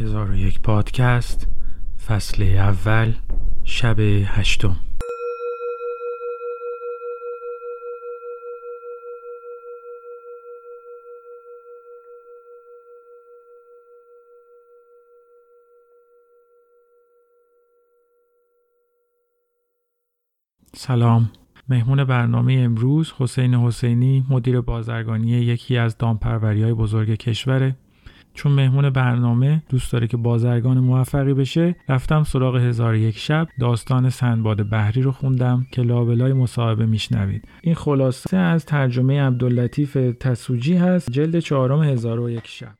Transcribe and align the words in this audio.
1001 0.00 0.60
پادکست 0.60 1.48
فصل 2.06 2.42
اول 2.42 3.12
شب 3.64 4.00
هشتم. 4.00 4.76
سلام. 20.74 21.30
مهمون 21.68 22.04
برنامه 22.04 22.52
امروز 22.52 23.12
حسین 23.18 23.54
حسینی 23.54 24.26
مدیر 24.30 24.60
بازرگانی 24.60 25.30
یکی 25.30 25.76
از 25.76 25.98
دامپروری 25.98 26.62
های 26.62 26.72
بزرگ 26.72 27.14
کشوره 27.14 27.76
چون 28.38 28.52
مهمون 28.52 28.90
برنامه 28.90 29.62
دوست 29.68 29.92
داره 29.92 30.06
که 30.06 30.16
بازرگان 30.16 30.78
موفقی 30.78 31.34
بشه 31.34 31.76
رفتم 31.88 32.22
سراغ 32.22 32.56
هزار 32.56 32.94
یک 32.94 33.18
شب 33.18 33.48
داستان 33.60 34.10
سندباد 34.10 34.70
بحری 34.70 35.02
رو 35.02 35.12
خوندم 35.12 35.66
که 35.72 35.82
لابلای 35.82 36.32
مصاحبه 36.32 36.86
میشنوید. 36.86 37.48
این 37.62 37.74
خلاصه 37.74 38.36
از 38.36 38.66
ترجمه 38.66 39.22
عبداللطیف 39.22 39.98
تسوجی 40.20 40.74
هست 40.74 41.10
جلد 41.10 41.38
چهارم 41.38 41.82
هزار 41.82 42.20
و 42.20 42.30
یک 42.30 42.46
شب. 42.46 42.77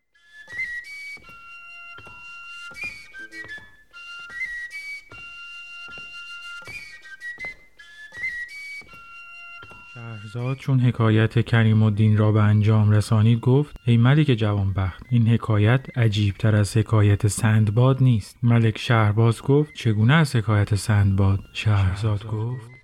شهرزاد 10.32 10.56
چون 10.56 10.80
حکایت 10.80 11.46
کریم 11.46 11.82
الدین 11.82 12.16
را 12.16 12.32
به 12.32 12.42
انجام 12.42 12.90
رسانید 12.90 13.40
گفت 13.40 13.76
ای 13.86 13.96
ملک 13.96 14.26
جوانبخت 14.26 15.02
این 15.10 15.28
حکایت 15.28 15.98
عجیب 15.98 16.34
تر 16.34 16.56
از 16.56 16.76
حکایت 16.76 17.26
سندباد 17.26 18.02
نیست. 18.02 18.38
ملک 18.42 18.78
شهرباز 18.78 19.42
گفت 19.42 19.74
چگونه 19.74 20.14
از 20.14 20.36
حکایت 20.36 20.74
سندباد؟ 20.74 21.40
شهرزاد 21.52 22.26
گفت 22.26 22.77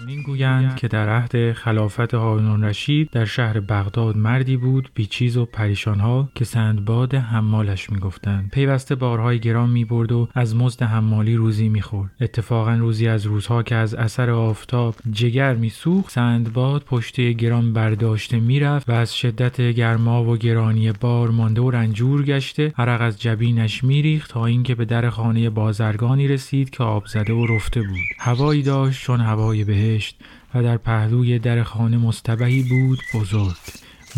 این 0.00 0.22
گویند 0.22 0.76
که 0.76 0.88
در 0.88 1.08
عهد 1.08 1.52
خلافت 1.52 2.14
هارون 2.14 2.64
رشید 2.64 3.10
در 3.10 3.24
شهر 3.24 3.60
بغداد 3.60 4.16
مردی 4.16 4.56
بود 4.56 4.90
بیچیز 4.94 5.36
و 5.36 5.44
پریشانها 5.44 6.28
که 6.34 6.44
سندباد 6.44 7.14
حمالش 7.14 7.90
می‌گفتند. 7.90 8.50
پیوسته 8.50 8.94
بارهای 8.94 9.38
گران 9.38 9.70
می‌برد 9.70 10.12
و 10.12 10.28
از 10.34 10.56
مزد 10.56 10.82
حمالی 10.82 11.34
روزی 11.34 11.68
می‌خورد. 11.68 12.10
اتفاقا 12.20 12.74
روزی 12.74 13.08
از 13.08 13.26
روزها 13.26 13.62
که 13.62 13.74
از 13.74 13.94
اثر 13.94 14.30
آفتاب 14.30 14.94
جگر 15.12 15.54
میسوخت 15.54 16.12
سندباد 16.12 16.82
پشته 16.82 17.32
گران 17.32 17.72
برداشته 17.72 18.40
می‌رفت 18.40 18.88
و 18.88 18.92
از 18.92 19.16
شدت 19.16 19.60
گرما 19.60 20.24
و 20.24 20.36
گرانی 20.36 20.92
بار 20.92 21.30
مانده 21.30 21.60
و 21.60 21.70
رنجور 21.70 22.22
گشته 22.22 22.72
عرق 22.78 23.00
از 23.00 23.20
جبینش 23.20 23.84
میریخت 23.84 24.30
تا 24.30 24.46
اینکه 24.46 24.74
به 24.74 24.84
در 24.84 25.10
خانه 25.10 25.50
بازرگانی 25.50 26.28
رسید 26.28 26.70
که 26.70 26.84
آب 26.84 27.06
زده 27.06 27.32
و 27.32 27.46
رفته 27.46 27.82
بود. 27.82 28.06
هوایی 28.18 28.62
داشت 28.62 29.02
چون 29.02 29.20
هوای 29.20 29.64
بهشت 29.86 30.16
و 30.54 30.62
در 30.62 30.76
پهلوی 30.76 31.38
در 31.38 31.62
خانه 31.62 31.96
مستبهی 31.96 32.62
بود 32.62 32.98
بزرگ. 33.14 33.56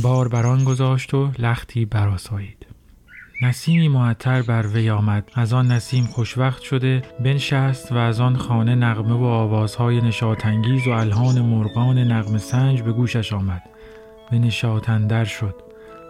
بار 0.03 0.29
بران 0.29 0.65
گذاشت 0.65 1.15
و 1.15 1.31
لختی 1.39 1.85
براسایید 1.85 2.67
نسیمی 3.43 3.89
معطر 3.89 4.43
بر 4.43 4.67
وی 4.67 4.91
آمد. 4.91 5.31
از 5.35 5.53
آن 5.53 5.73
نسیم 5.73 6.05
خوشوقت 6.05 6.61
شده 6.61 7.03
بنشست 7.25 7.93
و 7.93 7.97
از 7.97 8.21
آن 8.21 8.37
خانه 8.37 8.75
نغمه 8.75 9.15
و 9.15 9.25
آوازهای 9.25 10.01
نشاطانگیز 10.01 10.87
و 10.87 10.91
الهان 10.91 11.41
مرغان 11.41 11.99
نغمه 11.99 12.39
سنج 12.39 12.83
به 12.83 12.93
گوشش 12.93 13.33
آمد. 13.33 13.63
به 14.31 14.39
نشاط 14.39 14.91
شد. 15.25 15.55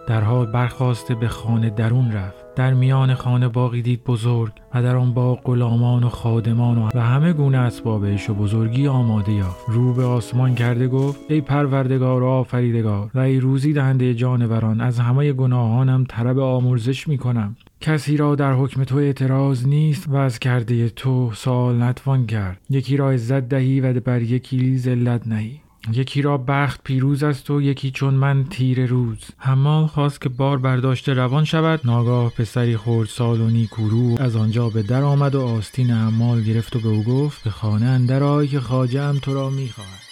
در 0.07 0.21
حال 0.21 0.51
برخواسته 0.51 1.15
به 1.15 1.27
خانه 1.27 1.69
درون 1.69 2.11
رفت. 2.11 2.48
در 2.59 2.73
میان 2.73 3.13
خانه 3.13 3.47
باقی 3.47 3.81
دید 3.81 4.03
بزرگ 4.03 4.51
و 4.73 4.83
در 4.83 4.95
آن 4.95 5.13
باغ 5.13 5.41
غلامان 5.43 6.03
و 6.03 6.09
خادمان 6.09 6.77
و 6.77 6.99
همه 6.99 7.33
گونه 7.33 7.57
اسباب 7.57 8.05
عیش 8.05 8.29
و 8.29 8.33
بزرگی 8.33 8.87
آماده 8.87 9.31
یافت. 9.31 9.65
رو 9.67 9.93
به 9.93 10.03
آسمان 10.03 10.55
کرده 10.55 10.87
گفت 10.87 11.19
ای 11.29 11.41
پروردگار 11.41 12.23
و 12.23 12.25
آفریدگار 12.25 13.11
و 13.15 13.19
ای 13.19 13.39
روزی 13.39 13.73
دهنده 13.73 14.13
جانوران 14.13 14.81
از 14.81 14.99
همه 14.99 15.33
گناهانم 15.33 16.03
طلب 16.09 16.39
آمرزش 16.39 17.07
می 17.07 17.17
کنم 17.17 17.55
کسی 17.81 18.17
را 18.17 18.35
در 18.35 18.53
حکم 18.53 18.83
تو 18.83 18.97
اعتراض 18.97 19.67
نیست 19.67 20.09
و 20.09 20.15
از 20.15 20.39
کرده 20.39 20.89
تو 20.89 21.31
سوال 21.33 21.83
نتوان 21.83 22.25
کرد. 22.25 22.61
یکی 22.69 22.97
را 22.97 23.11
عزت 23.11 23.49
دهی 23.49 23.81
و 23.81 23.99
بر 23.99 24.21
یکی 24.21 24.77
ذلت 24.77 25.27
نهی. 25.27 25.61
یکی 25.93 26.21
را 26.21 26.37
بخت 26.37 26.83
پیروز 26.83 27.23
است 27.23 27.49
و 27.49 27.61
یکی 27.61 27.91
چون 27.91 28.13
من 28.13 28.43
تیر 28.43 28.85
روز. 28.85 29.17
حمال 29.37 29.87
خواست 29.87 30.21
که 30.21 30.29
بار 30.29 30.57
برداشته 30.57 31.13
روان 31.13 31.45
شود. 31.45 31.81
ناگاه 31.85 32.29
پسری 32.29 32.77
خورد 32.77 33.09
سال 33.09 33.41
و 33.41 33.49
نیکورو 33.49 34.15
از 34.19 34.35
آنجا 34.35 34.69
به 34.69 34.83
در 34.83 35.03
آمد 35.03 35.35
و 35.35 35.41
آستین 35.41 35.91
حمال 35.91 36.43
گرفت 36.43 36.75
و 36.75 36.79
به 36.79 36.89
او 36.89 37.03
گفت 37.03 37.43
به 37.43 37.49
خانه 37.49 37.85
اندر 37.85 38.45
که 38.45 38.59
خواجه 38.59 39.19
تو 39.19 39.33
را 39.33 39.49
می‌خواهد. 39.49 40.08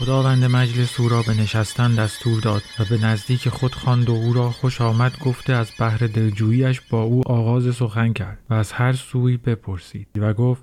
خداوند 0.00 0.44
مجلس 0.44 1.00
او 1.00 1.08
را 1.08 1.22
به 1.22 1.34
نشستن 1.34 1.94
دستور 1.94 2.40
داد 2.40 2.62
و 2.78 2.84
به 2.90 3.06
نزدیک 3.06 3.48
خود 3.48 3.74
خواند 3.74 4.08
و 4.08 4.12
او 4.12 4.32
را 4.32 4.50
خوش 4.50 4.80
آمد 4.80 5.18
گفته 5.18 5.52
از 5.52 5.72
بحر 5.78 5.98
دلجوییش 5.98 6.80
با 6.80 7.02
او 7.02 7.28
آغاز 7.28 7.74
سخن 7.74 8.12
کرد 8.12 8.38
و 8.50 8.54
از 8.54 8.72
هر 8.72 8.92
سوی 8.92 9.36
بپرسید 9.36 10.08
و 10.16 10.34
گفت 10.34 10.62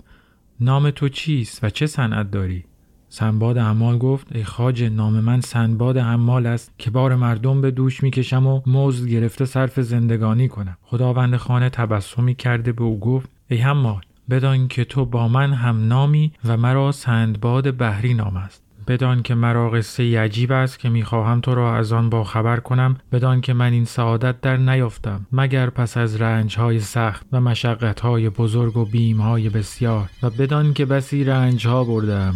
نام 0.60 0.90
تو 0.90 1.10
چیست 1.10 1.64
و 1.64 1.70
چه 1.70 1.88
صنعت 1.88 2.32
داری؟ 2.32 2.64
سنباد 3.10 3.58
حمال 3.58 3.98
گفت 3.98 4.28
ای 4.36 4.44
خاجه 4.44 4.90
نام 4.90 5.14
من 5.14 5.42
سنباد 5.42 5.98
حمال 5.98 6.46
است 6.46 6.72
که 6.78 6.92
بار 6.92 7.16
مردم 7.16 7.62
به 7.62 7.72
دوش 7.72 8.04
می‌کشم 8.04 8.48
و 8.48 8.62
مزد 8.66 9.08
گرفته 9.08 9.46
صرف 9.46 9.80
زندگانی 9.80 10.48
کنم. 10.48 10.78
خداوند 10.82 11.38
خانه 11.38 11.70
تبسمی 11.70 12.36
کرده 12.36 12.72
به 12.72 12.84
او 12.84 13.00
گفت 13.00 13.30
ای 13.50 13.58
حمال 13.58 14.02
بدان 14.30 14.68
که 14.68 14.86
تو 14.86 15.06
با 15.06 15.28
من 15.28 15.54
هم 15.54 15.88
نامی 15.88 16.32
و 16.46 16.58
مرا 16.58 16.92
سندباد 16.92 17.78
بحری 17.78 18.14
نام 18.14 18.38
است. 18.38 18.67
بدان 18.88 19.24
که 19.24 19.36
مرا 19.36 19.70
قصه 19.70 20.20
عجیب 20.20 20.52
است 20.52 20.80
که 20.80 20.90
می‌خواهم 20.90 21.42
تو 21.42 21.56
را 21.56 21.76
از 21.76 21.92
آن 21.92 22.10
با 22.10 22.24
خبر 22.24 22.60
کنم 22.60 22.98
بدان 23.12 23.42
که 23.42 23.54
من 23.54 23.74
این 23.74 23.86
سعادت 23.86 24.42
در 24.42 24.58
نیافتم 24.58 25.28
مگر 25.32 25.70
پس 25.70 25.98
از 25.98 26.22
رنج 26.22 26.58
های 26.58 26.80
سخت 26.80 27.26
و 27.32 27.42
مشقت 27.42 28.00
های 28.00 28.30
بزرگ 28.30 28.78
و 28.78 28.86
بیم 28.86 29.22
های 29.22 29.50
بسیار. 29.50 30.10
و 30.24 30.30
بدان 30.30 30.74
که 30.74 30.86
بسی 30.86 31.24
رنج 31.24 31.68
ها 31.68 31.84
بردم 31.84 32.36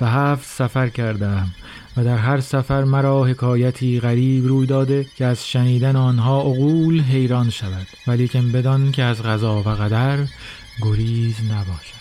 و 0.00 0.06
هفت 0.06 0.44
سفر 0.44 0.88
کردم 0.88 1.46
و 1.96 2.04
در 2.04 2.16
هر 2.16 2.40
سفر 2.40 2.84
مرا 2.84 3.24
حکایتی 3.24 4.00
غریب 4.00 4.46
روی 4.46 4.66
داده 4.66 5.06
که 5.16 5.24
از 5.24 5.48
شنیدن 5.48 5.96
آنها 5.96 6.40
عقول 6.40 7.00
حیران 7.00 7.50
شود. 7.50 7.86
ولیکن 8.06 8.52
بدان 8.52 8.92
که 8.92 9.02
از 9.02 9.22
غذا 9.22 9.58
و 9.58 9.62
قدر 9.62 10.18
گریز 10.82 11.36
نباشد. 11.50 11.93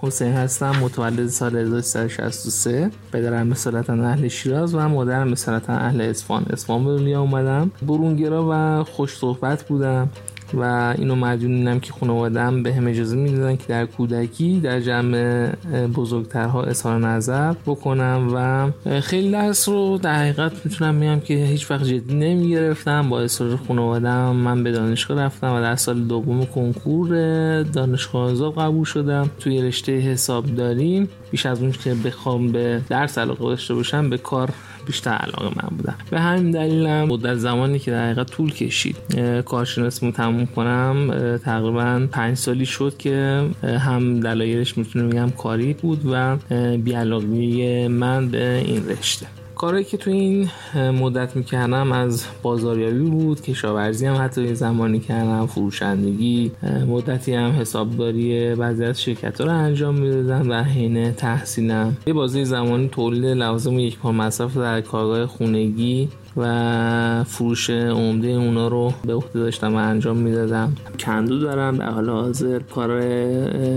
حسین 0.00 0.32
هستم 0.32 0.70
متولد 0.70 1.28
سال 1.28 1.56
1363 1.56 2.90
پدرم 3.12 3.46
مثالتا 3.46 3.92
اهل 3.92 4.28
شیراز 4.28 4.74
و 4.74 4.88
مادرم 4.88 5.28
مثالتا 5.28 5.72
اهل 5.72 6.00
اسفان 6.00 6.46
اسفان 6.50 6.84
به 6.84 6.96
دنیا 6.96 7.20
اومدم. 7.20 7.70
برونگرا 7.82 8.48
و 8.50 8.84
خوش 8.84 9.16
صحبت 9.16 9.62
بودم. 9.68 10.08
و 10.56 10.94
اینو 10.98 11.14
مدیونینم 11.14 11.80
که 11.80 11.92
خانوادم 11.92 12.62
به 12.62 12.74
هم 12.74 12.86
اجازه 12.86 13.16
می‌دادن 13.16 13.56
که 13.56 13.64
در 13.68 13.86
کودکی 13.86 14.60
در 14.60 14.80
جمع 14.80 15.48
بزرگترها 15.94 16.62
اظهار 16.62 17.00
نظر 17.00 17.52
بکنم 17.66 18.28
و 18.34 18.70
خیلی 19.00 19.30
درس 19.30 19.68
رو 19.68 19.98
در 20.02 20.14
حقیقت 20.14 20.52
می‌تونم 20.64 20.94
میگم 20.94 21.20
که 21.20 21.34
هیچ 21.34 21.70
وقت 21.70 21.84
جدی 21.84 22.14
نمی‌گرفتم. 22.14 23.08
با 23.08 23.20
اصرار 23.20 23.56
خانوادم 23.68 24.36
من 24.36 24.64
به 24.64 24.72
دانشگاه 24.72 25.20
رفتم 25.20 25.54
و 25.54 25.60
در 25.60 25.76
سال 25.76 26.00
دوم 26.00 26.44
کنکور 26.44 27.08
دانشگاه 27.62 28.22
آزاد 28.30 28.54
قبول 28.54 28.84
شدم. 28.84 29.30
توی 29.40 29.62
رشته 29.62 29.98
حسابداری. 29.98 31.08
بیش 31.34 31.46
از 31.46 31.62
اون 31.62 31.72
که 31.72 31.94
بخوام 31.94 32.52
به 32.52 32.80
درس 32.88 33.18
علاقه 33.18 33.44
داشته 33.44 33.74
باشم 33.74 34.10
به 34.10 34.18
کار 34.18 34.50
بیشتر 34.86 35.10
علاقه 35.10 35.44
من 35.44 35.76
بودم. 35.76 35.94
به 36.10 36.20
همین 36.20 36.50
دلیلم 36.50 37.04
مدت 37.04 37.34
زمانی 37.34 37.78
که 37.78 37.90
در 37.90 38.04
حقیقت 38.04 38.30
طول 38.30 38.52
کشید 38.52 38.96
کارشناسیمو 39.44 40.12
تموم 40.12 40.46
کنم 40.46 41.10
تقریبا 41.44 42.06
پنج 42.12 42.36
سالی 42.36 42.66
شد 42.66 42.96
که 42.96 43.42
هم 43.62 44.20
دلایلش 44.20 44.78
می‌تونم 44.78 45.10
بگم 45.10 45.30
کاری 45.30 45.74
بود 45.74 46.00
و 46.12 46.36
بیعلاقگی 46.76 47.88
من 47.88 48.28
به 48.28 48.62
این 48.66 48.88
رشته. 48.88 49.26
کاری 49.56 49.84
که 49.84 49.96
تو 49.96 50.10
این 50.10 50.50
مدت 50.74 51.36
می‌کردم 51.36 51.92
از 51.92 52.24
بازاریابی 52.42 52.98
بود 52.98 53.42
کشاورزی 53.42 54.06
هم 54.06 54.24
حتی 54.24 54.42
یه 54.42 54.54
زمانی 54.54 55.00
کردم 55.00 55.46
فروشندگی 55.46 56.52
مدتی 56.88 57.34
هم 57.34 57.50
حسابداری 57.50 58.54
بعضی 58.54 58.84
از 58.84 59.02
شرکت 59.02 59.40
رو 59.40 59.50
انجام 59.50 59.94
می‌دادم 59.94 60.50
و 60.50 60.62
حین 60.62 61.12
تحصیلم. 61.12 61.96
یه 62.06 62.12
بازی 62.12 62.44
زمانی 62.44 62.88
تولید 62.88 63.24
لوازم 63.24 63.78
یک 63.78 63.98
پا 63.98 64.12
مصرف 64.12 64.56
در 64.56 64.80
کارگاه 64.80 65.26
خونگی 65.26 66.08
و 66.36 67.24
فروش 67.24 67.70
عمده 67.70 68.28
اونا 68.28 68.68
رو 68.68 68.92
به 69.04 69.14
عهده 69.14 69.38
داشتم 69.38 69.74
و 69.74 69.76
انجام 69.76 70.16
می‌دادم. 70.16 70.72
کندو 70.98 71.38
دارم. 71.38 71.76
در 71.76 71.90
حال 71.90 72.10
حاضر 72.10 72.58
کار 72.58 73.00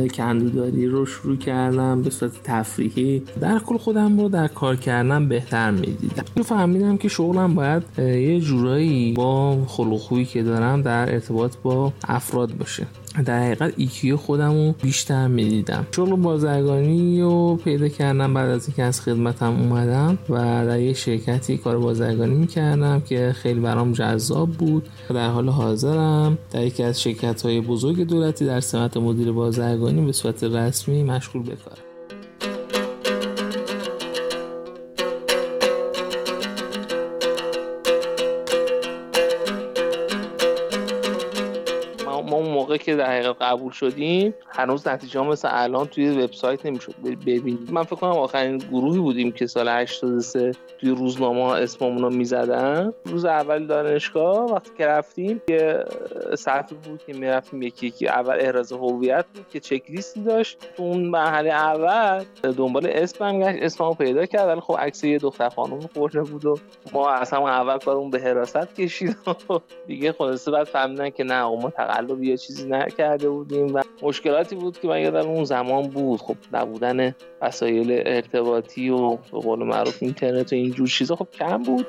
کندوداری 0.10 0.88
رو 0.88 1.06
شروع 1.06 1.38
کردم 1.38 2.02
به 2.02 2.10
صورت 2.10 2.32
تفریحی. 2.44 3.24
در 3.42 3.60
کل 3.60 3.78
خودم 3.78 4.20
رو 4.20 4.30
در 4.30 4.48
کار 4.48 4.76
کردن 4.76 5.28
بهتر 5.28 5.72
می‌دیدم. 5.72 6.44
فهمیدم 6.44 6.98
که 6.98 7.08
شغلم 7.08 7.56
باید 7.56 7.84
یه 8.00 8.40
جورایی 8.40 9.14
با 9.14 9.58
خلق 9.66 10.28
که 10.28 10.44
دارم 10.44 10.82
در 10.82 11.14
ارتباط 11.14 11.56
با 11.64 11.94
افراد 12.08 12.58
باشه. 12.58 12.88
در 13.26 13.44
حقیقت 13.44 13.74
ایکیو 13.78 14.18
خودم 14.18 14.52
رو 14.52 14.76
بیشتر 14.82 15.28
می‌دیدم. 15.28 15.88
شغل 15.96 16.16
بازرگانی 16.16 17.22
رو 17.22 17.60
پیدا 17.64 17.88
کردم 17.88 18.34
بعد 18.34 18.50
از 18.50 18.68
اینکه 18.68 18.84
از 18.84 19.02
خدمتم 19.02 19.54
اومدم 19.60 20.18
و 20.30 20.36
در 20.66 20.80
یه 20.80 20.94
شرکتی 20.94 21.58
کار 21.58 21.78
بازرگانی 21.78 22.47
می‌کردم 22.48 23.00
که 23.00 23.36
خیلی 23.36 23.60
برام 23.60 23.92
جذاب 23.92 24.50
بود. 24.50 24.90
در 25.10 25.30
حال 25.30 25.50
حاضرم 25.50 26.38
در 26.52 26.66
یکی 26.66 26.84
از 26.84 27.02
شرکت 27.02 27.42
های 27.42 27.62
بزرگ 27.62 28.08
دولتی 28.08 28.46
در 28.46 28.60
سمت 28.60 28.98
مدیر 28.98 29.32
بازرگانی 29.32 30.06
به 30.06 30.12
صورت 30.12 30.44
رسمی 30.44 31.04
مشغول 31.04 31.44
به 31.44 31.56
در 43.08 43.14
حقیقت 43.14 43.42
قبول 43.42 43.72
شدیم. 43.72 44.34
هنوز 44.50 44.88
نتیجه 44.88 45.22
مثل 45.22 45.48
الان 45.52 45.86
توی 45.86 46.10
وبسایت 46.10 46.66
نمی‌شد. 46.66 46.94
ببینید 47.04 47.72
من 47.72 47.84
فکر 47.84 47.96
کنم 47.96 48.12
آخرین 48.12 48.58
گروهی 48.58 49.00
بودیم 49.00 49.32
که 49.32 49.48
سال 49.48 49.68
83 49.68 50.52
توی 50.78 50.90
روزنامه 50.90 51.44
اسممون 51.44 52.02
رو 52.02 52.10
می‌زدن. 52.10 52.94
روز 53.06 53.26
اول 53.26 53.66
دانشگاه 53.68 54.52
وقتی 54.52 54.72
که 54.78 54.88
رفتیم 54.88 55.42
یه 55.50 55.84
صفحه 56.38 56.78
بود 56.84 57.04
که 57.08 57.14
می‌رفتیم 57.14 57.62
یکی 57.62 57.88
یکی. 57.88 58.08
اول 58.08 58.38
احراز 58.40 58.72
هویت 58.72 59.26
بود 59.36 59.46
که 59.50 59.60
چک 59.60 59.84
لیستی 59.90 60.22
داشت. 60.22 60.58
تو 60.78 60.84
اون 60.84 61.04
مرحله 61.04 61.50
اول 61.50 62.24
دنبال 62.58 62.88
اسمم 62.88 63.40
گشت. 63.40 63.64
اسممو 63.64 63.94
پیدا 63.94 64.26
کرد. 64.26 64.48
ولی 64.48 64.62
خب 64.62 64.78
عکس 64.80 65.04
یه 65.04 65.18
دختر 65.18 65.50
خانم 65.50 65.80
خورده 65.80 66.22
بود 66.22 66.46
و 66.46 66.58
ما 66.94 67.10
از 67.10 67.32
همون 67.32 67.50
اول 67.50 67.78
کارمون 67.78 68.10
به 68.10 68.20
حراست 68.20 68.76
کشید. 68.76 69.18
و 69.50 69.60
دیگه 69.88 70.12
خلاصه 70.12 70.52
بعد 70.52 70.64
فهمیدن 70.64 71.10
که 71.10 71.24
نه 71.24 71.44
ما 71.44 71.70
تقلب 71.70 72.24
یا 72.24 72.36
چیزی 72.36 72.68
نکرده 72.98 73.30
بودیم 73.30 73.76
و 73.76 73.82
مشکلاتی 74.02 74.56
بود 74.56 74.80
که 74.80 74.88
من 74.88 75.02
یادم 75.02 75.30
اون 75.30 75.44
زمان 75.44 75.88
بود. 75.88 76.22
خب 76.22 76.36
نبودن 76.54 77.16
وسایل 77.42 78.04
ارتباطی 78.06 78.90
و 78.90 79.10
به 79.16 79.40
قول 79.40 79.64
معروف 79.64 79.98
اینترنت 80.02 80.54
و 80.54 80.56
اینجور 80.56 80.88
چیزا 80.88 81.16
خب 81.16 81.28
کم 81.32 81.64
بود. 81.64 81.88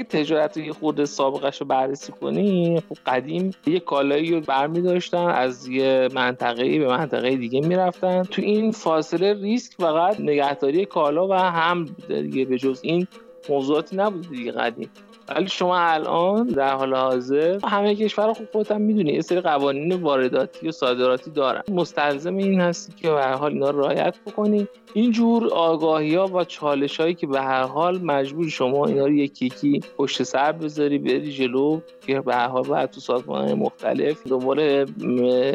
اگه 0.00 0.08
تجارت 0.08 0.56
یه 0.56 0.72
خورده 0.72 1.04
سابقش 1.04 1.60
رو 1.60 1.66
بررسی 1.66 2.12
کنی 2.12 2.80
خب 2.88 2.96
قدیم 3.06 3.50
یه 3.66 3.80
کالایی 3.80 4.30
رو 4.30 4.40
برمی 4.40 4.82
داشتن 4.82 5.26
از 5.28 5.68
یه 5.68 6.08
منطقه 6.14 6.78
به 6.78 6.86
منطقه 6.86 7.36
دیگه 7.36 7.60
می‌رفتن. 7.60 8.22
تو 8.22 8.42
این 8.42 8.72
فاصله 8.72 9.34
ریسک 9.34 9.72
فقط 9.78 10.20
نگهداری 10.20 10.86
کالا 10.86 11.28
و 11.28 11.32
هم 11.32 11.84
دیگه 12.08 12.44
به 12.44 12.58
جز 12.58 12.80
این 12.82 13.06
موضوعاتی 13.48 13.96
نبود 13.96 14.28
دیگه 14.30 14.52
قدیم. 14.52 14.90
ولی 15.30 15.48
شما 15.48 15.78
الان 15.78 16.46
در 16.46 16.74
حال 16.74 16.94
حاضر 16.94 17.58
همه 17.64 17.94
کشور 17.94 18.32
خوب 18.32 18.46
خودت 18.52 18.72
هم 18.72 18.80
می‌دونی. 18.80 19.12
یه 19.12 19.20
سری 19.20 19.40
قوانین 19.40 19.92
وارداتی 19.92 20.68
و 20.68 20.72
صادراتی 20.72 21.30
دارن. 21.30 21.62
مستلزم 21.68 22.36
این 22.36 22.60
هستی 22.60 22.92
که 22.92 23.10
به 23.10 23.22
هر 23.22 23.34
حال 23.34 23.52
اینا 23.52 23.70
رعایت 23.70 24.16
بکنی. 24.26 24.68
اینجور 24.94 25.48
آگاهی 25.48 26.14
ها 26.14 26.26
و 26.26 26.44
چالش 26.44 27.00
هایی 27.00 27.14
که 27.14 27.26
به 27.26 27.40
هر 27.40 27.62
حال 27.62 27.98
مجبور 28.02 28.48
شما 28.48 28.86
اینا 28.86 29.06
رو 29.06 29.12
یکی 29.12 29.46
یکی 29.46 29.80
پشت 29.96 30.22
سر 30.22 30.52
بذاری 30.52 30.98
بری 30.98 31.32
جلو 31.32 31.80
که 32.06 32.20
به 32.20 32.34
هر 32.34 32.48
حال 32.48 32.62
باید 32.62 32.90
تو 32.90 33.00
سازمان 33.00 33.54
مختلف 33.54 34.26
دنبال 34.26 34.84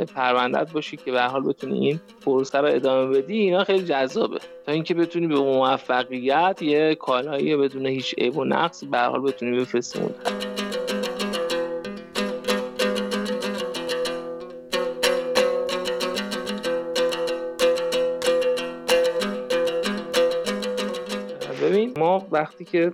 پروندت 0.06 0.71
باشی 0.71 0.98
که 0.98 1.12
به 1.12 1.21
هر 1.21 1.28
حال 1.28 1.44
بتونی 1.44 1.88
این 1.88 2.00
پروسه 2.25 2.57
رو 2.57 2.68
ادامه 2.68 3.18
بدی. 3.18 3.38
اینا 3.38 3.63
خیلی 3.63 3.86
جذابه. 3.86 4.39
تا 4.66 4.71
اینکه 4.71 4.94
بتونی 4.94 5.28
به 5.28 5.36
موفقیت 5.36 6.62
یه 6.62 6.95
کالایی 6.95 7.56
بدون 7.56 7.86
هیچ 7.86 8.16
عیب 8.18 8.38
و 8.38 8.45
نقص 8.45 8.83
به 8.83 8.98
هر 8.98 9.10
حال 9.10 9.21
بتونی 9.21 9.60
بفرستی 9.65 10.00
ما 21.97 22.27
وقتی 22.31 22.65
که 22.65 22.91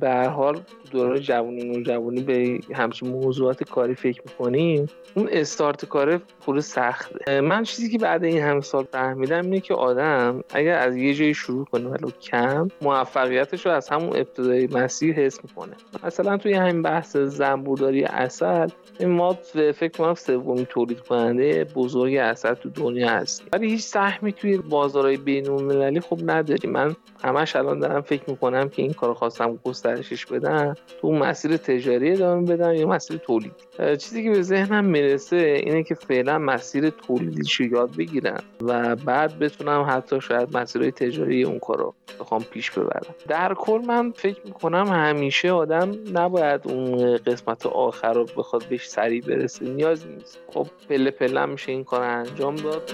به 0.00 0.10
هر 0.10 0.28
حال 0.28 0.60
دوران 0.90 1.20
جوونی 1.20 1.78
و 1.78 1.82
جوونی 1.82 2.20
به 2.20 2.60
همچین 2.74 3.08
موضوعات 3.08 3.64
کاری 3.64 3.94
فکر 3.94 4.22
می‌کنیم 4.26 4.86
اون 5.14 5.28
استارت 5.32 5.84
کار 5.84 6.18
پول 6.18 6.60
سخته. 6.60 7.40
من 7.40 7.62
چیزی 7.62 7.90
که 7.90 7.98
بعد 7.98 8.24
این 8.24 8.42
همه 8.42 8.60
سال 8.60 8.84
فهمیدم 8.84 9.40
اینه 9.40 9.60
که 9.60 9.74
آدم 9.74 10.44
اگر 10.54 10.78
از 10.78 10.96
یه 10.96 11.14
جایی 11.14 11.34
شروع 11.34 11.64
کنه 11.64 11.88
ولو 11.88 12.10
کم 12.10 12.68
موفقیتش 12.82 13.66
رو 13.66 13.72
از 13.72 13.88
همون 13.88 14.08
ابتدای 14.08 14.66
مسیر 14.66 15.14
حس 15.14 15.38
می‌کنه. 15.44 15.72
مثلا 16.04 16.36
توی 16.36 16.52
همین 16.52 16.82
بحث 16.82 17.16
زنبورداری 17.16 18.04
اصل 18.04 18.66
ما 19.00 19.32
فکر 19.52 19.88
کنم 19.88 20.14
سومین 20.14 20.64
تولید 20.64 21.00
کننده 21.00 21.64
بزرگ 21.64 22.14
اصل 22.14 22.54
تو 22.54 22.70
دنیا 22.70 23.10
هستیم. 23.10 23.46
ولی 23.52 23.70
هیچ 23.70 23.82
سهمی 23.82 24.32
توی 24.32 24.58
بازارهای 24.58 25.16
بین 25.16 26.00
خب 26.00 26.18
نداری 26.30 26.68
من 26.68 26.96
همش 27.24 27.56
الان 27.56 27.78
دارم 27.78 28.00
فکر 28.00 28.22
می‌کنم 28.30 28.68
که 28.68 28.82
این 28.82 28.92
کار 28.92 29.14
خواستم 29.14 29.58
گسترشش 29.64 30.26
بدم 30.26 30.74
تو 31.00 31.12
مسیر 31.12 31.56
تجاری 31.56 32.12
ادامه 32.12 32.56
بدم 32.56 32.74
یا 32.74 32.86
مسیر 32.86 33.16
تولید. 33.16 33.52
چیزی 33.98 34.24
که 34.24 34.30
به 34.30 34.42
ذهنم 34.42 34.84
می‌رسه 34.84 35.36
اینه 35.36 35.82
که 35.82 35.94
فعلا 35.94 36.38
مسیر 36.38 36.90
تولیدیش 36.90 37.60
یاد 37.60 37.96
بگیرم 37.96 38.42
و 38.60 38.96
بعد 38.96 39.38
بتونم 39.38 39.86
حتی 39.88 40.20
شاید 40.20 40.56
مسیرهای 40.56 40.92
تجاری 40.92 41.42
اون 41.44 41.58
کار 41.58 41.78
رو 41.78 41.94
بخوام 42.20 42.42
پیش 42.42 42.70
ببرم. 42.70 43.14
در 43.28 43.54
کل 43.54 43.80
من 43.86 44.10
فکر 44.10 44.40
می‌کنم 44.44 44.86
همیشه 44.88 45.52
آدم 45.52 45.94
نباید 46.12 46.60
اون 46.64 47.16
قسمت 47.16 47.66
آخر 47.66 48.12
رو 48.12 48.24
بخواد 48.36 48.64
بهش 48.64 48.88
سریع 48.88 49.22
برسه 49.22 49.64
نیاز 49.64 50.06
نیست. 50.06 50.38
خب 50.52 50.66
پله 50.88 51.10
پله 51.10 51.46
میشه 51.46 51.72
این 51.72 51.84
کار 51.84 52.02
انجام 52.02 52.56
داد. 52.56 52.92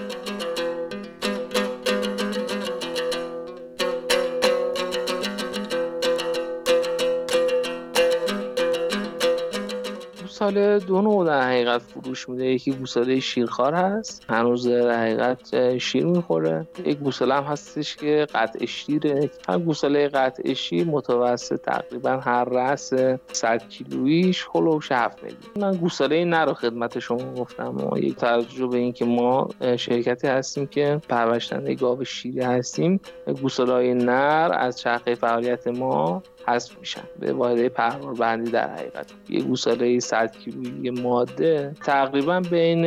گوساله 10.51 10.79
دو 10.79 11.01
نوع 11.01 11.25
در 11.25 11.41
حقیقت 11.41 11.81
فروش 11.81 12.29
میده. 12.29 12.45
یکی 12.45 12.71
گوساله 12.71 13.19
شیرخوار 13.19 13.73
هست. 13.73 14.25
هنوز 14.29 14.67
در 14.67 15.01
حقیقت 15.01 15.77
شیر 15.77 16.05
می‌خوره. 16.05 16.67
یک 16.85 16.97
گوساله 16.97 17.33
هم 17.35 17.43
هستش 17.43 17.95
که 17.95 18.27
قطع 18.33 18.65
شیره. 18.65 19.29
هم 19.49 19.63
گوساله 19.63 20.07
قطع 20.07 20.53
شیر 20.53 20.87
متوسط 20.87 21.61
تقریبا 21.61 22.09
هر 22.09 22.43
رأس 22.43 22.93
100 23.31 23.67
کیلویش 23.69 24.47
هلوش 24.55 24.91
7 24.91 25.23
میلیون. 25.23 25.71
من 25.71 25.77
گوساله 25.77 26.25
نر 26.25 26.45
رو 26.45 26.53
خدمت 26.53 26.99
شما 26.99 27.33
گفتم 27.33 27.67
ما 27.67 27.99
یک 27.99 28.15
توجه 28.15 28.67
به 28.67 28.77
اینکه 28.77 29.05
ما 29.05 29.49
شرکتی 29.77 30.27
هستیم 30.27 30.67
که 30.67 31.01
پرورشنده 31.09 31.75
گاو 31.75 32.03
شیری 32.03 32.41
هستیم. 32.41 32.99
گوساله 33.41 33.93
نر 33.93 34.51
از 34.53 34.79
چرخه 34.79 35.15
فعالیت 35.15 35.67
ما 35.67 36.23
حذف 36.47 36.79
میشن. 36.79 37.03
به 37.19 37.33
واحده 37.33 37.69
پرور 37.69 38.13
بندی 38.13 38.51
در 38.51 38.73
حقیقت. 38.73 39.11
یه 39.29 39.41
گوساله 39.41 39.99
100 39.99 40.31
کیلویی 40.37 40.89
ماده 40.89 41.75
تقریبا 41.85 42.39
بین 42.39 42.85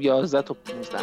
11 0.00 0.42
تا 0.42 0.54
15 0.54 0.98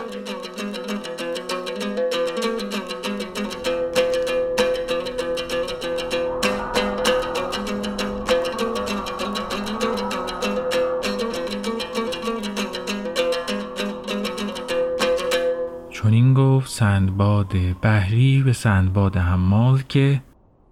چنین 15.92 16.34
گفت 16.34 16.70
سندباد 16.70 17.54
بحری 17.82 18.42
به 18.46 18.54
سندباد 18.54 19.18
حمال 19.18 19.82
که 19.90 20.22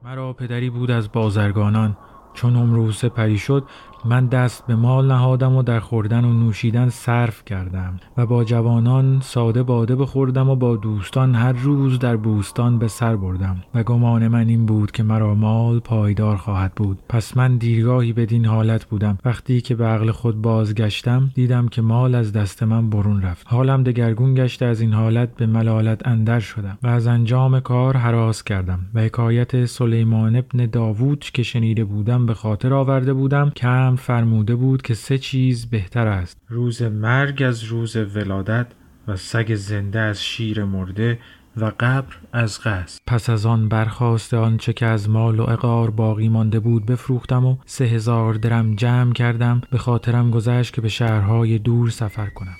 مرا 0.07 0.33
پدری 0.33 0.69
بود 0.69 0.91
از 0.91 1.11
بازرگانان. 1.11 1.97
چون 2.33 2.55
امروز 2.55 3.05
پری 3.05 3.37
شد 3.37 3.63
من 4.05 4.27
دست 4.27 4.67
به 4.67 4.75
مال 4.75 5.07
نهادم 5.07 5.55
و 5.55 5.63
در 5.63 5.79
خوردن 5.79 6.25
و 6.25 6.33
نوشیدن 6.33 6.89
صرف 6.89 7.45
کردم 7.45 7.99
و 8.17 8.25
با 8.25 8.43
جوانان 8.43 9.19
ساده 9.21 9.63
باده 9.63 9.95
بخوردم 9.95 10.49
و 10.49 10.55
با 10.55 10.75
دوستان 10.75 11.35
هر 11.35 11.51
روز 11.51 11.99
در 11.99 12.17
بوستان 12.17 12.79
به 12.79 12.87
سر 12.87 13.15
بردم 13.15 13.63
و 13.73 13.83
گمان 13.83 14.27
من 14.27 14.47
این 14.47 14.65
بود 14.65 14.91
که 14.91 15.03
مرا 15.03 15.35
مال 15.35 15.79
پایدار 15.79 16.37
خواهد 16.37 16.71
بود. 16.75 16.99
پس 17.09 17.37
من 17.37 17.57
دیرگاهی 17.57 18.13
بدین 18.13 18.45
حالت 18.45 18.85
بودم. 18.85 19.17
وقتی 19.25 19.61
که 19.61 19.75
به 19.75 19.85
عقل 19.85 20.11
خود 20.11 20.41
بازگشتم 20.41 21.31
دیدم 21.35 21.67
که 21.67 21.81
مال 21.81 22.15
از 22.15 22.33
دست 22.33 22.63
من 22.63 22.89
برون 22.89 23.21
رفت. 23.21 23.47
حالم 23.49 23.83
دگرگون 23.83 24.33
گشته 24.33 24.65
از 24.65 24.81
این 24.81 24.93
حالت 24.93 25.35
به 25.35 25.45
ملالت 25.45 26.07
اندر 26.07 26.39
شدم 26.39 26.77
و 26.83 26.87
از 26.87 27.07
انجام 27.07 27.59
کار 27.59 27.97
حراس 27.97 28.43
کردم. 28.43 28.79
و 28.93 28.99
حکایت 28.99 29.65
سلیمان 29.65 30.35
ابن 30.35 30.65
داوود 30.65 31.19
که 31.19 31.43
شنیده 31.43 31.83
بودم 31.83 32.25
به 32.25 32.33
خاطر 32.33 32.73
آورده 32.73 33.13
بودم 33.13 33.49
کم 33.49 33.86
فرموده 33.95 34.55
بود 34.55 34.81
که 34.81 34.93
سه 34.93 35.17
چیز 35.17 35.65
بهتر 35.65 36.07
است. 36.07 36.37
روز 36.49 36.81
مرگ 36.81 37.43
از 37.43 37.63
روز 37.63 37.95
ولادت 37.95 38.67
و 39.07 39.15
سگ 39.15 39.55
زنده 39.55 39.99
از 39.99 40.23
شیر 40.23 40.63
مرده 40.63 41.19
و 41.57 41.71
قبر 41.79 42.15
از 42.33 42.59
قصد 42.59 42.99
پس 43.07 43.29
از 43.29 43.45
آن 43.45 43.69
برخواست 43.69 44.33
آنچه 44.33 44.73
که 44.73 44.85
از 44.85 45.09
مال 45.09 45.39
و 45.39 45.49
اقار 45.49 45.89
باقی 45.89 46.29
مانده 46.29 46.59
بود 46.59 46.85
بفروختم 46.85 47.45
و 47.45 47.57
سه 47.65 47.85
هزار 47.85 48.33
درم 48.33 48.75
جمع 48.75 49.13
کردم 49.13 49.61
به 49.71 49.77
خاطرم 49.77 50.31
گذشت 50.31 50.73
که 50.73 50.81
به 50.81 50.89
شهرهای 50.89 51.59
دور 51.59 51.89
سفر 51.89 52.29
کنم. 52.29 52.57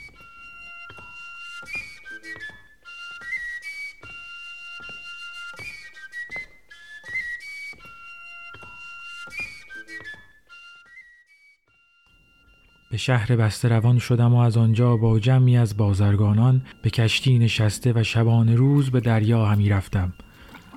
به 12.89 12.98
شهر 12.98 13.36
بسته 13.36 13.67
روان 13.67 14.00
شدم 14.00 14.34
و 14.34 14.38
از 14.38 14.58
آنجا 14.58 14.98
با 14.98 15.20
جمعی 15.20 15.58
از 15.58 15.77
بازرگانان 15.77 16.62
به 16.82 16.89
کشتی 16.89 17.39
نشسته 17.39 17.94
و 17.96 18.03
شبانه 18.03 18.56
روز 18.56 18.89
به 18.89 19.00
دریا 19.00 19.46
همی 19.46 19.70
رفتم 19.70 20.13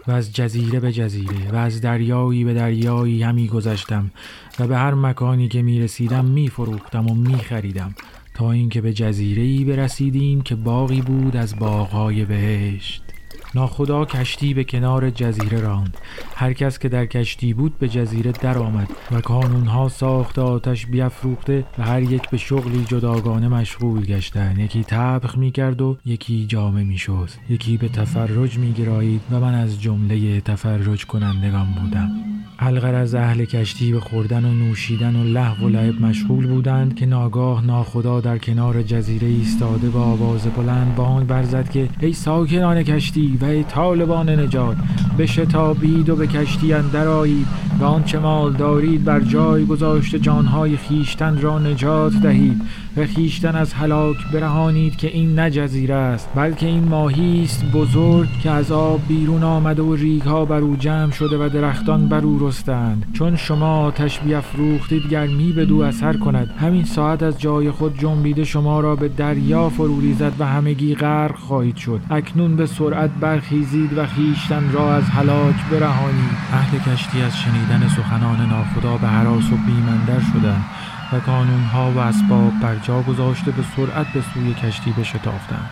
و 0.06 0.10
از 0.10 0.32
جزیره 0.32 0.80
به 0.80 0.92
جزیره 0.92 1.50
و 1.52 1.56
از 1.56 1.80
دریایی 1.80 2.44
به 2.44 2.54
دریایی 2.54 3.22
همی 3.22 3.48
گذشتم 3.48 4.10
و 4.58 4.66
به 4.66 4.76
هر 4.76 4.94
مکانی 4.94 5.48
که 5.48 5.62
می 5.62 5.80
رسیدم 5.80 6.24
می 6.24 6.48
فروختم 6.48 7.06
و 7.10 7.14
می 7.14 7.38
خریدم 7.38 7.94
تا 8.34 8.52
اینکه 8.52 8.80
به 8.80 8.92
جزیره 8.92 9.42
ای 9.42 9.64
برسیدیم 9.64 10.40
که 10.40 10.54
باغی 10.54 11.02
بود 11.02 11.36
از 11.36 11.58
باغهای 11.58 12.24
بهشت. 12.24 13.09
ناخدا 13.54 14.04
کشتی 14.04 14.54
به 14.54 14.64
کنار 14.64 15.10
جزیره 15.10 15.60
راند. 15.60 15.96
هر 16.34 16.52
کس 16.52 16.78
که 16.78 16.88
در 16.88 17.06
کشتی 17.06 17.54
بود 17.54 17.78
به 17.78 17.88
جزیره 17.88 18.32
در 18.32 18.58
آمد 18.58 18.90
و 19.10 19.20
کانونها 19.20 19.88
ساخت 19.88 20.38
آتش 20.38 20.86
بیافروخته 20.86 21.64
و 21.78 21.82
هر 21.82 22.02
یک 22.02 22.30
به 22.30 22.36
شغلی 22.36 22.84
جداگانه 22.84 23.48
مشغول 23.48 24.04
گشتند 24.04 24.58
یکی 24.58 24.84
تبخ 24.84 25.38
می 25.38 25.50
کرد 25.50 25.80
و 25.80 25.96
یکی 26.04 26.46
جامه 26.46 26.84
می 26.84 26.98
شست 26.98 27.40
یکی 27.48 27.76
به 27.76 27.88
تفرج 27.88 28.58
می 28.58 28.72
گرایید 28.72 29.20
و 29.30 29.40
من 29.40 29.54
از 29.54 29.82
جمله 29.82 30.40
تفرج 30.40 31.06
کنندگان 31.06 31.66
بودم. 31.80 32.39
الغرض 32.62 33.14
اهل 33.14 33.44
کشتی 33.44 33.92
به 33.92 34.00
خوردن 34.00 34.44
و 34.44 34.54
نوشیدن 34.54 35.16
و 35.16 35.24
لحو 35.24 35.66
و 35.66 35.68
لعب 35.68 36.00
مشغول 36.00 36.46
بودند 36.46 36.94
که 36.94 37.06
ناگاه 37.06 37.66
ناخدا 37.66 38.20
در 38.20 38.38
کنار 38.38 38.82
جزیره 38.82 39.28
ایستاده 39.28 39.88
با 39.88 40.00
آواز 40.00 40.46
بلند 40.46 40.94
بانگ 40.94 41.26
برزد 41.26 41.70
که 41.70 41.88
ای 42.00 42.12
ساکنان 42.12 42.82
کشتی 42.82 43.38
و 43.40 43.44
ای 43.44 43.64
طالبان 43.64 44.30
نجات 44.30 44.76
بشتابید 45.18 46.08
و 46.08 46.16
به 46.16 46.26
کشتی 46.26 46.72
اندر 46.72 47.08
آیید 47.08 47.46
و 47.80 47.84
آنچه 47.84 48.18
مال 48.18 48.52
دارید 48.52 49.04
بر 49.04 49.20
جای 49.20 49.64
گذاشته 49.64 50.18
جانهای 50.18 50.76
خیشتن 50.76 51.40
را 51.40 51.58
نجات 51.58 52.12
دهید. 52.22 52.62
و 52.96 53.06
خیشتن 53.06 53.54
از 53.54 53.72
هلاک 53.72 54.16
برهانید 54.32 54.96
که 54.96 55.08
این 55.08 55.34
نه 55.34 55.50
جزیره 55.50 55.94
است 55.94 56.28
بلکه 56.34 56.66
این 56.66 56.88
ماهی 56.88 57.42
است 57.44 57.64
بزرگ 57.64 58.28
که 58.42 58.50
از 58.50 58.72
آب 58.72 59.00
بیرون 59.08 59.42
آمده 59.42 59.82
و 59.82 59.94
ریگها 59.94 60.44
بر 60.44 60.58
او 60.58 60.76
جمع 60.76 61.10
شده 61.10 61.46
و 61.46 61.48
درختان 61.48 62.08
بر 62.08 62.20
او 62.20 62.48
رستند. 62.48 63.06
چون 63.12 63.36
شما 63.36 63.86
آتش 63.86 64.20
بیافروختید 64.20 65.02
گرمی 65.10 65.52
بدو 65.52 65.80
اثر 65.80 66.16
کند. 66.16 66.50
همین 66.60 66.84
ساعت 66.84 67.22
از 67.22 67.40
جای 67.40 67.70
خود 67.70 67.98
جنبیده 67.98 68.44
شما 68.44 68.80
را 68.80 68.96
به 68.96 69.08
دریا 69.08 69.68
فرو 69.68 70.00
ریزد 70.00 70.32
و 70.38 70.46
همگی 70.46 70.94
غرق 70.94 71.36
خواهید 71.36 71.76
شد. 71.76 72.00
اکنون 72.10 72.56
به 72.56 72.66
سرعت 72.66 73.10
برخیزید 73.20 73.98
و 73.98 74.06
خیشتن 74.06 74.72
را 74.72 74.94
از 74.94 75.04
هلاک 75.04 75.56
برهانید. 75.70 76.30
اهل 76.52 76.78
کشتی 76.78 77.22
از 77.22 77.38
شنیدن 77.38 77.88
سخنان 77.88 78.48
ناخدا 78.48 78.96
به 78.96 79.06
هراس 79.06 79.52
و 79.52 79.56
بیمندر 79.56 80.20
شدند. 80.32 80.64
و 81.12 81.20
کانونها 81.20 81.92
و 81.92 81.98
اسباب 81.98 82.52
بر 82.62 82.76
جا 82.76 83.02
گذاشته 83.02 83.50
به 83.50 83.62
سرعت 83.76 84.06
به 84.06 84.22
سوی 84.34 84.54
کشتی 84.54 84.92
بشتافتند. 84.92 85.70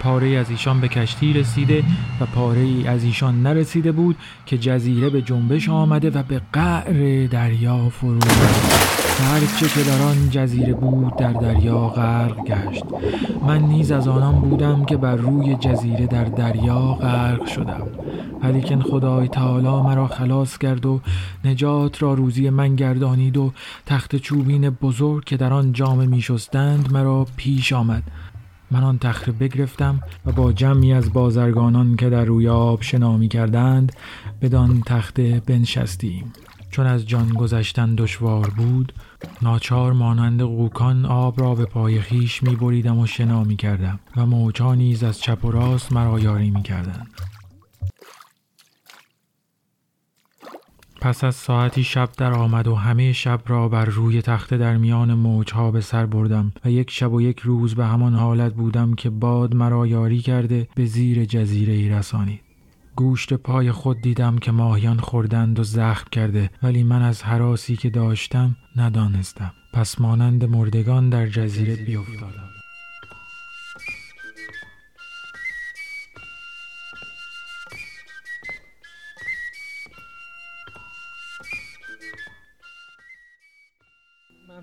پاره 0.00 0.28
از 0.28 0.50
ایشان 0.50 0.80
به 0.80 0.88
کشتی 0.88 1.32
رسیده 1.32 1.84
و 2.20 2.26
پاره 2.26 2.60
ای 2.60 2.86
از 2.86 3.04
ایشان 3.04 3.42
نرسیده 3.42 3.92
بود 3.92 4.16
که 4.46 4.58
جزیره 4.58 5.10
به 5.10 5.22
جنبش 5.22 5.68
آمده 5.68 6.10
و 6.10 6.22
به 6.22 6.40
قعر 6.52 7.26
دریا 7.26 7.88
فرو 7.88 8.18
هرچه 9.20 9.68
که 9.68 9.90
در 9.90 10.02
آن 10.02 10.30
جزیره 10.30 10.74
بود 10.74 11.16
در 11.16 11.32
دریا 11.32 11.88
غرق 11.88 12.44
گشت. 12.44 12.84
من 13.46 13.58
نیز 13.58 13.92
از 13.92 14.08
آنان 14.08 14.40
بودم 14.40 14.84
که 14.84 14.96
بر 14.96 15.16
روی 15.16 15.54
جزیره 15.54 16.06
در 16.06 16.24
دریا 16.24 16.80
غرق 16.80 17.46
شدم. 17.46 17.86
ولیکن 18.42 18.80
خدای 18.80 19.28
تعالی 19.28 19.82
مرا 19.82 20.06
خلاص 20.06 20.58
کرد 20.58 20.86
و 20.86 21.00
نجات 21.44 22.02
را 22.02 22.14
روزی 22.14 22.50
من 22.50 22.76
گردانید 22.76 23.36
و 23.36 23.52
تخت 23.86 24.16
چوبین 24.16 24.70
بزرگ 24.70 25.24
که 25.24 25.36
در 25.36 25.52
آن 25.52 25.72
جامه 25.72 26.06
می 26.06 26.22
شستند 26.22 26.92
مرا 26.92 27.26
پیش 27.36 27.72
آمد. 27.72 28.02
من 28.70 28.84
آن 28.84 28.98
تخت 28.98 29.30
بگرفتم 29.30 30.00
و 30.26 30.32
با 30.32 30.52
جمعی 30.52 30.92
از 30.92 31.12
بازرگانان 31.12 31.96
که 31.96 32.10
در 32.10 32.24
روی 32.24 32.48
آب 32.48 32.82
شنا 32.82 33.16
می 33.16 33.28
کردند 33.28 33.92
بدان 34.42 34.82
تخته 34.86 35.42
بنشستیم. 35.46 36.32
چون 36.76 36.86
از 36.86 37.06
جان 37.06 37.28
گذشتن 37.28 37.94
دشوار 37.94 38.50
بود 38.50 38.92
ناچار 39.42 39.92
مانند 39.92 40.42
قوکان 40.42 41.06
آب 41.06 41.40
را 41.40 41.54
به 41.54 41.64
پای 41.64 42.00
خیش 42.00 42.42
می 42.42 42.56
بریدم 42.56 42.98
و 42.98 43.06
شنا 43.06 43.44
می 43.44 43.56
کردم 43.56 44.00
و 44.16 44.26
موجها 44.26 44.74
نیز 44.74 45.04
از 45.04 45.20
چپ 45.20 45.44
و 45.44 45.50
راست 45.50 45.92
مرا 45.92 46.18
یاری 46.18 46.50
می 46.50 46.62
کردند. 46.62 47.06
پس 51.00 51.24
از 51.24 51.34
ساعتی 51.34 51.84
شب 51.84 52.08
در 52.16 52.32
آمد 52.32 52.68
و 52.68 52.74
همه 52.74 53.12
شب 53.12 53.40
را 53.46 53.68
بر 53.68 53.84
روی 53.84 54.22
تخته 54.22 54.56
در 54.56 54.76
میان 54.76 55.14
موجها 55.14 55.70
به 55.70 55.80
سر 55.80 56.06
بردم 56.06 56.52
و 56.64 56.70
یک 56.70 56.90
شب 56.90 57.12
و 57.12 57.22
یک 57.22 57.40
روز 57.40 57.74
به 57.74 57.86
همان 57.86 58.14
حالت 58.14 58.54
بودم 58.54 58.94
که 58.94 59.10
باد 59.10 59.54
مرا 59.54 59.86
یاری 59.86 60.18
کرده 60.18 60.68
به 60.74 60.86
زیر 60.86 61.24
جزیره 61.24 61.72
ای 61.72 61.88
رسانید 61.88 62.45
گوشت 62.96 63.34
پای 63.34 63.72
خود 63.72 64.00
دیدم 64.00 64.38
که 64.38 64.52
ماهیان 64.52 64.98
خوردند 64.98 65.58
و 65.58 65.64
زخم 65.64 66.08
کرده 66.12 66.50
ولی 66.62 66.82
من 66.82 67.02
از 67.02 67.22
حراسی 67.22 67.76
که 67.76 67.90
داشتم 67.90 68.56
ندانستم. 68.76 69.52
پس 69.72 70.00
مانند 70.00 70.44
مردگان 70.44 71.10
در 71.10 71.26
جزیره 71.26 71.76
بیافتادم. 71.76 72.45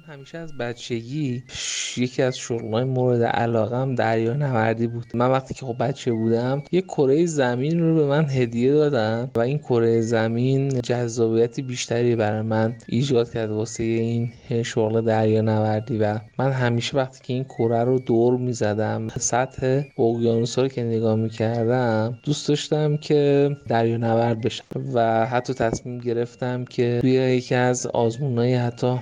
همیشه 0.08 0.38
از 0.38 0.58
بچگی 0.58 1.44
یکی 1.98 2.22
از 2.22 2.38
شغلای 2.38 2.84
مورد 2.84 3.24
علاقم 3.24 3.96
دریا 3.96 4.34
نوردی 4.34 4.88
بود. 4.88 5.06
من 5.14 5.32
وقتی 5.32 5.54
که 5.54 5.66
خب 5.66 5.76
بچه 5.80 6.12
بودم 6.12 6.64
یه 6.72 6.82
کره 6.82 7.26
زمین 7.26 7.80
رو 7.80 7.96
به 7.96 8.06
من 8.06 8.30
هدیه 8.30 8.74
دادن 8.74 9.32
و 9.36 9.40
این 9.40 9.58
کره 9.58 10.02
زمین 10.02 10.82
جذابیت 10.82 11.60
بیشتری 11.60 12.16
برای 12.16 12.42
من 12.42 12.76
ایجاد 12.88 13.32
کرد 13.34 13.52
واسه 13.52 13.84
این 13.84 14.32
شغل 14.64 15.02
دریا 15.02 15.42
نوردی 15.42 15.98
و 15.98 16.20
من 16.40 16.52
همیشه 16.52 16.98
وقتی 16.98 17.20
که 17.24 17.34
این 17.34 17.44
کره 17.44 17.84
رو 17.84 18.00
دور 18.00 18.38
می‌زدم 18.38 19.08
سطح 19.08 19.82
اقیانوس 19.98 20.60
رو 20.60 20.68
که 20.68 20.84
نگاه 20.84 21.16
می‌کردم 21.16 22.20
دوست 22.24 22.48
داشتم 22.48 22.98
که 22.98 23.50
دریا 23.68 23.98
نورد 23.98 24.42
بشم 24.42 24.64
و 24.94 25.26
حتی 25.26 25.54
تصمیم 25.54 26.00
گرفتم 26.00 26.66
که 26.66 26.98
توی 27.02 27.12
یکی 27.12 27.56
از 27.56 27.88
آزمونهای 27.88 28.56
حتی 28.56 29.00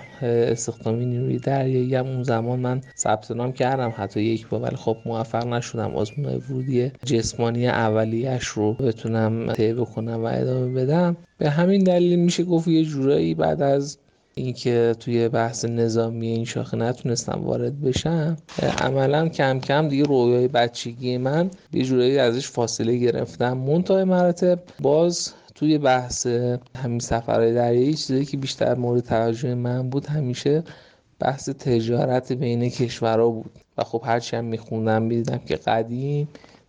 استخدامی 0.91 1.05
نیروی 1.05 1.37
دریایی 1.37 1.95
هم 1.95 2.07
اون 2.07 2.23
زمان 2.23 2.59
من 2.59 2.81
ثبت 2.97 3.31
نام 3.31 3.51
کردم 3.51 3.93
حتی 3.97 4.21
یک 4.21 4.47
بار 4.47 4.61
ولی 4.61 4.75
خب 4.75 4.97
موفق 5.05 5.47
نشدم. 5.47 5.95
آزمون 5.95 6.35
ورودی 6.35 6.91
جسمانی 7.05 7.67
اولیش 7.67 8.45
رو 8.45 8.73
بتونم 8.73 9.53
طی 9.53 9.73
بکنم 9.73 10.23
و 10.23 10.29
ادامه 10.33 10.73
بدم. 10.73 11.17
به 11.37 11.49
همین 11.49 11.83
دلیل 11.83 12.19
میشه 12.19 12.43
گفت 12.43 12.67
یه 12.67 12.83
جورایی 12.83 13.35
بعد 13.35 13.61
از 13.61 13.97
اینکه 14.35 14.95
توی 14.99 15.29
بحث 15.29 15.65
نظامی 15.65 16.27
این 16.27 16.45
شاخه 16.45 16.77
نتونستم 16.77 17.41
وارد 17.43 17.81
بشم 17.81 18.37
عملا 18.81 19.29
کم 19.29 19.59
کم 19.59 19.87
دیگه 19.87 20.03
رویای 20.03 20.47
بچگی 20.47 21.17
من 21.17 21.49
یه 21.73 21.83
جورایی 21.83 22.17
ازش 22.17 22.47
فاصله 22.47 22.97
گرفتم. 22.97 23.57
منتهای 23.57 24.03
مراتب 24.03 24.59
باز 24.79 25.33
توی 25.55 25.77
بحث 25.77 26.27
همین 26.75 26.99
سفرهای 26.99 27.53
دریایی 27.53 27.93
چیزی 27.93 28.25
که 28.25 28.37
بیشتر 28.37 28.75
مورد 28.75 29.03
توجه 29.03 29.55
من 29.55 29.89
بود 29.89 30.05
همیشه 30.05 30.63
بحث 31.19 31.49
تجارت 31.49 32.31
بین 32.31 32.69
کشورها 32.69 33.29
بود. 33.29 33.51
و 33.77 33.83
خب 33.83 34.01
هرچی 34.05 34.35
هم 34.35 34.45
میخوندم 34.45 35.01
می‌دیدم 35.01 35.37
که 35.37 35.55
قدیم 35.55 36.27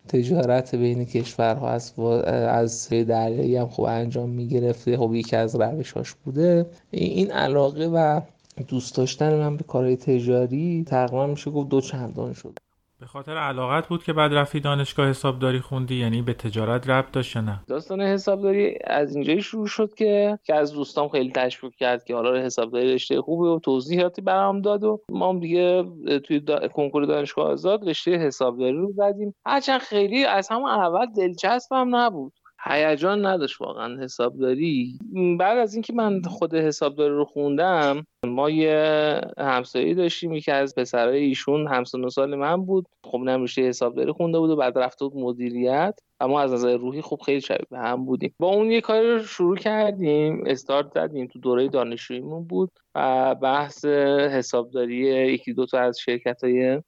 تجارت 0.09 0.75
بین 0.75 1.05
کشورها 1.05 1.71
از 1.71 1.99
از 2.29 2.89
دریایی 2.89 3.57
هم 3.57 3.69
خب 3.69 3.83
انجام 3.83 4.31
می‌گرفته. 4.31 4.97
خب 4.97 5.15
یکی 5.15 5.37
از 5.37 5.55
روشاش 5.55 6.15
بوده. 6.15 6.67
این 6.91 7.31
علاقه 7.31 7.87
و 7.87 8.21
دوست 8.69 8.97
داشتن 8.97 9.35
من 9.35 9.57
به 9.57 9.65
کارهای 9.65 9.97
تجاری 9.97 10.85
تقریبا 10.87 11.27
میشه 11.27 11.51
گفت 11.51 11.69
دو 11.69 11.81
چندان 11.81 12.33
شد. 12.33 12.59
به 13.03 13.09
خاطر 13.09 13.37
علاقت 13.37 13.89
بود 13.89 14.05
که 14.05 14.13
بعد 14.13 14.35
رفتی 14.35 14.61
دانشگاه 14.61 15.09
حسابداری 15.09 15.61
خوندی 15.61 15.95
یعنی 15.95 16.23
به 16.23 16.35
تجارت 16.35 16.91
ربط 16.91 17.11
داشت 17.13 17.37
نه؟ 17.37 17.61
داستان 17.69 18.01
حسابداری 18.01 18.79
از 18.85 19.15
اینجایی 19.15 19.43
شروع 19.43 19.67
شد 19.67 19.95
که 19.95 20.39
که 20.45 20.55
از 20.55 20.73
دوستام 20.73 21.09
خیلی 21.09 21.33
تشویق 21.33 21.75
کرد 21.75 22.05
که 22.05 22.15
حالا 22.15 22.43
حسابداری 22.43 22.95
رشته 22.95 23.21
خوبه 23.21 23.49
و 23.49 23.59
توضیحاتی 23.59 24.23
برام 24.23 24.61
داد 24.61 24.85
و 24.85 25.01
ما 25.09 25.29
هم 25.29 25.41
دیگه 25.41 25.85
توی 26.25 26.41
دا... 26.41 26.69
کنکور 26.69 27.05
دانشگاه 27.05 27.51
آزاد 27.51 27.89
رشته 27.89 28.11
حسابداری 28.11 28.77
رو 28.77 28.93
زدیم. 28.93 29.35
هرچند 29.47 29.81
خیلی 29.81 30.25
از 30.25 30.49
همون 30.49 30.71
اول 30.71 31.07
دلچسبم 31.17 31.97
نبود. 31.97 32.33
هیجان 32.65 33.27
نداشت 33.27 33.61
واقعا 33.61 34.03
حسابداری 34.03 34.99
بعد 35.39 35.59
از 35.59 35.75
اینکه 35.75 35.93
من 35.93 36.23
خود 36.23 36.55
حسابداری 36.55 37.15
رو 37.15 37.25
خوندم 37.25 38.07
ما 38.27 38.51
یه 38.51 39.21
همسایه 39.39 39.95
داشتیم 39.95 40.41
که 40.41 40.53
از 40.53 40.75
پسرای 40.75 41.25
ایشون 41.25 41.69
همسن 41.69 42.09
سال 42.09 42.35
من 42.35 42.65
بود. 42.65 42.87
خب 43.05 43.19
نم 43.19 43.43
رشته 43.43 43.63
حسابداری 43.63 44.13
خونده 44.13 44.39
بود 44.39 44.51
و 44.51 44.57
بعد 44.57 44.79
رفته 44.79 45.05
بود 45.05 45.25
مدیریت. 45.25 45.99
اما 46.21 46.41
از 46.41 46.53
نظر 46.53 46.77
روحی 46.77 47.03
خب 47.03 47.21
خیلی 47.27 47.41
شبیه 47.41 47.67
به 47.71 47.79
هم 47.79 48.05
بودیم. 48.05 48.35
با 48.39 48.49
اون 48.49 48.71
یه 48.71 48.81
کاری 48.81 49.13
رو 49.13 49.19
شروع 49.19 49.57
کردیم 49.57 50.45
استارت 50.47 50.93
زدیم 50.95 51.27
تو 51.27 51.39
دوره 51.39 51.69
دانشجوییمون 51.69 52.45
بود. 52.45 52.71
و 52.95 53.35
بحث 53.35 53.85
حسابداری 53.85 54.97
یکی 55.33 55.53
دو 55.53 55.67
تا 55.67 55.79
از 55.79 55.99
شرکت 55.99 56.45
های 56.45 56.83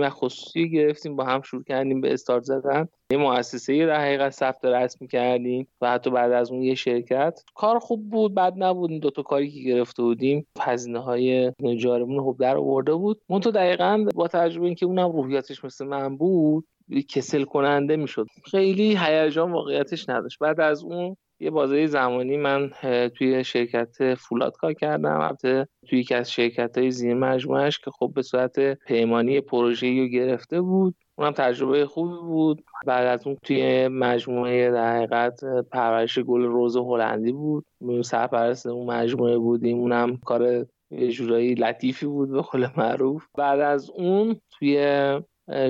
و 0.00 0.10
خصوصی 0.10 0.70
گرفتیم 0.70 1.16
با 1.16 1.24
هم 1.24 1.42
شروع 1.42 1.62
کردیم 1.64 2.00
به 2.00 2.12
استارت 2.12 2.42
زدن. 2.42 2.88
یه 3.12 3.18
مؤسسه 3.18 3.86
در 3.86 4.00
حقیقت 4.00 4.30
ثبت 4.30 4.64
رسمی 4.64 5.08
کردیم 5.08 5.68
و 5.80 5.90
حتی 5.90 6.10
بعد 6.10 6.32
از 6.32 6.50
اون 6.50 6.62
یه 6.62 6.74
شرکت. 6.74 7.40
کار 7.54 7.78
خوب 7.78 8.10
بود 8.10 8.34
بد 8.34 8.52
نبود. 8.56 8.90
این 8.90 9.00
دو 9.00 9.10
تا 9.10 9.22
کاری 9.22 9.50
که 9.50 9.60
گرفته 9.60 10.02
بودیم 10.02 10.46
هزینه 10.60 10.98
های 10.98 11.52
جارمون 11.78 12.22
خوب 12.22 12.40
در 12.40 12.56
آورده 12.56 12.94
بود. 12.94 13.20
تو 13.42 13.50
دقیقا 13.50 14.06
با 14.14 14.28
تجربه 14.28 14.66
اینکه 14.66 14.86
اونم 14.86 15.12
روحیاتش 15.12 15.64
مثل 15.64 15.86
من 15.86 16.16
بود 16.16 16.64
کسل 17.08 17.44
کننده 17.44 17.96
می‌شد. 17.96 18.26
خیلی 18.50 18.98
هیجان 19.00 19.52
واقعیتش 19.52 20.08
نداشت. 20.08 20.38
بعد 20.38 20.60
از 20.60 20.84
اون 20.84 21.16
یه 21.42 21.50
بازه 21.50 21.86
زمانی 21.86 22.36
من 22.36 22.70
توی 23.16 23.44
شرکت 23.44 24.14
فولاد 24.14 24.56
کار 24.56 24.72
کردم. 24.72 25.20
البته 25.20 25.68
توی 25.88 25.98
یکی 25.98 26.14
از 26.14 26.32
شرکت 26.32 26.78
های 26.78 26.90
زیر 26.90 27.14
مجموعش 27.14 27.78
که 27.78 27.90
خب 27.90 28.12
به 28.14 28.22
صورت 28.22 28.74
پیمانی 28.74 29.40
پروژه‌ای 29.40 30.00
رو 30.00 30.06
گرفته 30.06 30.60
بود. 30.60 30.94
اونم 31.18 31.32
تجربه 31.32 31.86
خوبی 31.86 32.16
بود. 32.16 32.64
بعد 32.86 33.06
از 33.06 33.26
اون 33.26 33.36
توی 33.42 33.88
مجموعه 33.88 34.70
در 34.70 34.96
حقیقت 34.96 35.40
پرورش 35.72 36.18
گل 36.18 36.42
روز 36.42 36.76
هلندی 36.76 37.32
بود. 37.32 37.64
سرپرست 38.04 38.66
اون 38.66 38.86
مجموعه 38.86 39.38
بودیم. 39.38 39.78
اونم 39.78 40.16
کار 40.16 40.66
یه 40.90 41.08
جورایی 41.08 41.54
لطیفی 41.54 42.06
بود 42.06 42.30
به 42.30 42.40
قول 42.40 42.66
معروف. 42.76 43.26
بعد 43.38 43.60
از 43.60 43.90
اون 43.90 44.40
توی 44.58 45.20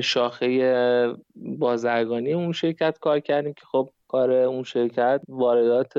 شاخه 0.02 1.14
بازرگانی 1.36 2.32
اون 2.32 2.52
شرکت 2.52 2.98
کار 2.98 3.20
کردیم 3.20 3.52
که 3.52 3.62
خب 3.64 3.90
کار 4.12 4.32
اون 4.32 4.62
شرکت 4.62 5.20
واردات 5.28 5.92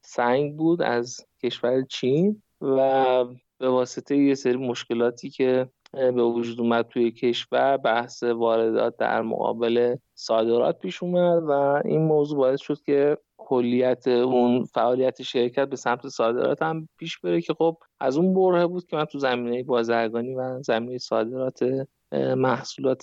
سنگ 0.00 0.56
بود 0.56 0.82
از 0.82 1.20
کشور 1.42 1.82
چین 1.82 2.42
و 2.60 3.24
به 3.58 3.68
واسطه 3.68 4.16
یه 4.16 4.34
سری 4.34 4.56
مشکلاتی 4.56 5.30
که 5.30 5.68
به 5.92 6.22
وجود 6.22 6.60
اومد 6.60 6.88
توی 6.88 7.10
کشور 7.10 7.76
بحث 7.76 8.22
واردات 8.22 8.96
در 8.96 9.22
مقابل 9.22 9.96
صادرات 10.14 10.78
پیش 10.78 11.02
اومد 11.02 11.42
و 11.42 11.50
این 11.84 12.02
موضوع 12.02 12.38
باعث 12.38 12.60
شد 12.60 12.80
که 12.86 13.16
کلیت 13.38 14.08
اون 14.08 14.64
فعالیت 14.64 15.22
شرکت 15.22 15.68
به 15.68 15.76
سمت 15.76 16.08
صادرات 16.08 16.62
هم 16.62 16.88
پیش 16.98 17.18
بره 17.18 17.40
که 17.40 17.54
خب 17.54 17.76
از 18.00 18.16
اون 18.16 18.34
بره 18.34 18.66
بود 18.66 18.86
که 18.86 18.96
من 18.96 19.04
تو 19.04 19.18
زمینه 19.18 19.62
بازرگانی 19.62 20.34
و 20.34 20.62
زمینه 20.62 20.98
صادرات 20.98 21.64
محصولات 22.36 23.02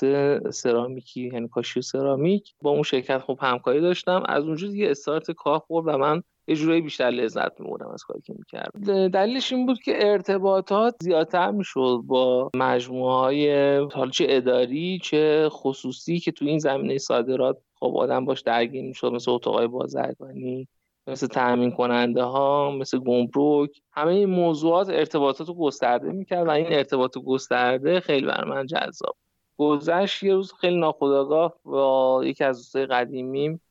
سرامیکی 0.49 1.29
یعنی 1.33 1.47
کاشی 1.47 1.81
سرامیک. 1.81 2.53
با 2.61 2.69
اون 2.69 2.83
شرکت 2.83 3.17
خب 3.17 3.39
همکاری 3.41 3.81
داشتم. 3.81 4.23
از 4.25 4.43
اونجا 4.43 4.67
دیگه 4.67 4.91
استارت 4.91 5.31
کار 5.31 5.59
خورد 5.59 5.87
و 5.87 5.97
من 5.97 6.23
یه 6.47 6.55
جورایی 6.55 6.81
بیشتر 6.81 7.09
لذت 7.09 7.59
میبردم 7.59 7.87
از 7.87 8.03
کاری 8.03 8.21
که 8.21 8.33
می‌کردم. 8.37 9.07
دلیلش 9.07 9.53
این 9.53 9.65
بود 9.65 9.79
که 9.79 10.07
ارتباطات 10.07 10.95
زیادتر 11.01 11.51
می‌شد 11.51 12.01
با 12.05 12.49
مجموعه 12.55 13.15
های 13.15 13.87
چه 14.11 14.25
اداری 14.29 14.99
چه 15.03 15.49
خصوصی 15.49 16.19
که 16.19 16.31
تو 16.31 16.45
این 16.45 16.59
زمینه 16.59 16.97
صادرات 16.97 17.57
خب 17.79 17.93
آدم 17.97 18.25
باش 18.25 18.41
درگیر 18.41 18.83
می‌شد 18.83 19.11
مثل 19.11 19.31
اتاقای 19.31 19.67
بازرگانی 19.67 20.67
مثل 21.07 21.27
تأمین 21.27 21.71
کننده 21.71 22.23
ها 22.23 22.71
مثل 22.71 22.99
گمرک 22.99 23.81
همه 23.91 24.11
این 24.11 24.29
موضوعات 24.29 24.89
ارتباطات 24.89 25.47
رو 25.47 25.53
گسترده 25.53 26.11
می‌کرد 26.11 26.47
و 26.47 26.49
این 26.49 26.67
ارتباط 26.69 27.17
گسترده 27.17 27.99
خیلی 27.99 28.25
برای 28.25 28.49
من 28.49 28.65
جذاب 28.65 29.15
گذشت 29.57 30.23
یه 30.23 30.33
روز 30.33 30.53
خیلی 30.53 30.77
ناخداگاه 30.77 31.53
با 31.63 32.21
یکی 32.25 32.43
از 32.43 32.57
دوستای 32.57 32.85
قدیمیم 32.85 33.61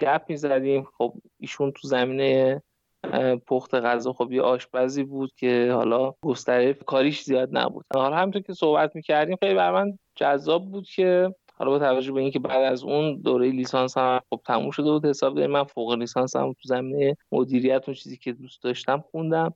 گپ 0.00 0.22
می‌زدیم. 0.28 0.86
خب 0.98 1.14
ایشون 1.40 1.72
تو 1.72 1.88
زمینه 1.88 2.62
پخت 3.46 3.74
غذا. 3.74 4.12
خب 4.12 4.32
یه 4.32 4.42
آشپزی 4.42 5.04
بود 5.04 5.32
که 5.36 5.70
حالا 5.72 6.14
گستره 6.22 6.74
کاریش 6.74 7.22
زیاد 7.22 7.48
نبود. 7.52 7.84
حالا 7.94 8.16
همونطور 8.16 8.42
که 8.42 8.52
صحبت 8.52 8.96
می‌کردیم 8.96 9.36
خیلی 9.42 9.54
بر 9.54 9.72
من 9.72 9.98
جذاب 10.14 10.70
بود 10.70 10.86
که 10.88 11.34
حالا 11.56 11.70
با 11.70 11.78
توجه 11.78 12.12
به 12.12 12.20
اینکه 12.20 12.38
بعد 12.38 12.62
از 12.72 12.84
اون 12.84 13.20
دوره 13.20 13.50
لیسانس 13.50 13.98
هم 13.98 14.20
خب 14.30 14.40
تموم 14.44 14.70
شده 14.70 14.90
بود 14.90 15.06
حساب 15.06 15.38
من 15.38 15.64
فوق 15.64 15.92
لیسانس 15.92 16.36
هم 16.36 16.52
تو 16.52 16.68
زمینه 16.68 17.16
مدیریت 17.32 17.82
اون 17.88 17.94
چیزی 17.94 18.16
که 18.16 18.32
دوست 18.32 18.62
داشتم 18.62 19.04
خوندم. 19.10 19.54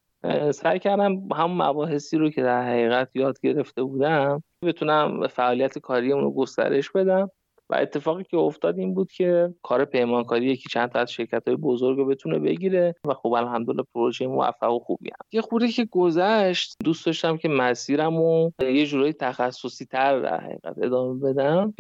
سعی 0.54 0.78
کردم 0.78 1.28
هم 1.34 1.62
مباحثی 1.62 2.18
رو 2.18 2.30
که 2.30 2.42
در 2.42 2.62
حقیقت 2.68 3.16
یاد 3.16 3.40
گرفته 3.40 3.82
بودم 3.82 4.42
بتونم 4.64 5.26
فعالیت 5.26 5.78
کاری 5.78 6.10
رو 6.10 6.34
گسترش 6.34 6.90
بدم. 6.90 7.30
و 7.70 7.74
اتفاقی 7.74 8.24
که 8.24 8.36
افتاد 8.36 8.78
این 8.78 8.94
بود 8.94 9.12
که 9.12 9.54
کار 9.62 9.84
پیمانکاری 9.84 10.46
یکی 10.46 10.68
چند 10.68 10.88
تا 10.88 10.98
از 10.98 11.12
شرکت 11.12 11.48
های 11.48 11.56
بزرگ 11.56 11.98
رو 11.98 12.06
بتونه 12.06 12.38
بگیره 12.38 12.94
و 13.04 13.14
خب 13.14 13.32
الحمدلله 13.32 13.82
پروژه 13.94 14.26
موفق 14.26 14.72
و 14.72 14.78
خوبی 14.78 15.10
هم. 15.10 15.26
یه 15.32 15.40
خوری 15.40 15.68
که 15.68 15.84
گذشت 15.84 16.76
دوست 16.84 17.06
داشتم 17.06 17.36
که 17.36 17.48
مسیرم 17.48 18.16
رو 18.16 18.52
یه 18.60 18.86
جورایی 18.86 19.12
تخصصی 19.12 19.86
تر 19.86 20.20
در 20.20 20.40
حقیقت 20.40 20.78
ادامه 20.82 21.20
بدم 21.20 21.74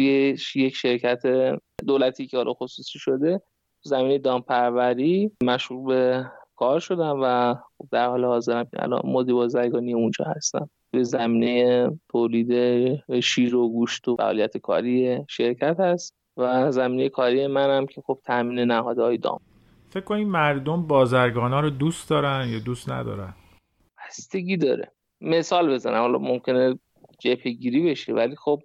یک 0.54 0.74
شرکت 0.74 1.22
دولتی 1.86 2.26
که 2.26 2.36
حالا 2.36 2.52
خصوصی 2.52 2.98
شده 2.98 3.42
زمینه 3.82 4.18
دامپروری 4.18 5.30
مشغول 5.42 5.86
به 5.86 6.24
کار 6.56 6.80
شدم 6.80 7.20
و 7.22 7.54
خب 7.78 7.88
در 7.90 8.08
حال 8.08 8.24
حاضر 8.24 8.64
الان 8.78 9.02
مدیر 9.04 9.34
بازرگانی 9.34 9.94
اونجا 9.94 10.24
هستم 10.24 10.70
به 10.90 11.02
زمینه 11.02 11.90
تولید 12.08 12.52
شیر 13.20 13.56
و 13.56 13.68
گوشت 13.68 14.08
و 14.08 14.16
فعالیت 14.16 14.56
کاری 14.56 15.18
شرکت 15.28 15.80
هست 15.80 16.14
و 16.36 16.72
زمینه 16.72 17.08
کاری 17.08 17.46
منم 17.46 17.86
که 17.86 18.02
خب 18.06 18.18
تامین 18.24 18.58
نهادهای 18.58 19.18
دام. 19.18 19.40
فکر 19.90 20.04
کنید 20.04 20.28
مردم 20.28 20.86
بازرگانا 20.86 21.60
رو 21.60 21.70
دوست 21.70 22.10
دارن 22.10 22.48
یا 22.48 22.58
دوست 22.58 22.90
ندارن؟ 22.90 23.34
بستگی 24.06 24.56
داره. 24.56 24.92
مثال 25.20 25.74
بزنم. 25.74 26.00
حالا 26.00 26.18
ممکنه 26.18 26.78
جپگیری 27.18 27.54
گیری 27.54 27.90
بشه 27.90 28.12
ولی 28.12 28.36
خب 28.36 28.62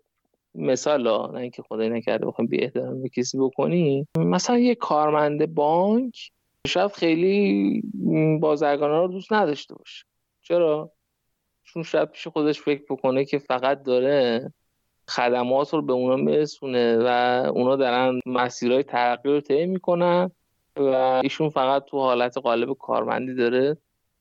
مثال 0.55 1.31
نه 1.31 1.39
اینکه 1.39 1.61
خدای 1.61 1.89
نکرده 1.89 2.25
بخوایم 2.25 2.49
بی 2.49 2.63
احترام 2.63 3.01
به 3.01 3.09
کسی 3.09 3.37
بکنی. 3.37 4.07
مثلا 4.17 4.57
یه 4.57 4.75
کارمند 4.75 5.53
بانک 5.53 6.31
شاید 6.67 6.91
خیلی 6.91 7.83
بازرگانا 8.41 9.01
رو 9.01 9.07
دوست 9.07 9.33
نداشته 9.33 9.75
باشه. 9.75 10.05
چرا؟ 10.41 10.91
چون 11.63 11.83
شاید 11.83 12.09
پیش 12.09 12.27
خودش 12.27 12.61
فکر 12.61 12.83
بکنه 12.89 13.25
که 13.25 13.37
فقط 13.37 13.83
داره 13.83 14.53
خدمات 15.09 15.73
رو 15.73 15.81
به 15.81 15.93
اونا 15.93 16.15
میرسونه 16.15 16.97
و 16.97 17.07
اونا 17.55 17.75
دارن 17.75 18.19
مسیرهای 18.25 18.83
ترقی 18.83 19.29
رو 19.29 19.41
طی 19.41 19.65
می‌کنن 19.65 20.31
و 20.77 20.89
ایشون 21.23 21.49
فقط 21.49 21.85
تو 21.85 21.97
حالت 21.97 22.37
قالب 22.37 22.77
کارمندی 22.77 23.35
داره 23.35 23.77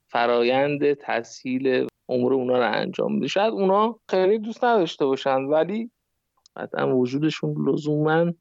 فرایند 0.06 0.92
تسهیل 0.92 1.86
امور 2.08 2.34
اونا 2.34 2.58
رو 2.58 2.72
انجام 2.72 3.14
میده. 3.14 3.28
شاید 3.28 3.52
اونا 3.52 3.98
خیلی 4.10 4.38
دوست 4.38 4.64
نداشته 4.64 5.06
باشن 5.06 5.44
ولی 5.44 5.90
قطعا 6.56 6.96
وجودشون 6.96 7.68
لزوما 7.68 8.32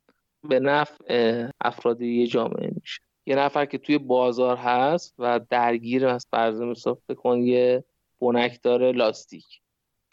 به 0.49 0.59
نفع 0.59 1.47
افراد 1.61 2.01
یه 2.01 2.27
جامعه 2.27 2.71
میشه. 2.75 3.01
یه 3.25 3.35
نفر 3.35 3.65
که 3.65 3.77
توی 3.77 3.97
بازار 3.97 4.57
هست 4.57 5.15
و 5.19 5.39
درگیر 5.49 6.07
از 6.07 6.27
فرض 6.31 6.61
مثال 6.61 6.95
کن 7.17 7.37
یه 7.37 7.83
بنک 8.21 8.59
داره 8.63 8.91
لاستیک. 8.91 9.45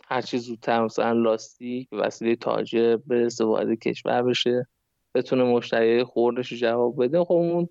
هرچی 0.06 0.38
زودتر 0.38 0.84
مثلا 0.84 1.12
لاستیک 1.12 1.90
به 1.90 1.96
وسیله 1.96 2.36
تاجر 2.36 2.96
برسه 2.96 3.44
وارد 3.44 3.78
کشور 3.78 4.22
بشه 4.22 4.66
بتونه 5.14 5.44
مشتری 5.44 6.04
خوردش 6.04 6.52
جواب 6.52 7.04
بده 7.04 7.24
خب 7.24 7.32
اون 7.32 7.68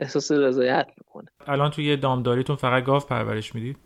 احساس 0.00 0.32
رضایت 0.32 0.86
می‌کنه. 0.98 1.28
الان 1.46 1.70
توی 1.70 1.96
دامداریتون 1.96 2.56
فقط 2.56 2.84
گاف 2.84 3.06
پرورش 3.06 3.54
می‌دید؟ 3.54 3.76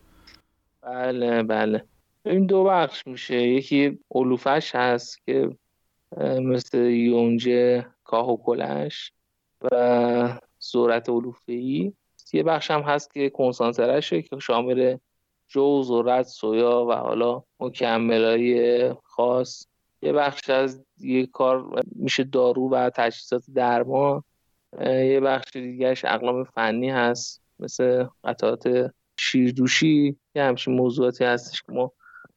بله 0.82 1.42
بله. 1.42 1.84
این 2.26 2.46
دو 2.46 2.64
بخش 2.64 3.06
میشه. 3.06 3.42
یکی 3.42 3.98
علوفش 4.14 4.74
هست 4.74 5.26
که 5.26 5.50
مثل 6.40 6.78
یونجه 6.78 7.86
کاه 8.04 8.30
و 8.30 8.36
کلش 8.36 9.12
و 9.62 10.38
صورت 10.58 11.08
علوفه 11.08 11.52
ای 11.52 11.92
یه 12.32 12.42
بخش 12.42 12.70
هم 12.70 12.80
هست 12.80 13.14
که 13.14 13.30
کنسانترشه 13.30 14.22
که 14.22 14.38
شامل 14.38 14.96
جو 15.48 15.82
ذرت 15.82 16.26
سویا 16.26 16.86
و 16.88 16.92
حالا 16.92 17.42
مکملای 17.60 18.94
خاص. 19.04 19.66
یه 20.02 20.12
بخش 20.12 20.50
از 20.50 20.84
یه 20.98 21.26
کار 21.26 21.82
میشه 21.92 22.24
دارو 22.24 22.70
و 22.70 22.90
تجهیزات 22.94 23.44
درمان. 23.54 24.22
یه 24.82 25.20
بخش 25.20 25.52
دیگهش 25.52 26.04
اقلام 26.04 26.44
فنی 26.44 26.90
هست 26.90 27.42
مثل 27.58 28.06
قطعات 28.24 28.92
شیردوشی. 29.18 30.16
یه 30.34 30.42
همچین 30.42 30.74
موضوعاتی 30.74 31.24
هستش 31.24 31.62
که 31.62 31.72
ما 31.72 31.92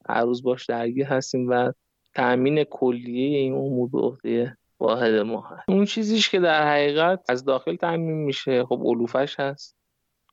هر 0.09 0.25
روز 0.25 0.43
باش 0.43 0.65
درگیر 0.65 1.05
هستیم 1.05 1.49
و 1.49 1.71
تأمین 2.15 2.63
کلیه 2.63 3.37
این 3.37 3.53
امور 3.53 3.89
به 3.89 3.99
عهده 3.99 4.57
واحد 4.79 5.13
ما 5.13 5.41
هست. 5.41 5.69
اون 5.69 5.85
چیزیش 5.85 6.29
که 6.29 6.39
در 6.39 6.67
حقیقت 6.71 7.23
از 7.29 7.45
داخل 7.45 7.75
تأمین 7.75 8.25
میشه 8.25 8.65
خب 8.65 8.81
علوفش 8.85 9.39
هست. 9.39 9.78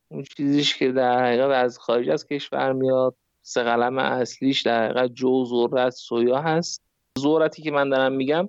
اون 0.08 0.22
چیزیش 0.36 0.76
که 0.76 0.92
در 0.92 1.24
حقیقت 1.24 1.50
از 1.50 1.78
خارج 1.78 2.10
از 2.10 2.26
کشور 2.26 2.72
میاد 2.72 3.14
سه 3.42 3.62
قلم 3.62 3.98
اصلیش 3.98 4.62
در 4.62 4.84
حقیقت 4.84 5.14
جو 5.14 5.44
ذرت 5.44 5.90
سویا 5.90 6.40
هست. 6.40 6.82
ذرتی 7.18 7.62
که 7.62 7.70
من 7.70 7.88
دارم 7.88 8.12
میگم 8.12 8.48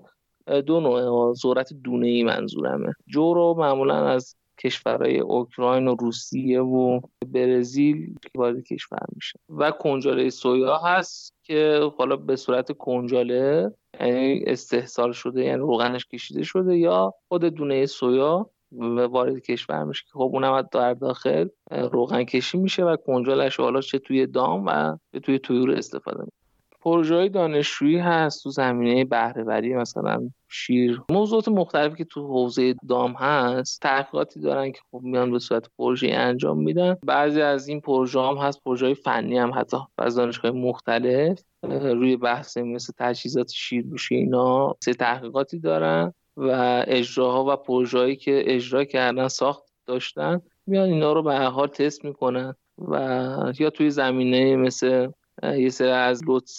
دو 0.66 0.80
نوع 0.80 1.34
ذرت 1.34 1.74
دونه 1.74 2.08
ای 2.08 2.24
منظورمه. 2.24 2.94
جو 3.08 3.34
رو 3.34 3.56
معمولا 3.58 4.08
از 4.08 4.36
کشورهای 4.60 5.20
اوکراین 5.20 5.88
و 5.88 5.96
روسیه 5.96 6.62
و 6.62 7.02
برزیل 7.28 8.16
وارد 8.36 8.64
کشور 8.64 9.06
میشه. 9.16 9.40
و 9.50 9.72
کنجاله 9.72 10.30
سویا 10.30 10.78
هست 10.78 11.34
که 11.44 11.92
حالا 11.98 12.16
به 12.16 12.36
صورت 12.36 12.72
کنجاله 12.72 13.72
یعنی 14.00 14.44
استحصال 14.48 15.12
شده 15.12 15.44
یعنی 15.44 15.60
روغنش 15.60 16.06
کشیده 16.06 16.44
شده 16.44 16.78
یا 16.78 17.14
خود 17.28 17.46
دونه 17.46 17.86
سویا 17.86 18.50
وارد 18.72 19.40
کشور 19.40 19.84
میشه 19.84 20.04
که 20.04 20.12
خب 20.14 20.30
اونم 20.34 20.62
در 20.72 20.94
داخل 20.94 21.48
روغن 21.72 22.24
کشی 22.24 22.58
میشه 22.58 22.84
و 22.84 22.96
کنجالش 22.96 23.60
حالا 23.60 23.82
چه 23.82 24.00
توی 24.00 24.28
دام 24.28 24.66
و 24.66 24.98
توی 25.24 25.40
تویور 25.40 25.72
استفاده 25.72 26.20
میشه 26.20 26.38
پروژه 26.82 27.30
دانشجویی 27.30 27.98
هست 27.98 28.44
تو 28.44 28.50
زمینه 28.50 29.06
بهرهوری 29.06 29.76
مثلا 29.76 30.30
شیر. 30.50 31.02
موضوعات 31.12 31.48
مختلفی 31.48 31.96
که 31.96 32.06
تو 32.06 32.28
حوزه 32.28 32.76
دام 32.90 33.14
هست 33.14 33.82
تحقیقاتی 33.82 34.40
دارن 34.40 34.72
که 34.72 34.80
خب 34.92 35.02
میان 35.04 35.32
به 35.32 35.40
صورت 35.40 35.70
پروژه 35.78 36.08
انجام 36.08 36.60
میدن. 36.60 36.96
بعضی 37.06 37.42
از 37.42 37.68
این 37.68 37.82
پروژه 37.82 38.22
هم 38.22 38.38
هست 38.38 38.64
پروژه 38.64 38.94
فنی 38.94 39.38
هم 39.38 39.52
حتی 39.56 39.78
از 39.98 40.16
دانشگاه 40.16 40.52
مختلف 40.52 41.42
روی 41.64 42.18
بحث 42.18 42.58
مثل 42.58 42.94
تجهیزات 42.98 43.52
شیرگوشی 43.52 44.16
اینا 44.16 44.76
سه 44.84 44.94
تحقیقاتی 44.94 45.60
دارن. 45.60 46.14
و 46.38 46.84
اجراها 46.88 47.46
و 47.54 47.56
پروژه‌ای 47.56 48.16
که 48.16 48.44
اجرا 48.46 48.84
کردن 48.84 49.28
ساخت 49.28 49.64
داشتن 49.86 50.42
میان 50.66 50.90
اینا 50.90 51.14
رو 51.14 51.24
به 51.24 51.38
حال 51.38 51.68
تست 51.68 52.06
می‌کنن 52.06 52.56
و 52.78 53.54
یا 53.60 53.70
توی 53.70 53.90
زمینه 53.90 54.56
مثل 54.56 55.08
یه 55.44 55.70
سری 55.70 55.90
از 55.90 56.24
لوت 56.24 56.50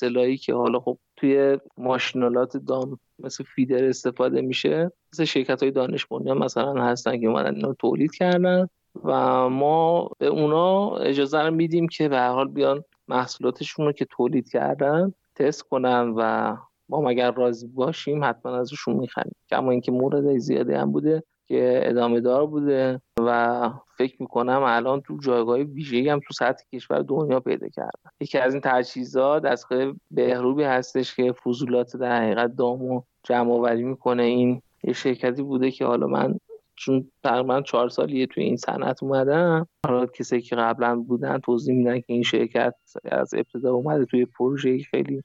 که 0.41 0.55
حالا 0.55 0.81
خب 0.81 0.99
توی 1.17 1.59
ماشینالات 1.79 2.57
دام 2.57 2.99
مثل 3.19 3.45
فیدر 3.45 3.85
استفاده 3.85 4.41
میشه 4.41 4.93
مثل 5.13 5.25
شرکت 5.25 5.63
های 5.63 5.73
دانش 5.73 6.07
بنیان 6.07 6.39
مثلا 6.39 6.85
هستن 6.85 7.21
که 7.21 7.27
اومدن 7.27 7.55
اینا 7.55 7.73
تولید 7.73 8.15
کردن 8.15 8.69
و 9.05 9.49
ما 9.49 10.11
به 10.19 10.27
اونا 10.27 10.97
اجازه 10.97 11.39
رو 11.39 11.55
میدیم 11.55 11.89
که 11.89 12.09
به 12.09 12.21
حال 12.21 12.49
بیان 12.49 12.85
محصولاتشون 13.09 13.87
رو 13.87 13.93
که 13.93 14.05
تولید 14.05 14.51
کردن 14.51 15.13
تست 15.35 15.63
کنن 15.63 16.15
و 16.17 16.57
ما 16.89 17.01
مگر 17.01 17.31
راضی 17.31 17.67
باشیم 17.67 18.25
حتما 18.25 18.57
ازشون 18.57 18.97
می‌خریم. 18.97 19.35
کما 19.51 19.71
اینکه 19.71 19.93
مورد 19.93 20.37
زیادی 20.39 20.73
هم 20.73 20.93
بوده 20.93 21.23
که 21.47 21.81
ادامه 21.85 22.21
دار 22.21 22.47
بوده 22.47 23.01
و 23.21 23.71
فکر 23.97 24.17
می‌کنم 24.21 24.63
الان 24.67 25.01
تو 25.01 25.19
جایگاه 25.23 25.59
ویژه‌ای 25.59 26.09
هم 26.09 26.21
تو 26.27 26.35
سطح 26.35 26.65
کشور 26.75 27.03
دنیا 27.03 27.41
پیدا 27.41 27.69
کردن 27.69 28.11
یکی 28.21 28.39
از 28.39 28.55
این 28.55 28.63
تجهیزات 28.65 29.45
از 29.45 29.67
بهروبی 30.11 30.63
هستش 30.63 31.17
که 31.17 31.33
فضولات 31.33 31.97
در 31.97 32.23
حقیقت 32.23 32.57
دامو 32.57 33.03
جمع 33.23 33.53
آوری 33.53 33.83
می‌کنه. 33.83 34.23
این 34.23 34.63
یه 34.85 34.93
شرکتی 34.93 35.43
بوده 35.43 35.71
که 35.71 35.85
حالا 35.85 36.07
من 36.07 36.39
چون 36.77 37.11
تقریبا 37.25 37.61
چهار 37.61 37.89
سالیه 37.89 38.27
توی 38.27 38.43
این 38.43 38.57
صنعت 38.57 39.03
اومدم 39.03 39.67
حالا 39.87 40.07
کسی 40.07 40.41
که 40.41 40.57
قبلا 40.57 40.97
بودن 40.97 41.39
توضیح 41.39 41.75
میدن 41.75 42.01
که 42.01 42.13
این 42.13 42.23
شرکت 42.23 42.75
از 43.05 43.35
ابتدا 43.35 43.75
اومده 43.75 44.05
توی 44.05 44.25
پروژه 44.25 44.79
خیلی 44.79 45.23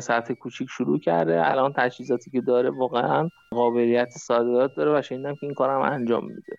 سطح 0.00 0.34
کوچیک 0.34 0.68
شروع 0.70 0.98
کرده. 0.98 1.50
الان 1.50 1.72
تجهیزاتی 1.76 2.30
که 2.30 2.40
داره 2.40 2.70
واقعا 2.70 3.28
قابلیت 3.50 4.10
صادرات 4.10 4.74
داره 4.74 4.98
و 4.98 5.02
شنیدم 5.02 5.34
که 5.34 5.46
این 5.46 5.54
کارم 5.54 5.80
انجام 5.80 6.26
میده. 6.26 6.56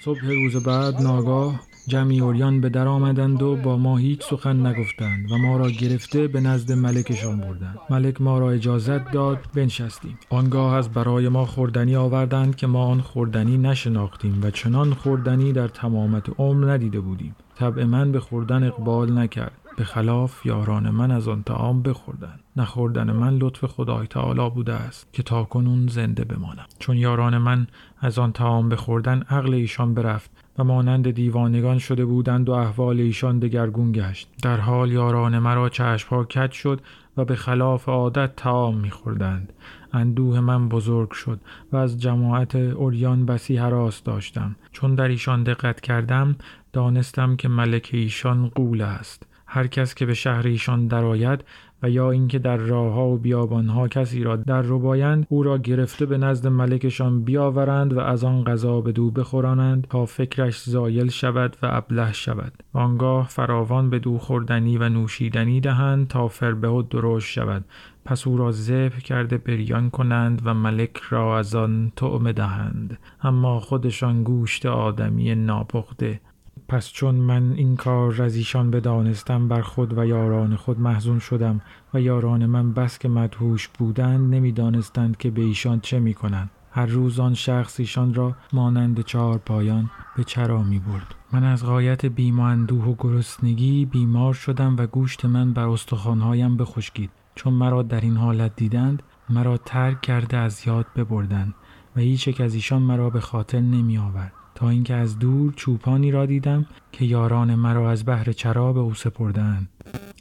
صبح 0.00 0.20
روز 0.20 0.66
بعد 0.66 1.02
ناگاه. 1.02 1.73
جمعی 1.86 2.20
اوریان 2.20 2.60
به 2.60 2.68
در 2.68 2.88
آمدند 2.88 3.42
و 3.42 3.56
با 3.56 3.76
ما 3.76 3.96
هیچ 3.96 4.24
سخن 4.24 4.66
نگفتند 4.66 5.32
و 5.32 5.38
ما 5.38 5.56
را 5.56 5.70
گرفته 5.70 6.28
به 6.28 6.40
نزد 6.40 6.72
ملکشان 6.72 7.40
بردند. 7.40 7.78
ملک 7.90 8.20
ما 8.20 8.38
را 8.38 8.50
اجازت 8.50 9.12
داد 9.12 9.38
بنشستیم. 9.54 10.18
آنگاه 10.30 10.74
از 10.74 10.88
برای 10.88 11.28
ما 11.28 11.46
خوردنی 11.46 11.96
آوردند 11.96 12.56
که 12.56 12.66
ما 12.66 12.86
آن 12.86 13.00
خوردنی 13.00 13.58
نشناختیم 13.58 14.40
و 14.42 14.50
چنان 14.50 14.94
خوردنی 14.94 15.52
در 15.52 15.68
تمامت 15.68 16.24
عمر 16.38 16.72
ندیده 16.72 17.00
بودیم. 17.00 17.36
طبع 17.56 17.84
من 17.84 18.12
به 18.12 18.20
خوردن 18.20 18.64
اقبال 18.64 19.18
نکرد. 19.18 19.52
به 19.76 19.84
خلاف 19.84 20.46
یاران 20.46 20.90
من 20.90 21.10
از 21.10 21.28
آن 21.28 21.42
تعام 21.42 21.82
بخوردند 21.82 22.40
نخوردن 22.56 23.12
من 23.12 23.38
لطف 23.38 23.64
خدای 23.64 24.06
تعالی 24.06 24.50
بوده 24.50 24.72
است 24.72 25.12
که 25.12 25.22
تا 25.22 25.44
کنون 25.44 25.86
زنده 25.86 26.24
بمانم. 26.24 26.66
چون 26.78 26.96
یاران 26.96 27.38
من 27.38 27.66
از 28.00 28.18
آن 28.18 28.32
تعام 28.32 28.68
بخوردن 28.68 29.22
عقل 29.22 29.54
ایشان 29.54 29.94
برفت 29.94 30.30
و 30.58 30.64
مانند 30.64 31.10
دیوانگان 31.10 31.78
شده 31.78 32.04
بودند 32.04 32.48
و 32.48 32.52
احوال 32.52 33.00
ایشان 33.00 33.38
دگرگون 33.38 33.92
گشت. 33.92 34.28
در 34.42 34.56
حال 34.56 34.92
یاران 34.92 35.38
مرا 35.38 35.68
چشمها 35.68 36.24
کج 36.24 36.52
شد 36.52 36.80
و 37.16 37.24
به 37.24 37.36
خلاف 37.36 37.88
عادت 37.88 38.36
تعام 38.36 38.78
میخوردند. 38.78 39.52
اندوه 39.92 40.40
من 40.40 40.68
بزرگ 40.68 41.10
شد 41.10 41.40
و 41.72 41.76
از 41.76 42.00
جماعت 42.00 42.56
اوریان 42.56 43.26
بسی 43.26 43.56
حراس 43.56 44.02
داشتم. 44.02 44.56
چون 44.72 44.94
در 44.94 45.08
ایشان 45.08 45.42
دقت 45.42 45.80
کردم 45.80 46.36
دانستم 46.74 47.36
که 47.36 47.48
ملک 47.48 47.90
ایشان 47.92 48.48
قول 48.48 48.80
است. 48.80 49.26
هر 49.46 49.66
کس 49.66 49.94
که 49.94 50.06
به 50.06 50.14
شهر 50.14 50.46
ایشان 50.46 50.86
درآید 50.86 51.44
و 51.82 51.90
یا 51.90 52.10
اینکه 52.10 52.38
در 52.38 52.56
راهها 52.56 53.08
و 53.08 53.18
بیابانها 53.18 53.88
کسی 53.88 54.22
را 54.22 54.36
در 54.36 54.62
ربایند 54.62 55.26
او 55.28 55.42
را 55.42 55.58
گرفته 55.58 56.06
به 56.06 56.18
نزد 56.18 56.46
ملکشان 56.46 57.22
بیاورند 57.24 57.92
و 57.92 58.00
از 58.00 58.24
آن 58.24 58.44
غذا 58.44 58.80
به 58.80 58.92
دو 58.92 59.10
بخورانند 59.10 59.86
تا 59.90 60.06
فکرش 60.06 60.62
زایل 60.62 61.10
شود 61.10 61.56
و 61.62 61.66
ابله 61.70 62.12
شود. 62.12 62.52
آنگاه 62.72 63.28
فراوان 63.28 63.90
به 63.90 63.98
دو 63.98 64.18
خوردنی 64.18 64.78
و 64.78 64.88
نوشیدنی 64.88 65.60
دهند 65.60 66.08
تا 66.08 66.28
فربه 66.28 66.68
و 66.68 66.82
درشت 66.82 67.32
شود. 67.32 67.64
پس 68.04 68.26
او 68.26 68.36
را 68.36 68.52
ذبح 68.52 68.98
کرده 68.98 69.38
بریان 69.38 69.90
کنند 69.90 70.42
و 70.44 70.54
ملک 70.54 70.96
را 70.96 71.38
از 71.38 71.54
آن 71.54 71.92
طعمه 71.96 72.32
دهند. 72.32 72.98
اما 73.22 73.60
خودشان 73.60 74.22
گوشت 74.22 74.66
آدمی 74.66 75.34
ناپخته. 75.34 76.20
پس 76.68 76.92
چون 76.92 77.14
من 77.14 77.52
این 77.52 77.76
کار 77.76 78.22
از 78.22 78.56
بدانستم 78.56 79.48
بر 79.48 79.62
خود 79.62 79.98
و 79.98 80.06
یاران 80.06 80.56
خود 80.56 80.80
محزون 80.80 81.18
شدم 81.18 81.60
و 81.94 82.00
یاران 82.00 82.46
من 82.46 82.72
بس 82.72 82.98
که 82.98 83.08
مدهوش 83.08 83.68
بودند 83.68 84.34
نمی‌دانستند 84.34 85.16
که 85.16 85.30
به 85.30 85.42
ایشان 85.42 85.80
چه 85.80 86.00
می‌کنند. 86.00 86.50
هر 86.70 86.86
روز 86.86 87.20
آن 87.20 87.34
شخص 87.34 87.80
ایشان 87.80 88.14
را 88.14 88.36
مانند 88.52 89.00
چهار 89.00 89.38
پایان 89.38 89.90
به 90.16 90.24
چرا 90.24 90.62
می 90.62 90.78
برد. 90.78 91.14
من 91.32 91.44
از 91.44 91.66
غایت 91.66 92.06
بیم 92.06 92.40
و 92.40 92.42
اندوه 92.42 92.84
و 92.84 92.94
گرسنگی 92.98 93.84
بیمار 93.84 94.34
شدم 94.34 94.76
و 94.78 94.86
گوشت 94.86 95.24
من 95.24 95.52
بر 95.52 95.68
استخوانهایم 95.68 96.56
بخشکید. 96.56 97.10
چون 97.34 97.52
مرا 97.52 97.82
در 97.82 98.00
این 98.00 98.16
حالت 98.16 98.56
دیدند 98.56 99.02
مرا 99.30 99.56
ترک 99.56 100.00
کرده 100.00 100.36
از 100.36 100.66
یاد 100.66 100.86
ببردند 100.96 101.54
و 101.96 102.00
هیچ 102.00 102.28
یک 102.28 102.40
از 102.40 102.54
ایشان 102.54 102.82
مرا 102.82 103.10
به 103.10 103.20
خاطر 103.20 103.60
نمی 103.60 103.98
آورد 103.98 104.32
تا 104.54 104.68
اینکه 104.68 104.94
از 104.94 105.18
دور 105.18 105.52
چوپانی 105.52 106.10
را 106.10 106.26
دیدم 106.26 106.66
که 106.92 107.04
یاران 107.04 107.54
مرا 107.54 107.90
از 107.90 108.06
بحر 108.06 108.32
به 108.72 108.80
او 108.80 108.94
سپردند 108.94 109.68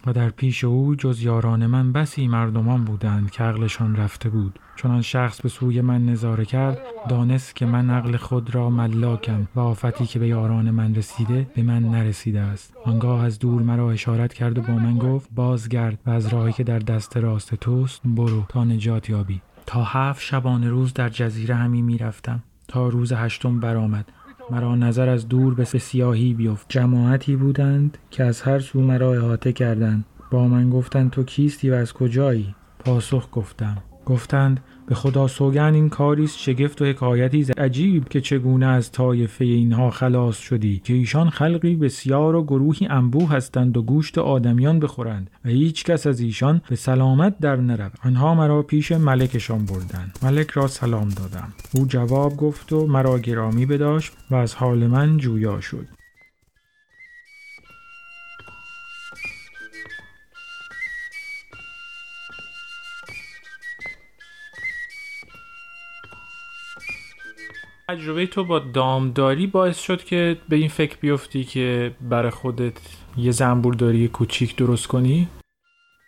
و 0.05 0.13
در 0.13 0.29
پیش 0.29 0.63
او 0.63 0.95
جز 0.95 1.21
یاران 1.21 1.65
من 1.65 1.91
بسی 1.91 2.27
مردمان 2.27 2.83
بودند 2.83 3.31
که 3.31 3.43
عقلشان 3.43 3.95
رفته 3.95 4.29
بود. 4.29 4.59
چون 4.75 5.01
شخص 5.01 5.41
به 5.41 5.49
سوی 5.49 5.81
من 5.81 6.05
نظاره 6.05 6.45
کرد 6.45 6.77
دانست 7.09 7.55
که 7.55 7.65
من 7.65 7.89
عقل 7.89 8.17
خود 8.17 8.55
را 8.55 8.69
ملاکم 8.69 9.47
و 9.55 9.59
آفتی 9.59 10.05
که 10.05 10.19
به 10.19 10.27
یاران 10.27 10.71
من 10.71 10.95
رسیده 10.95 11.47
به 11.55 11.63
من 11.63 11.83
نرسیده 11.83 12.39
است. 12.39 12.73
آنگاه 12.85 13.23
از 13.23 13.39
دور 13.39 13.61
مرا 13.61 13.91
اشارت 13.91 14.33
کرد 14.33 14.57
و 14.57 14.61
با 14.61 14.73
من 14.73 14.97
گفت 14.97 15.29
بازگرد 15.35 15.99
و 16.05 16.09
از 16.09 16.27
راهی 16.27 16.53
که 16.53 16.63
در 16.63 16.79
دست 16.79 17.17
راست 17.17 17.55
توست 17.55 18.01
برو 18.05 18.43
تا 18.49 18.63
نجات 18.63 19.09
یابی. 19.09 19.41
تا 19.65 19.83
هفت 19.83 20.21
شبانه 20.21 20.69
روز 20.69 20.93
در 20.93 21.09
جزیره 21.09 21.55
همی 21.55 21.81
می‌رفتم. 21.81 22.43
تا 22.67 22.87
روز 22.89 23.11
هشتم 23.13 23.59
برآمد. 23.59 24.05
مرا 24.49 24.75
نظر 24.75 25.09
از 25.09 25.27
دور 25.29 25.53
به 25.53 25.65
سیاهی 25.65 26.33
بیفت. 26.33 26.65
جماعتی 26.69 27.35
بودند 27.35 27.97
که 28.11 28.23
از 28.23 28.41
هر 28.41 28.59
سو 28.59 28.81
مرا 28.81 29.13
احاطه 29.13 29.53
کردند. 29.53 30.05
با 30.31 30.47
من 30.47 30.69
گفتند 30.69 31.11
تو 31.11 31.23
کیستی 31.23 31.69
و 31.69 31.73
از 31.73 31.93
کجایی؟ 31.93 32.55
پاسخ 32.79 33.27
گفتم. 33.31 33.77
گفتند 34.05 34.59
به 34.87 34.95
خدا 34.95 35.27
سوگن 35.27 35.73
این 35.73 35.89
کاری 35.89 36.23
است 36.23 36.39
شگفت 36.39 36.81
و 36.81 36.85
حکایتی 36.85 37.41
عجیب 37.57 38.09
که 38.09 38.21
چگونه 38.21 38.65
از 38.65 38.91
طایفه 38.91 39.45
اینها 39.45 39.89
خلاص 39.89 40.37
شدی 40.37 40.81
که 40.83 40.93
ایشان 40.93 41.29
خلقی 41.29 41.75
بسیار 41.75 42.35
و 42.35 42.43
گروهی 42.43 42.87
انبوه 42.87 43.31
هستند 43.31 43.77
و 43.77 43.81
گوشت 43.81 44.17
آدمیان 44.17 44.79
بخورند 44.79 45.29
و 45.45 45.49
هیچ 45.49 45.83
کس 45.83 46.07
از 46.07 46.19
ایشان 46.19 46.61
به 46.69 46.75
سلامت 46.75 47.39
در 47.39 47.55
نرود. 47.55 47.93
آنها 48.03 48.35
مرا 48.35 48.61
پیش 48.61 48.91
ملکشان 48.91 49.65
بردند. 49.65 50.19
ملک 50.23 50.49
را 50.49 50.67
سلام 50.67 51.09
دادم. 51.09 51.53
او 51.75 51.85
جواب 51.85 52.37
گفت 52.37 52.73
و 52.73 52.87
مرا 52.87 53.19
گرامی 53.19 53.65
بداشت 53.65 54.13
و 54.31 54.35
از 54.35 54.55
حال 54.55 54.87
من 54.87 55.17
جویا 55.17 55.61
شد. 55.61 56.02
تجربه 67.89 68.27
تو 68.27 68.43
با 68.43 68.59
دامداری 68.59 69.47
باعث 69.47 69.79
شد 69.79 70.03
که 70.03 70.37
به 70.49 70.55
این 70.55 70.69
فکر 70.69 70.97
بیفتی 70.97 71.43
که 71.43 71.95
برای 72.01 72.31
خودت 72.31 72.73
یه 73.17 73.31
زنبورداری 73.31 74.07
کوچیک 74.07 74.55
درست 74.55 74.87
کنی؟ 74.87 75.27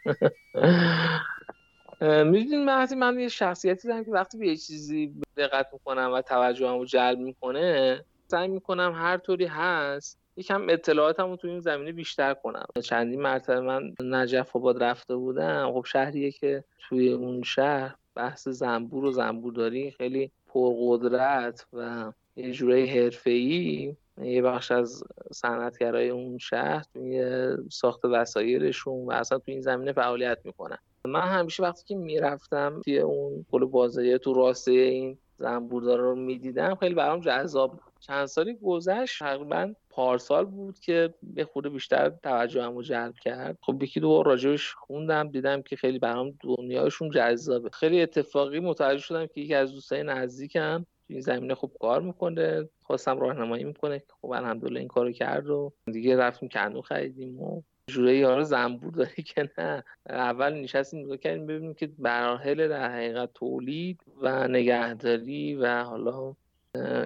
می‌دونی 2.31 2.65
مهدی 2.65 2.95
من 2.95 3.19
یه 3.19 3.27
شخصیتی 3.27 3.88
دارم 3.88 4.05
که 4.05 4.11
وقتی 4.11 4.38
به 4.38 4.47
یه 4.47 4.55
چیزی 4.55 5.13
دقت 5.38 5.67
می‌کنم 5.73 6.11
و 6.13 6.21
توجهم 6.21 6.77
رو 6.77 6.85
جلب 6.85 7.19
می‌کنه 7.19 7.99
سعی 8.27 8.47
می‌کنم 8.47 8.93
هر 8.95 9.17
طوری 9.17 9.45
هست 9.45 10.19
یکم 10.38 10.69
اطلاعاتم 10.69 11.29
رو 11.29 11.35
توی 11.35 11.49
این 11.49 11.59
زمینه 11.59 11.91
بیشتر 11.91 12.33
کنم 12.33 12.65
چندین 12.83 13.21
مرتبه 13.21 13.59
من 13.59 13.93
نجف 14.03 14.55
آباد 14.55 14.83
رفته 14.83 15.15
بودم 15.15 15.71
خب 15.73 15.85
شهریه 15.85 16.31
که 16.31 16.63
توی 16.89 17.09
اون 17.09 17.43
شهر 17.43 17.95
بحث 18.15 18.47
زنبور 18.47 19.05
و 19.05 19.11
زنبورداری 19.11 19.91
خیلی 19.91 20.31
پرقدرت 20.55 21.65
و 21.73 22.11
یه 22.35 22.51
جورای 22.51 23.11
ای 23.25 23.95
یه 24.21 24.41
بخش 24.41 24.71
از 24.71 25.03
صنعتگرای 25.31 26.09
اون 26.09 26.37
شهر 26.37 26.83
توی 26.93 27.47
ساخت 27.71 28.05
وسایلشون 28.05 29.05
و 29.05 29.11
اصلا 29.11 29.37
تو 29.37 29.51
این 29.51 29.61
زمینه 29.61 29.91
فعالیت 29.91 30.37
می‌کنن. 30.43 30.77
من 31.05 31.27
همیشه 31.27 31.63
وقتی 31.63 31.83
که 31.85 31.95
می‌رفتم 31.95 32.81
توی 32.83 32.99
اون 32.99 33.45
پل 33.51 33.65
بازاری 33.65 34.17
تو 34.17 34.33
راسته 34.33 34.71
این 34.71 35.17
زنبوردار 35.37 35.99
رو 35.99 36.15
می‌دیدم 36.15 36.75
خیلی 36.75 36.95
برام 36.95 37.19
جذاب 37.19 37.79
چند 38.07 38.25
سالی 38.25 38.53
گذشت 38.53 39.19
تقریبا 39.19 39.73
پارسال 39.89 40.45
بود 40.45 40.79
که 40.79 41.13
به 41.23 41.45
خورده 41.45 41.69
بیشتر 41.69 42.09
توجه 42.09 42.81
جلب 42.81 43.13
کرد. 43.13 43.57
خب 43.61 43.83
یکی 43.83 43.99
دو 43.99 44.09
بار 44.09 44.25
راجبش 44.25 44.73
خوندم 44.73 45.29
دیدم 45.29 45.61
که 45.61 45.75
خیلی 45.75 45.99
برام 45.99 46.33
دنیاشون 46.43 47.09
جذابه. 47.09 47.69
خیلی 47.69 48.01
اتفاقی 48.01 48.59
متوجه 48.59 49.01
شدم 49.01 49.25
که 49.27 49.41
یکی 49.41 49.53
از 49.53 49.71
دوستای 49.71 50.03
نزدیکم 50.03 50.85
این 51.07 51.21
زمینه 51.21 51.55
خوب 51.55 51.71
کار 51.79 52.01
می‌کنه 52.01 52.69
خواستم 52.83 53.19
راهنمایی 53.19 53.63
می‌کنه. 53.63 54.03
خب 54.21 54.31
الحمدلله 54.31 54.79
این 54.79 54.87
کارو 54.87 55.11
کرد 55.11 55.49
و 55.49 55.73
دیگه 55.91 56.17
رفتیم 56.17 56.49
کندو 56.49 56.81
خریدیم 56.81 57.41
و 57.41 57.61
جوره 57.87 58.17
یارو 58.17 58.43
زنبور 58.43 58.91
داری 58.91 59.23
که 59.23 59.49
نه. 59.57 59.83
اول 60.09 60.53
نشستیم 60.53 60.99
نگاه 60.99 61.17
کردیم 61.17 61.45
ببینیم 61.45 61.73
که 61.73 61.89
مراحل 61.97 62.67
در 62.67 62.91
حقیقت 62.91 63.33
تولید 63.33 64.01
و 64.21 64.47
نگهداری 64.47 65.55
و 65.55 65.83
حالا 65.83 66.35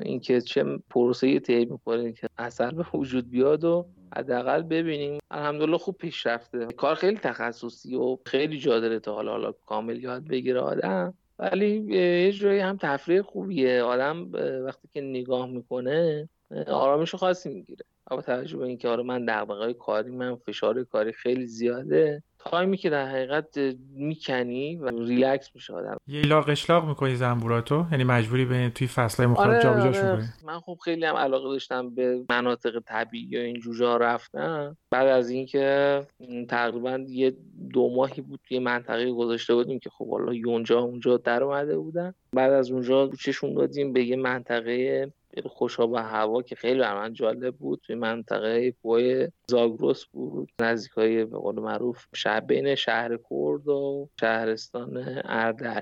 اینکه 0.06 0.42
چه 0.42 0.64
پروسه 0.90 1.40
طی 1.40 1.66
می‌کنه 1.66 2.12
که 2.12 2.28
اثر 2.38 2.72
به 2.72 2.86
وجود 2.94 3.30
بیاد 3.30 3.64
و 3.64 3.86
حداقل 4.18 4.62
ببینیم. 4.62 5.20
الحمدلله 5.32 5.78
خوب 5.78 5.98
پیش 5.98 6.26
رفته 6.26 6.66
کار 6.66 6.96
خیلی 6.96 7.18
تخصصی 7.18 7.96
و 7.96 8.18
خیلی 8.26 8.60
جا 8.60 8.80
داره 8.80 9.00
تا 9.00 9.14
حالا 9.14 9.32
حالا 9.32 9.52
کامل 9.52 10.04
یاد 10.04 10.28
بگیره 10.28 10.60
آدم. 10.60 11.14
ولی 11.40 11.70
یه 12.26 12.32
جایی 12.32 12.60
هم 12.60 12.78
تفریح 12.82 13.22
خوبیه. 13.22 13.82
آدم 13.84 14.32
وقتی 14.66 14.88
که 14.94 15.02
نگاه 15.02 15.50
می‌کنه 15.50 16.30
آرامش 16.68 17.16
خاصی 17.16 17.50
می‌گیره. 17.50 17.86
با 18.12 18.22
توجه 18.22 18.58
به 18.58 18.66
اینکه 18.66 18.88
آره 18.88 19.04
من 19.04 19.26
دغدغه‌های 19.26 19.74
کاری 19.74 20.12
من 20.12 20.36
فشار 20.36 20.84
کاری 20.84 21.12
خیلی 21.12 21.46
زیاده 21.46 22.24
تایمی 22.40 22.78
که 22.78 22.90
در 22.90 23.08
حقیقت 23.08 23.58
می‌کنی 23.94 24.76
و 24.76 24.88
ریلکس 24.88 25.50
میشه 25.56 25.74
آدم. 25.74 25.98
یه 26.08 26.22
لاق 26.22 26.50
اشلاق 26.50 26.88
می‌کنی 26.88 27.16
زنبوراتو؟ 27.16 27.86
یعنی 27.92 28.04
مجبوری 28.04 28.46
به 28.46 28.72
توی 28.76 28.88
فصلهای 28.88 29.28
مختلف 29.32 29.48
آره 29.48 29.64
جابجا 29.64 30.12
آره. 30.12 30.24
من 30.46 30.60
خب 30.60 30.78
خیلی 30.84 31.06
هم 31.06 31.16
علاقه 31.16 31.50
داشتم 31.50 31.96
به 31.96 32.26
مناطق 32.30 32.80
طبیعی 32.86 33.28
یا 33.30 33.42
این 33.42 33.60
جوجا 33.60 33.98
رفتم 33.98 34.78
بعد 34.92 35.08
از 35.08 35.30
اینکه 35.30 36.02
تقریبا 36.50 37.06
یه 37.08 37.34
دو 37.74 37.90
ماهی 37.96 38.22
بود 38.22 38.40
توی 38.48 38.60
منطقه 38.60 39.12
گذاشته 39.12 39.56
بودیم 39.56 39.80
که 39.80 39.90
خب 39.90 40.10
حالا 40.10 40.34
یونجا 40.34 40.80
اونجا 40.80 41.18
در 41.18 41.44
اومده 41.44 41.78
بودن. 41.78 42.14
بعد 42.34 42.52
از 42.52 42.72
اونجا 42.72 43.10
چشون 43.20 43.54
دادیم 43.54 43.94
به 43.94 44.04
یه 44.04 44.16
منطقه 44.16 45.12
خوشاب 45.50 45.92
و 45.92 45.98
هوا 45.98 46.42
که 46.42 46.56
خیلی 46.56 46.80
بر 46.80 46.96
من 46.96 47.14
جالب 47.14 47.56
بود. 47.56 47.82
توی 47.84 47.96
منطقه 47.96 48.74
پوی 48.82 49.28
زاگروس 49.48 50.06
بود. 50.06 50.52
نزدیک 50.62 50.92
های 50.92 51.26
به 51.26 51.38
قول 51.38 51.56
معروف 51.56 52.06
شهر 52.16 52.40
بین 52.40 52.76
شهر 52.76 53.10
کرد 53.10 53.68
و 53.68 54.10
شهرستان 54.20 55.22
اردل. 55.26 55.82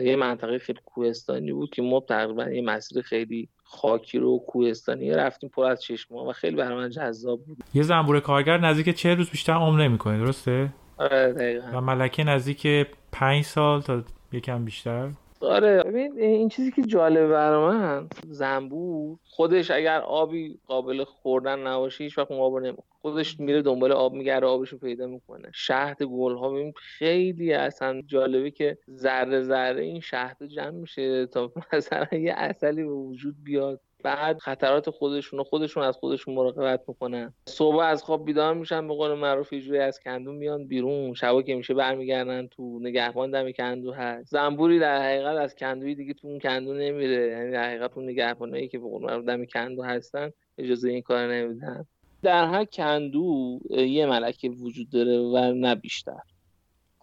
یه 0.00 0.16
منطقه 0.16 0.58
خیلی 0.58 0.80
کوهستانی 0.84 1.52
بود 1.52 1.70
که 1.70 1.82
ما 1.82 2.00
تقریبا 2.00 2.48
یه 2.50 2.62
مسیر 2.62 3.02
خیلی 3.02 3.48
خاکی 3.64 4.18
رو 4.18 4.38
کوهستانی 4.38 5.10
رفتیم 5.10 5.50
پر 5.50 5.64
از 5.64 5.82
چشما 5.82 6.24
و 6.24 6.32
خیلی 6.32 6.56
برای 6.56 6.76
من 6.76 6.90
جذاب 6.90 7.40
بود. 7.44 7.56
یه 7.74 7.82
زنبور 7.82 8.20
کارگر 8.20 8.58
نزدیک 8.58 8.96
چه 8.96 9.14
روز 9.14 9.30
بیشتر 9.30 9.52
عمر 9.52 9.82
نمی‌کنه 9.82 10.18
درسته؟ 10.18 10.72
آره 10.98 11.32
دقیقا. 11.32 11.78
و 11.78 11.80
ملکه 11.80 12.24
نزدیک 12.24 12.86
پنج 13.12 13.44
سال 13.44 13.80
تا 13.80 14.02
یکم 14.32 14.64
بیشتر. 14.64 15.10
آره. 15.40 15.82
ببین 15.82 16.18
این 16.18 16.48
چیزی 16.48 16.70
که 16.70 16.82
جالب 16.82 17.28
برای 17.28 17.76
من 17.76 18.08
زنبور 18.28 19.18
خودش 19.24 19.70
اگر 19.70 20.00
آبی 20.00 20.58
قابل 20.66 21.04
خوردن 21.04 21.58
نباشه 21.66 22.04
هیچ 22.04 22.18
وقت 22.18 22.30
آب 22.30 22.76
خودش 23.02 23.40
میره 23.40 23.62
دنبال 23.62 23.92
آب 23.92 24.12
میگره 24.12 24.46
آبش 24.46 24.68
رو 24.68 24.78
پیدا 24.78 25.06
می‌کنه. 25.06 25.50
شهد 25.54 26.02
گل 26.02 26.36
ها 26.36 26.50
ببین 26.50 26.72
خیلی 26.76 27.52
اصلا 27.52 28.02
جالبه 28.06 28.50
که 28.50 28.78
ذره 28.90 29.42
ذره 29.42 29.82
این 29.82 30.00
شهد 30.00 30.46
جمع 30.46 30.70
میشه 30.70 31.26
تا 31.26 31.52
مثلا 31.72 32.18
یه 32.18 32.34
اصلی 32.36 32.84
به 32.84 32.92
وجود 32.92 33.34
بیاد. 33.44 33.80
بعد 34.06 34.38
خطرات 34.38 34.90
خودشون 34.90 35.40
و 35.40 35.44
خودشون 35.44 35.82
از 35.82 35.96
خودشون 35.96 36.34
مراقبت 36.34 36.80
می‌کنن. 36.88 37.34
صبح 37.46 37.76
از 37.76 38.02
خواب 38.02 38.24
بیدار 38.24 38.54
میشن 38.54 38.88
به 38.88 38.94
قول 38.94 39.14
معروف 39.14 39.54
جوری 39.54 39.78
از 39.78 40.00
کندو 40.00 40.32
میان 40.32 40.66
بیرون. 40.66 41.14
شبا 41.14 41.42
که 41.42 41.54
میشه 41.54 41.74
برمیگردن 41.74 42.46
تو 42.46 42.78
نگهبان 42.82 43.30
دم 43.30 43.52
کندو 43.52 43.92
هست. 43.92 44.30
زنبوری 44.30 44.78
در 44.78 45.02
حقیقت 45.02 45.36
از 45.36 45.54
کندوی 45.54 45.94
دیگه 45.94 46.14
تو 46.14 46.28
اون 46.28 46.38
کندو 46.38 46.74
نمیره. 46.74 47.28
یعنی 47.28 47.50
در 47.50 47.68
حقیقت 47.68 47.96
اون 47.96 48.08
نگهبانایی 48.08 48.68
که 48.68 48.78
به 48.78 48.88
قول 48.88 49.02
معروف 49.02 49.24
دم 49.24 49.44
کندو 49.44 49.82
هستن 49.82 50.30
اجازه 50.58 50.90
این 50.90 51.02
کار 51.02 51.32
نمیدن. 51.34 51.86
در 52.22 52.46
هر 52.46 52.64
کندو 52.64 53.60
یه 53.70 54.06
ملکه 54.06 54.48
وجود 54.48 54.90
داره 54.90 55.18
و 55.18 55.52
نه 55.52 55.74
بیشتر. 55.74 56.20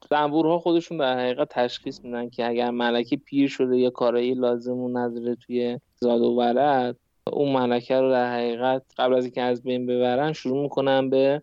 زنبورها 0.10 0.60
خودشون 0.60 0.98
در 0.98 1.20
حقیقت 1.20 1.50
تشخیص 1.50 2.04
میدن 2.04 2.30
که 2.30 2.48
اگر 2.48 2.72
ملکه 2.72 3.18
پیر 3.18 3.50
شده 3.50 3.78
یا 3.78 3.90
کارایی 3.90 4.34
لازم 4.34 4.78
و 4.78 4.98
نداره 4.98 5.36
توی 5.36 5.80
زاد 6.04 6.22
و 6.22 6.32
ولد 6.32 6.96
اون 7.34 7.52
ملکه 7.52 8.00
رو 8.00 8.10
در 8.10 8.34
حقیقت 8.34 8.82
قبل 8.98 9.14
از 9.14 9.26
اینکه 9.26 9.42
از 9.42 9.64
بین 9.64 9.86
ببرن 9.86 10.34
شروع 10.34 10.64
می‌کنن 10.64 11.10
به 11.10 11.42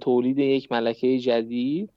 تولید 0.00 0.38
یک 0.38 0.72
ملکه 0.72 1.18
جدید 1.18 1.90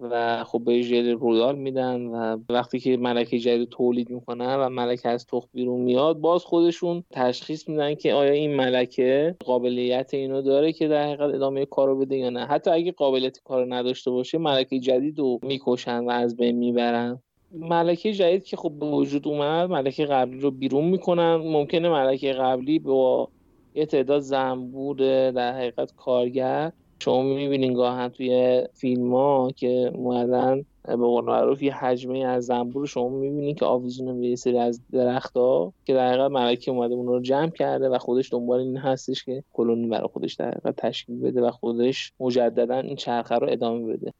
و 0.00 0.44
خب 0.44 0.62
به 0.64 0.82
ژل 0.82 1.10
رودال 1.10 1.58
میدن 1.58 2.06
و 2.06 2.38
وقتی 2.48 2.80
که 2.80 2.96
ملکه 2.96 3.38
جدید 3.38 3.68
تولید 3.68 4.10
می‌کنن 4.10 4.56
و 4.56 4.68
ملکه 4.68 5.08
از 5.08 5.26
تخم 5.26 5.48
بیرون 5.54 5.80
میاد 5.80 6.18
باز 6.18 6.44
خودشون 6.44 7.04
تشخیص 7.10 7.68
میدن 7.68 7.94
که 7.94 8.14
آیا 8.14 8.32
این 8.32 8.56
ملکه 8.56 9.36
قابلیت 9.44 10.14
اینو 10.14 10.42
داره 10.42 10.72
که 10.72 10.88
در 10.88 11.02
حقیقت 11.02 11.34
ادامه 11.34 11.66
کارو 11.66 11.98
بده 11.98 12.16
یا 12.16 12.30
نه. 12.30 12.46
حتی 12.46 12.70
اگه 12.70 12.92
قابلیت 12.92 13.38
کارو 13.44 13.74
نداشته 13.74 14.10
باشه 14.10 14.38
ملکه 14.38 14.78
جدید 14.78 15.18
رو 15.18 15.40
می‌کشن 15.42 15.98
و 15.98 16.10
از 16.10 16.36
بین 16.36 16.56
می‌برن. 16.56 17.22
ملکه 17.54 18.12
جدید 18.12 18.44
که 18.44 18.56
خب 18.56 18.72
به 18.80 18.86
وجود 18.86 19.28
اومد 19.28 19.70
ملکه 19.70 20.06
قبلی 20.06 20.40
رو 20.40 20.50
بیرون 20.50 20.84
می‌کنن. 20.84 21.36
ممکنه 21.36 21.88
ملکه 21.88 22.32
قبلی 22.32 22.78
با 22.78 23.28
یه 23.74 23.86
تعداد 23.86 24.20
زنبور 24.20 24.96
در 25.30 25.52
حقیقت 25.52 25.92
کارگر. 25.96 26.72
شما 26.98 27.22
می‌بینین 27.22 27.74
گاهن 27.74 28.08
توی 28.08 28.62
فیلم 28.74 29.14
ها 29.14 29.50
که 29.56 29.90
اومدن 29.94 30.64
به 30.84 30.96
قول 30.96 31.24
معروف 31.24 31.62
یه 31.62 31.74
حجمه 31.74 32.18
از 32.18 32.44
زنبور 32.44 32.86
شما 32.86 33.08
می‌بینین 33.08 33.54
که 33.54 33.64
آویزونه 33.64 34.12
به 34.12 34.26
یه 34.26 34.36
سری 34.36 34.58
از 34.58 34.80
درخت 34.92 35.36
ها 35.36 35.72
که 35.84 35.94
در 35.94 36.08
حقیقت 36.08 36.30
ملکه 36.30 36.70
اومده 36.70 36.94
اون 36.94 37.06
رو 37.06 37.20
جمع 37.20 37.50
کرده 37.50 37.88
و 37.88 37.98
خودش 37.98 38.32
دنبال 38.32 38.60
این 38.60 38.76
هستش 38.76 39.24
که 39.24 39.44
کلونی 39.52 39.86
برای 39.86 40.08
خودش 40.12 40.34
در 40.34 40.48
حقیقت 40.48 40.76
تشکیل 40.76 41.20
بده 41.20 41.42
و 41.42 41.50
خودش 41.50 42.12
مجددا 42.20 42.78
این 42.78 42.96
چرخه 42.96 43.34
رو 43.34 43.48
ادامه 43.50 43.92
بده. 43.92 44.12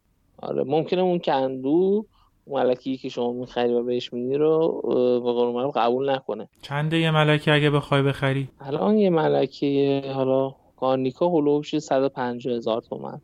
آره 0.43 0.65
ممکنه 0.65 1.03
اون 1.03 1.19
کندو 1.19 2.07
ملکی 2.47 2.97
که 2.97 3.09
شما 3.09 3.33
می‌خری 3.33 3.73
و 3.73 3.83
بهش 3.83 4.13
میدی 4.13 4.35
رو 4.35 4.81
به 5.25 5.33
قول 5.33 5.55
معروف 5.55 5.77
قبول 5.77 6.11
نکنه. 6.11 6.49
چنده 6.63 6.99
یه 6.99 7.11
ملکه 7.11 7.53
اگه 7.53 7.71
بخوای 7.71 8.03
بخری؟ 8.03 8.49
الان 8.61 8.99
یه 8.99 9.11
ملکه 9.11 10.03
حالا 10.15 10.55
کارنیکا 10.77 11.29
هلوش 11.29 11.79
150 11.79 12.55
هزار 12.55 12.81
تومن. 12.81 13.21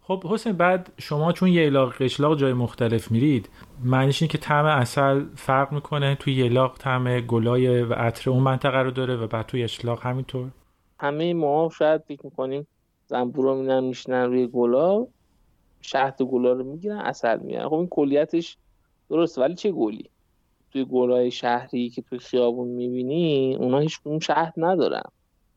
خب 0.00 0.24
حسین 0.26 0.52
بعد 0.52 0.92
شما 0.98 1.32
چون 1.32 1.48
یه 1.48 1.66
الاغ 1.66 1.92
قشلاق 1.92 2.38
جای 2.38 2.52
مختلف 2.52 3.10
میرید 3.10 3.48
معنیش 3.84 4.22
اینه 4.22 4.32
که 4.32 4.38
طعم 4.38 4.64
اصل 4.64 5.24
فرق 5.34 5.72
می‌کنه 5.72 6.14
توی 6.14 6.34
یلاق 6.34 6.78
طعم 6.78 7.20
گلای 7.20 7.82
و 7.82 7.92
عطر 7.92 8.30
اون 8.30 8.42
منطقه 8.42 8.78
رو 8.78 8.90
داره 8.90 9.16
و 9.16 9.26
بعد 9.26 9.46
توی 9.46 9.62
اشلاق 9.62 10.00
همینطور؟ 10.02 10.48
همه 11.00 11.34
ما 11.34 11.70
شاید 11.78 12.02
فکر 12.08 12.20
می‌کنیم 12.24 12.66
زنبور 13.06 13.44
رو 13.44 13.80
میشنن 13.80 14.24
روی 14.24 14.46
گلا. 14.46 15.06
شهد 15.82 16.22
گلا 16.22 16.52
رو 16.52 16.64
می‌گیرن 16.64 16.98
اصل 16.98 17.38
می‌گیرن 17.38 17.68
خب 17.68 17.74
این 17.74 17.86
کلیتش 17.86 18.56
درست 19.10 19.38
ولی 19.38 19.54
چه 19.54 19.72
گلی؟ 19.72 20.10
توی 20.70 20.84
گلای 20.84 21.30
شهری 21.30 21.90
که 21.90 22.02
توی 22.02 22.18
خیابون 22.18 22.68
می‌بینی 22.68 23.54
اونا 23.54 23.78
هیچ 23.78 23.98
شهد 24.22 24.54
ندارن. 24.56 25.02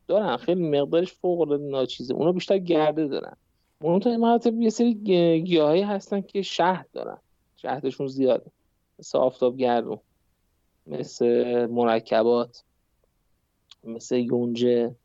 دارن. 0.08 0.38
خیلی 0.38 0.80
مقدارش 0.80 1.14
فوق 1.14 1.42
العاده 1.42 1.64
ناچیزه. 1.64 2.14
اونا 2.14 2.32
بیشتر 2.32 2.58
گرده 2.58 3.08
دارن. 3.08 3.36
اون 3.82 4.00
تا 4.00 4.18
مراتب 4.18 4.62
یه 4.62 4.70
سری 4.70 4.94
گیاهایی 5.42 5.82
هستن 5.82 6.22
که 6.22 6.42
شهد 6.42 6.90
دارن. 6.94 7.18
شهدشون 7.56 8.08
زیاده. 8.08 8.52
مثل 9.00 9.18
آفتاب 9.18 9.58
گردون 9.58 10.00
مثل 10.88 11.66
مرکبات 11.66 12.64
مثل 13.84 14.16
یونجه. 14.16 14.96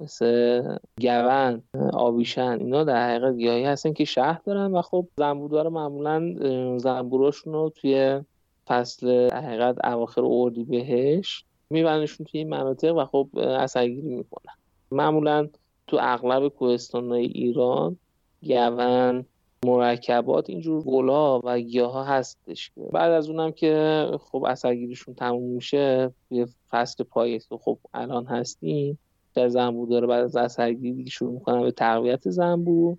مثل 0.00 0.62
گون 1.00 1.62
آویشن 1.92 2.58
اینا 2.60 2.84
در 2.84 3.08
حقیقت 3.08 3.36
گیاهی 3.36 3.64
هستن 3.64 3.92
که 3.92 4.04
شهد 4.04 4.42
دارن 4.44 4.72
و 4.72 4.82
خب 4.82 5.06
زنبوردار 5.16 5.68
معمولا 5.68 6.34
زنبوراشون 6.78 7.52
رو 7.52 7.72
توی 7.76 8.20
فصل 8.66 9.30
حقیقت 9.30 9.84
اواخر 9.84 10.22
اردی 10.24 10.64
بهش 10.64 11.44
میبرنشون 11.70 12.26
توی 12.26 12.40
این 12.40 12.48
مناطق 12.48 12.96
و 12.96 13.04
خب 13.04 13.28
اثرگیری 13.38 14.14
می‌کنن. 14.14 14.54
معمولا 14.90 15.48
تو 15.86 15.98
اغلب 16.00 16.48
کوهستانهای 16.48 17.24
ایران 17.24 17.96
گون 18.42 19.24
مرکبات 19.64 20.50
اینجور 20.50 20.82
گلا 20.82 21.40
و 21.44 21.58
گیاه 21.58 21.92
ها 21.92 22.04
هستش 22.04 22.70
بعد 22.92 23.12
از 23.12 23.28
اونم 23.28 23.52
که 23.52 24.06
خب 24.20 24.44
اثرگیریشون 24.44 25.14
تموم 25.14 25.42
میشه 25.42 26.10
توی 26.28 26.46
فصل 26.70 27.04
پاییز 27.04 27.48
خب 27.50 27.78
الان 27.94 28.26
هستیم 28.26 28.98
در 29.36 29.48
زنبور 29.48 29.88
داره 29.88 30.06
بعد 30.06 30.24
از 30.24 30.36
اثرگیری 30.36 31.10
شروع 31.10 31.32
می‌کنن 31.32 31.62
به 31.62 31.70
تقویت 31.70 32.30
زنبور. 32.30 32.96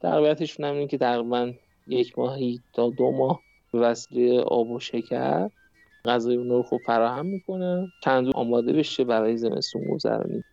تقویتشون 0.00 0.66
هم 0.66 0.86
که 0.86 0.98
تقریبا 0.98 1.52
یک 1.86 2.18
ماهی 2.18 2.60
تا 2.72 2.90
دو 2.90 3.10
ماه 3.10 3.40
به 3.72 3.78
وسیله 3.78 4.40
آب 4.40 4.70
و 4.70 4.80
شکر 4.80 5.50
غذای 6.04 6.36
اون 6.36 6.48
رو 6.48 6.62
خوب 6.62 6.80
فراهم 6.86 7.26
می‌کنه. 7.26 7.88
چند 8.04 8.28
آماده 8.34 8.72
بشه 8.72 9.04
برای 9.04 9.36
زمستون 9.36 9.82
گذرانی. 9.90 10.44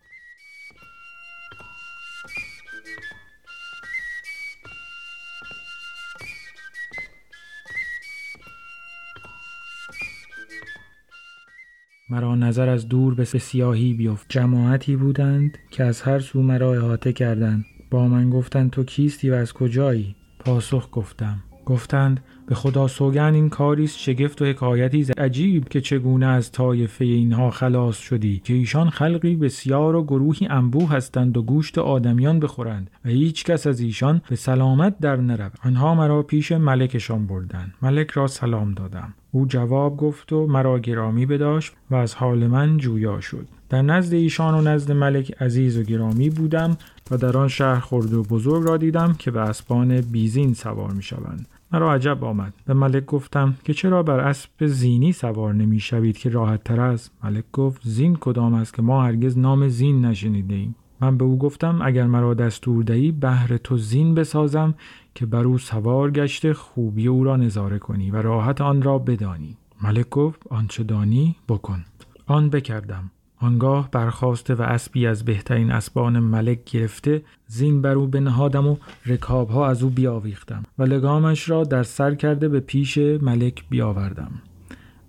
مرا 12.10 12.36
نظر 12.36 12.70
از 12.70 12.88
دور 12.88 13.15
به 13.15 13.26
سیاهی 13.26 13.94
بیفت. 13.94 14.26
جماعتی 14.30 14.96
بودند 14.96 15.58
که 15.72 15.84
از 15.84 16.02
هر 16.02 16.20
سو 16.20 16.41
مرا 16.41 16.74
احاطه 16.74 17.13
کردند. 17.13 17.65
با 17.91 18.08
من 18.08 18.30
گفتند 18.30 18.72
تو 18.72 18.84
کیستی 18.84 19.30
و 19.30 19.34
از 19.34 19.54
کجایی؟ 19.54 20.15
پاسخ 20.39 20.89
گفتم. 20.91 21.44
گفتند 21.65 22.24
به 22.48 22.56
خدا 22.56 22.88
سوگن 22.88 23.34
این 23.34 23.50
کاریست 23.50 24.00
شگفت 24.00 24.41
و 24.41 24.46
حکایتی 24.46 25.06
عجیب 25.18 25.68
که 25.68 25.82
چگونه 25.82 26.26
از 26.26 26.52
طایفه 26.52 27.06
اینها 27.06 27.50
خلاص 27.50 27.98
شدی 27.98 28.41
که 28.44 28.54
ایشان 28.54 28.89
خلقی 28.89 29.36
بسیار 29.36 29.96
و 29.96 30.04
گروهی 30.04 30.48
انبوه 30.48 30.89
هستند 30.89 31.38
و 31.38 31.41
گوشت 31.41 31.78
آدمیان 31.78 32.39
بخورند 32.39 32.91
و 33.06 33.10
هیچ 33.10 33.44
کس 33.44 33.68
از 33.68 33.80
ایشان 33.80 34.22
به 34.30 34.36
سلامت 34.36 35.00
در 35.00 35.15
نرود 35.15 35.58
آنها 35.63 35.96
مرا 35.96 36.24
پیش 36.24 36.52
ملکشان 36.52 37.28
بردند. 37.28 37.74
ملک 37.82 38.12
را 38.12 38.28
سلام 38.28 38.74
دادم. 38.74 39.13
او 39.36 39.45
جواب 39.45 39.98
گفت 39.98 40.34
و 40.34 40.48
مرا 40.48 40.80
گرامی 40.80 41.26
بداشت 41.26 41.74
و 41.91 41.95
از 41.95 42.15
حال 42.15 42.48
من 42.48 42.78
جویا 42.78 43.21
شد. 43.21 43.48
در 43.69 43.82
نزد 43.82 44.13
ایشان 44.13 44.54
و 44.54 44.62
نزد 44.62 44.91
ملک 44.91 45.41
عزیز 45.41 45.78
و 45.78 45.84
گرامی 45.84 46.30
بودم 46.30 46.78
و 47.12 47.17
در 47.17 47.38
آن 47.38 47.48
شهر 47.48 47.80
خرد 47.80 48.13
و 48.13 48.24
بزرگ 48.24 48.67
را 48.67 48.78
دیدم 48.78 49.13
که 49.13 49.32
به 49.32 49.39
اسبان 49.39 50.02
بیزین 50.02 50.54
سوار 50.54 50.91
می 50.91 51.04
شوند 51.04 51.48
مرا 51.71 51.93
عجب 51.93 52.24
آمد. 52.24 52.54
به 52.65 52.74
ملک 52.74 53.06
گفتم 53.06 53.56
که 53.63 53.74
چرا 53.74 54.04
بر 54.04 54.19
اسب 54.19 54.65
زینی 54.65 55.12
سوار 55.12 55.54
نمی 55.54 55.80
شوید 55.80 56.17
که 56.17 56.30
راحت 56.30 56.63
تر 56.63 56.82
است؟ 56.82 57.12
ملک 57.24 57.43
گفت 57.54 57.82
زین 57.86 58.15
کدام 58.15 58.54
است 58.54 58.74
که 58.74 58.82
ما 58.82 59.04
هرگز 59.04 59.38
نام 59.38 59.67
زین 59.67 60.06
نشنیده 60.06 60.56
ایم 60.56 60.76
من 61.02 61.18
به 61.18 61.26
او 61.26 61.38
گفتم 61.38 61.82
اگر 61.82 62.08
مرا 62.08 62.34
دستور 62.34 62.84
دهی 62.84 63.12
بهر 63.12 63.58
تو 63.58 63.78
زین 63.78 64.16
بسازم 64.16 64.76
که 65.16 65.26
بر 65.26 65.44
او 65.44 65.58
سوار 65.58 66.12
گشته 66.12 66.54
خوبی 66.54 67.08
او 67.08 67.24
را 67.24 67.36
نظاره 67.36 67.80
کنی 67.80 68.12
و 68.12 68.22
راحت 68.22 68.62
آن 68.62 68.82
را 68.82 69.00
بدانی. 69.00 69.58
ملک 69.82 70.10
گفت 70.10 70.48
آنچه 70.50 70.84
دانی 70.84 71.36
بکن. 71.50 71.86
آن 72.26 72.50
بکردم. 72.50 73.12
آنگاه 73.38 73.92
برخواسته 73.92 74.56
و 74.56 74.62
اسبی 74.62 75.08
از 75.08 75.26
بهترین 75.26 75.72
اسبان 75.72 76.20
ملک 76.20 76.72
گرفته 76.72 77.22
زین 77.48 77.82
بر 77.82 77.92
او 77.92 78.08
بنهادم 78.08 78.68
و 78.68 78.78
رکابها 79.06 79.68
از 79.68 79.84
او 79.84 79.90
بیاویختم 79.90 80.64
و 80.80 80.84
لگامش 80.84 81.50
را 81.50 81.64
در 81.64 81.84
سر 81.84 82.16
کرده 82.16 82.50
به 82.50 82.60
پیش 82.60 82.98
ملک 82.98 83.64
بیاوردم. 83.70 84.32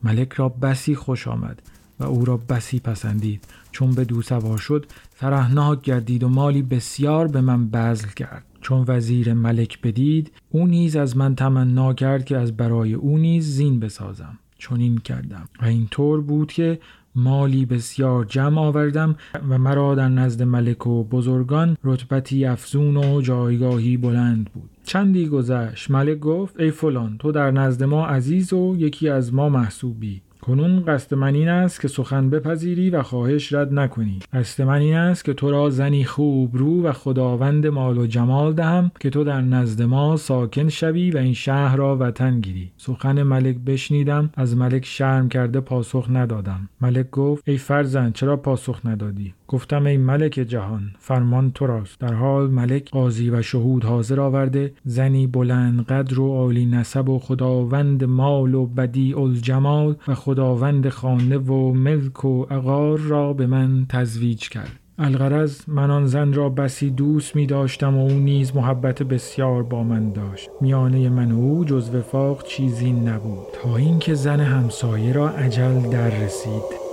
ملک 0.03 0.33
را 0.33 0.49
بسی 0.49 0.95
خوش 0.95 1.29
آمد 1.29 1.63
و 2.01 2.05
او 2.05 2.25
را 2.25 2.37
بسی 2.37 2.81
پسندید. 2.81 3.45
چون 3.73 3.91
به 3.91 4.05
دو 4.05 4.23
سوار 4.23 4.59
شد 4.59 4.87
فرهناک 5.19 5.83
گردید 5.83 6.25
و 6.25 6.29
مالی 6.29 6.63
بسیار 6.63 7.29
به 7.29 7.41
من 7.41 7.69
بذل 7.69 8.09
کرد. 8.09 8.45
چون 8.61 8.85
وزیر 8.89 9.35
ملک 9.35 9.81
بدید 9.81 10.33
او 10.51 10.67
نیز 10.67 10.97
از 10.97 11.17
من 11.17 11.35
تمنا 11.35 11.95
کرد 11.95 12.25
که 12.25 12.37
از 12.37 12.57
برای 12.57 12.95
او 12.95 13.19
نیز 13.19 13.45
زین 13.45 13.81
بسازم. 13.81 14.39
چون 14.59 14.81
این 14.81 14.99
کردم. 14.99 15.49
و 15.63 15.65
اینطور 15.65 16.21
بود 16.21 16.53
که 16.53 16.79
مالی 17.15 17.67
بسیار 17.67 18.25
جمع 18.25 18.61
آوردم 18.61 19.17
و 19.49 19.59
مرا 19.59 19.95
در 19.95 20.09
نزد 20.09 20.43
ملک 20.43 20.87
و 20.87 21.05
بزرگان 21.05 21.77
رتبتی 21.85 22.45
افزون 22.45 22.97
و 22.97 23.21
جایگاهی 23.21 23.97
بلند 23.97 24.51
بود. 24.55 24.71
چندی 24.85 25.29
گذشت 25.29 25.91
ملک 25.91 26.19
گفت 26.19 26.61
ای 26.61 26.71
فلان 26.71 27.19
تو 27.19 27.33
در 27.33 27.51
نزد 27.51 27.85
ما 27.85 28.07
عزیز 28.07 28.53
و 28.53 28.77
یکی 28.79 29.09
از 29.09 29.35
ما 29.35 29.49
محسوبی. 29.49 30.23
کنون 30.47 30.85
قصد 30.85 31.15
من 31.15 31.35
این 31.35 31.49
است 31.49 31.81
که 31.81 31.89
سخن 31.89 32.31
بپذیری 32.31 32.91
و 32.91 33.03
خواهش 33.03 33.53
رد 33.53 33.73
نکنی. 33.73 34.19
قصد 34.33 34.63
من 34.63 34.81
این 34.81 34.95
است 34.95 35.25
که 35.25 35.35
تو 35.35 35.51
را 35.51 35.71
زنی 35.71 36.05
خوب 36.05 36.57
رو 36.57 36.83
و 36.83 36.93
خداوند 36.93 37.67
مال 37.67 37.99
و 37.99 38.07
جمال 38.07 38.53
دهم 38.53 38.91
که 39.01 39.11
تو 39.11 39.25
در 39.25 39.41
نزد 39.41 39.83
ما 39.83 40.17
ساکن 40.17 40.69
شوی 40.69 41.11
و 41.11 41.19
این 41.19 41.33
شهر 41.33 41.77
را 41.77 41.97
وطن 42.01 42.41
گیری. 42.41 42.71
سخن 42.77 43.23
ملک 43.23 43.57
بشنیدم 43.57 44.31
از 44.35 44.57
ملک 44.57 44.85
شرم 44.85 45.29
کرده 45.29 45.61
پاسخ 45.61 46.07
ندادم. 46.11 46.69
ملک 46.81 47.11
گفت 47.11 47.49
ای 47.49 47.57
فرزند 47.57 48.13
چرا 48.13 48.37
پاسخ 48.37 48.81
ندادی؟ 48.85 49.35
گفتم 49.49 49.87
ای 49.87 49.97
ملک 49.97 50.33
جهان 50.33 50.83
فرمان 50.99 51.51
تو 51.51 51.67
راست. 51.67 52.01
در 52.01 52.15
حال 52.15 52.51
ملک 52.51 52.91
قاضی 52.91 53.31
و 53.31 53.43
شهود 53.43 53.85
حاضر 53.85 54.21
آورده. 54.21 54.73
زنی 54.85 55.27
بلند 55.27 55.85
قدر 55.85 56.21
و 56.21 56.35
عالی 56.35 56.67
نسب 56.67 57.09
و 57.09 57.19
خداوند 57.19 58.05
مال 58.05 58.55
و 58.55 58.67
بدیع 58.67 59.21
الجمال 59.21 59.97
و 60.09 60.15
خداوند 60.15 60.89
خانه 60.89 61.39
و 61.39 61.73
ملک 61.73 62.25
و 62.25 62.43
عقار 62.43 62.99
را 62.99 63.33
به 63.33 63.47
من 63.47 63.87
تزویج 63.89 64.49
کرد. 64.49 64.81
الغرض 64.99 65.61
من 65.69 65.91
آن 65.91 66.07
زن 66.07 66.33
را 66.33 66.49
بسی 66.49 66.91
دوست 66.91 67.37
می 67.37 67.47
داشتم 67.47 67.97
و 67.97 68.01
او 68.01 68.19
نیز 68.19 68.57
محبت 68.57 69.03
بسیار 69.03 69.63
با 69.63 69.83
من 69.83 70.13
داشت. 70.13 70.51
میانه 70.61 71.09
من 71.09 71.33
و 71.33 71.39
او 71.39 71.65
جز 71.65 71.95
وفاق 71.95 72.45
چیزی 72.45 72.93
نبود. 72.93 73.47
تا 73.63 73.77
اینکه 73.77 74.15
زن 74.15 74.41
همسایه 74.41 75.13
را 75.13 75.29
عجل 75.29 75.81
در 75.91 76.25
رسید. 76.25 76.86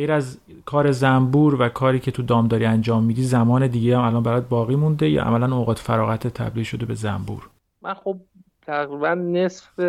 غیر 0.00 0.12
از 0.12 0.38
کار 0.64 0.90
زنبور 0.90 1.62
و 1.62 1.68
کاری 1.68 2.00
که 2.00 2.10
تو 2.10 2.22
دامداری 2.22 2.64
انجام 2.64 3.04
میدی 3.04 3.22
زمان 3.22 3.66
دیگه 3.66 3.98
هم 3.98 4.04
الان 4.04 4.22
برات 4.22 4.48
باقی 4.48 4.76
مونده 4.76 5.08
یا 5.08 5.22
عملا 5.22 5.56
اوقات 5.56 5.78
فراغت 5.78 6.26
تبدیل 6.26 6.64
شده 6.64 6.86
به 6.86 6.94
زنبور؟ 6.94 7.48
من 7.82 7.94
خب 7.94 8.16
تقریبا 8.62 9.14
نصف 9.14 9.80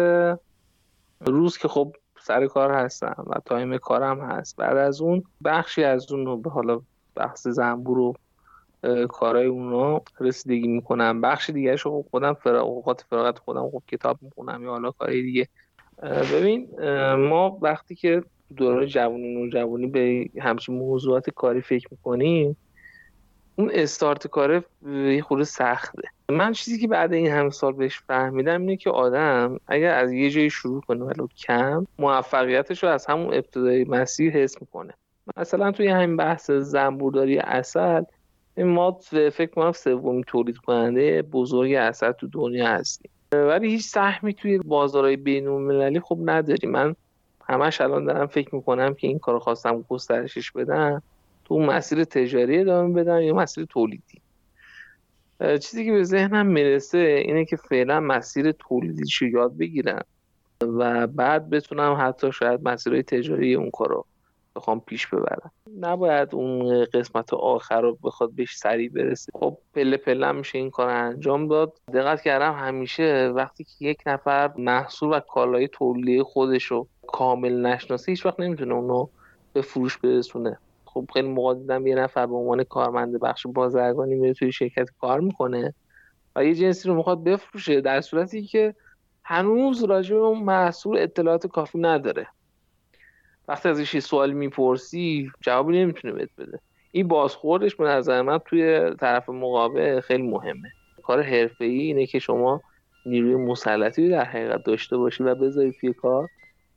روز 1.19 1.57
که 1.57 1.67
خب 1.67 1.95
سر 2.21 2.47
کار 2.47 2.71
هستم 2.71 3.25
و 3.27 3.39
تایم 3.45 3.77
کارم 3.77 4.21
هست. 4.21 4.55
بعد 4.57 4.77
از 4.77 5.01
اون 5.01 5.23
بخشی 5.43 5.83
از 5.83 6.11
اون 6.11 6.25
رو 6.25 6.37
به 6.37 6.49
حالا 6.49 6.81
بحث 7.15 7.47
زنبور 7.47 7.99
و 7.99 8.13
کارهای 9.09 9.47
رو 9.47 10.03
رسیدگی 10.19 10.67
می‌کنم. 10.67 11.21
بخش 11.21 11.49
دیگه 11.49 11.77
خب 11.77 12.05
خودم 12.11 12.33
فراغ 12.33 12.67
اوقات 12.67 13.05
فراغت 13.09 13.39
خودم 13.39 13.69
خب 13.69 13.83
کتاب 13.87 14.17
می‌خونم 14.21 14.63
یا 14.63 14.69
حالا 14.69 14.91
کاری 14.91 15.21
دیگه. 15.21 15.47
ببین 16.33 16.67
ما 17.15 17.59
وقتی 17.61 17.95
که 17.95 18.23
دوران 18.57 18.85
جوانی 18.85 19.49
جوانی 19.49 19.87
به 19.87 20.29
همچین 20.41 20.75
موضوعات 20.75 21.29
کاری 21.29 21.61
فکر 21.61 21.87
می‌کنیم 21.91 22.57
اون 23.55 23.71
استارت 23.73 24.27
کاره 24.27 24.63
یه 24.87 25.21
خورده 25.21 25.43
سخته. 25.43 26.01
من 26.29 26.53
چیزی 26.53 26.79
که 26.79 26.87
بعد 26.87 27.13
این 27.13 27.27
همه 27.27 27.49
سال 27.49 27.73
بهش 27.73 27.99
فهمیدم 27.99 28.61
اینه 28.61 28.77
که 28.77 28.89
آدم 28.89 29.59
اگر 29.67 29.93
از 29.93 30.11
یه 30.11 30.29
جایی 30.29 30.49
شروع 30.49 30.81
کنه 30.81 31.05
ولو 31.05 31.27
کم 31.27 31.87
موفقیتش 31.99 32.83
رو 32.83 32.89
از 32.89 33.05
همون 33.05 33.33
ابتدای 33.33 33.83
مسیر 33.83 34.33
حس 34.33 34.61
می‌کنه. 34.61 34.93
مثلا 35.37 35.71
توی 35.71 35.87
همین 35.87 36.17
بحث 36.17 36.51
زنبورداری 36.51 37.37
اصل 37.37 38.03
ما 38.57 38.99
فکر 39.11 39.45
کنم 39.45 39.71
سومین 39.71 40.23
تولید 40.23 40.57
کننده 40.57 41.21
بزرگ 41.21 41.73
اصل 41.73 42.11
تو 42.11 42.27
دنیا 42.27 42.67
هستیم. 42.67 43.11
ولی 43.31 43.69
هیچ 43.69 43.85
سهمی 43.85 44.33
توی 44.33 44.57
بازارهای 44.57 45.15
بین 45.15 45.99
خب 45.99 46.17
نداریم. 46.25 46.71
من 46.71 46.95
همش 47.51 47.81
الان 47.81 48.05
دارم 48.05 48.27
فکر 48.27 48.55
می‌کنم 48.55 48.93
که 48.93 49.07
این 49.07 49.19
کار 49.19 49.39
خواستم 49.39 49.85
گسترشش 49.89 50.51
بدم 50.51 51.03
تو 51.45 51.59
مسیر 51.59 52.03
تجاری 52.03 52.59
ادامه 52.59 53.03
بدم 53.03 53.21
یا 53.21 53.33
مسیر 53.33 53.65
تولیدی. 53.65 54.21
چیزی 55.39 55.85
که 55.85 55.91
به 55.91 56.03
ذهنم 56.03 56.45
می‌رسه 56.45 56.97
اینه 56.97 57.45
که 57.45 57.55
فعلا 57.55 57.99
مسیر 57.99 58.51
تولیدیشو 58.51 59.25
یاد 59.25 59.57
بگیرم 59.57 60.03
و 60.61 61.07
بعد 61.07 61.49
بتونم 61.49 61.97
حتی 61.99 62.31
شاید 62.31 62.67
مسیرهای 62.67 63.03
تجاری 63.03 63.55
اون 63.55 63.71
کارو 63.71 64.05
بخوام 64.55 64.79
پیش 64.79 65.07
ببرم. 65.07 65.51
نباید 65.79 66.35
اون 66.35 66.85
قسمت 66.93 67.33
آخر 67.33 67.81
رو 67.81 67.97
بخواد 68.03 68.31
بهش 68.31 68.57
سریع 68.57 68.89
برسه. 68.89 69.31
خب 69.35 69.57
پله 69.73 69.97
پله 69.97 70.31
میشه 70.31 70.57
این 70.57 70.69
کار 70.69 70.89
انجام 70.89 71.47
داد. 71.47 71.73
دقت 71.93 72.21
کردم 72.21 72.53
همیشه 72.53 73.31
وقتی 73.35 73.63
که 73.63 73.71
یک 73.79 73.99
نفر 74.05 74.51
محصول 74.57 75.17
و 75.17 75.19
کالای 75.19 75.67
تولیدی 75.67 76.23
خودش 76.23 76.63
رو 76.63 76.87
کامل 77.07 77.65
نشناسه 77.65 78.11
هیچ 78.11 78.25
وقت 78.25 78.39
نمی‌تونه 78.39 78.73
اونو 78.73 79.07
به 79.53 79.61
فروش 79.61 79.97
برسونه. 79.97 80.57
خب 80.85 81.05
خیلی 81.13 81.27
موقع 81.27 81.53
دیدم 81.53 81.87
یه 81.87 81.95
نفر 81.95 82.25
به 82.25 82.35
عنوان 82.35 82.63
کارمند 82.63 83.19
بخش 83.19 83.47
بازرگانی 83.47 84.15
میره 84.15 84.33
توی 84.33 84.51
شرکت 84.51 84.89
کار 85.01 85.19
می‌کنه 85.19 85.73
و 86.35 86.45
یه 86.45 86.55
جنسی 86.55 86.89
رو 86.89 86.95
می‌خواد 86.95 87.23
بفروشه 87.23 87.81
در 87.81 88.01
صورتی 88.01 88.41
که 88.43 88.75
هنوز 89.23 89.83
راجع 89.83 90.15
به 90.15 90.21
اون 90.21 90.43
محصول 90.43 90.97
اطلاعات 90.97 91.47
کافی 91.47 91.79
نداره. 91.79 92.27
وقتی 93.51 93.69
ازش 93.69 93.99
سوال 93.99 94.31
می‌پرسی 94.31 95.31
جوابی 95.41 95.79
نمی‌تونه 95.79 96.13
بهت 96.13 96.29
بده. 96.37 96.59
این 96.91 97.07
بازخوردش 97.07 97.75
به 97.75 97.83
نظر 97.83 98.21
من 98.21 98.37
توی 98.37 98.93
طرف 98.99 99.29
مقابل 99.29 99.99
خیلی 99.99 100.23
مهمه. 100.23 100.69
کار 101.03 101.21
حرفه‌ای 101.21 101.79
اینه 101.79 102.05
که 102.05 102.19
شما 102.19 102.61
نیروی 103.05 103.35
مسلطی 103.35 104.09
در 104.09 104.23
حقیقت 104.23 104.63
داشته 104.63 104.97
باشی 104.97 105.23
و 105.23 105.35
بذاری 105.35 105.73
توی 105.81 105.93
کار 105.93 106.27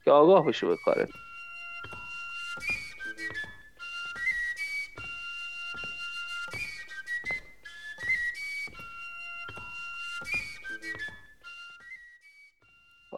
که 0.05 0.11
آگاه 0.11 0.47
بشه 0.47 0.67
به 0.67 0.77
کارت. 0.77 1.09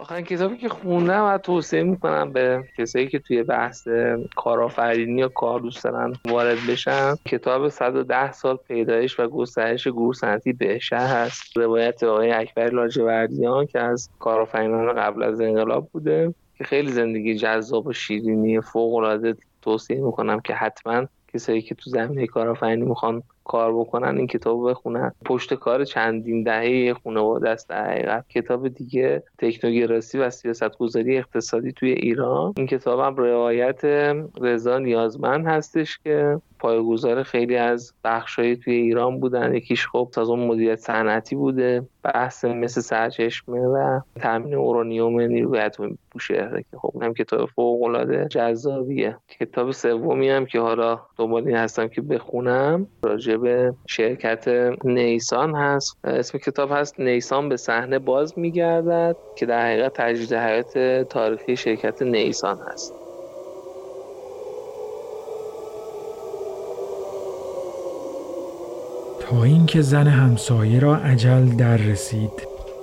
آخرین 0.01 0.24
کتابی 0.24 0.57
که 0.57 0.68
خوندم 0.68 1.24
و 1.24 1.38
توصیه 1.38 1.82
می‌کنم 1.82 2.32
به 2.32 2.64
کسایی 2.78 3.09
که 3.09 3.18
توی 3.18 3.42
بحث 3.42 3.88
کارآفرینی 4.36 5.20
یا 5.20 5.28
کار 5.28 5.61
دوست 5.61 5.84
دارن 5.84 6.12
وارد 6.28 6.59
بشن 6.68 7.14
کتاب 7.24 7.68
110 7.68 8.32
سال 8.32 8.57
پیدایش 8.57 9.20
و 9.20 9.28
گسترش 9.28 9.88
گروه 9.88 10.14
صنعتی 10.14 10.53
به 10.53 10.78
شهر 10.78 11.24
هست. 11.24 11.57
روایت 11.57 12.03
آقای 12.03 12.30
اکبر 12.30 12.70
لاجوردیان 12.70 13.66
که 13.66 13.80
از 13.80 14.11
کارآفرینان 14.18 14.92
قبل 14.92 15.22
از 15.22 15.40
انقلاب 15.40 15.88
بوده 15.92 16.34
که 16.59 16.64
خیلی 16.64 16.92
زندگی 16.92 17.34
جذاب 17.34 17.86
و 17.86 17.92
شیرینی 17.92 18.61
فوق 18.61 18.94
العاده 18.94 19.34
توصیه 19.62 20.01
می‌کنم 20.01 20.40
که 20.40 20.55
حتما 20.55 21.07
کسایی 21.34 21.62
که 21.62 21.74
تو 21.74 21.90
زمینه 21.90 22.26
کارآفرینی 22.26 22.84
می‌خوان 22.84 23.22
کار 23.47 23.74
بکنن 23.74 24.16
این 24.16 24.26
کتاب 24.26 24.70
بخونن. 24.70 25.12
پشت 25.24 25.55
کار 25.55 25.84
چندین 25.84 26.42
دهه 26.42 26.94
خانواده 27.05 27.51
است. 27.51 27.68
در 27.68 27.90
حقیقت 27.90 28.28
کتاب 28.28 28.68
دیگه 28.68 29.22
تکنوگراسی 29.38 30.18
و 30.18 30.30
سیاست 30.30 30.78
گذاری 30.78 31.18
اقتصادی 31.18 31.72
توی 31.72 31.90
ایران. 31.90 32.55
این 32.57 32.66
کتاب 32.66 33.01
هم 33.01 33.16
روایت 33.16 33.84
رضا 34.40 34.78
نیازمند 34.78 35.47
هستش 35.47 35.99
که 36.05 36.40
پایگذار 36.59 37.22
خیلی 37.22 37.57
از 37.57 37.92
بخشهایی 38.04 38.57
توی 38.57 38.74
ایران 38.74 39.20
بودن. 39.20 39.54
یکیش 39.54 39.86
خب 39.86 40.09
سازمان 40.14 40.46
مدیریت 40.46 40.78
صنعتی 40.78 41.36
بوده. 41.36 41.86
بحث 42.02 42.44
مثل 42.44 42.80
سرچشمه 42.80 43.61
و 43.61 44.00
تامین 44.20 44.54
اورانیوم 44.54 45.20
نیروی 45.20 45.59
اتمی 45.59 45.98
بوشهره 46.11 46.64
که 46.70 46.76
خب 46.76 47.02
هم 47.02 47.14
کتاب 47.14 47.48
فوق 47.48 47.82
العاده 47.82 48.28
جذابیه. 48.30 49.16
کتاب 49.28 49.70
سومی 49.70 50.28
هم 50.28 50.46
که 50.46 50.61
حالا 50.61 51.00
دنبال 51.16 51.48
این 51.48 51.57
هستم 51.57 51.88
که 51.88 52.02
بخونم 52.02 52.86
راجع 53.02 53.36
به 53.36 53.74
شرکت 53.88 54.48
نیسان 54.84 55.54
هست. 55.54 55.98
اسم 56.04 56.38
کتاب 56.38 56.72
هست 56.72 57.00
نیسان 57.00 57.48
به 57.48 57.57
صحنه 57.57 57.98
باز 57.98 58.38
میگردد 58.38 59.16
که 59.36 59.46
در 59.46 59.66
حقیقت 59.66 59.92
تجدید 59.94 60.34
حیات 60.34 60.78
تاریخی 61.09 61.57
شرکت 61.57 62.02
نیسان 62.02 62.59
هست. 62.59 63.05
تا 69.31 69.45
اینکه 69.45 69.83
زن 69.83 70.07
همسایه 70.07 70.81
را 70.81 70.97
عجل 70.97 71.45
در 71.57 71.77
رسید. 71.77 72.31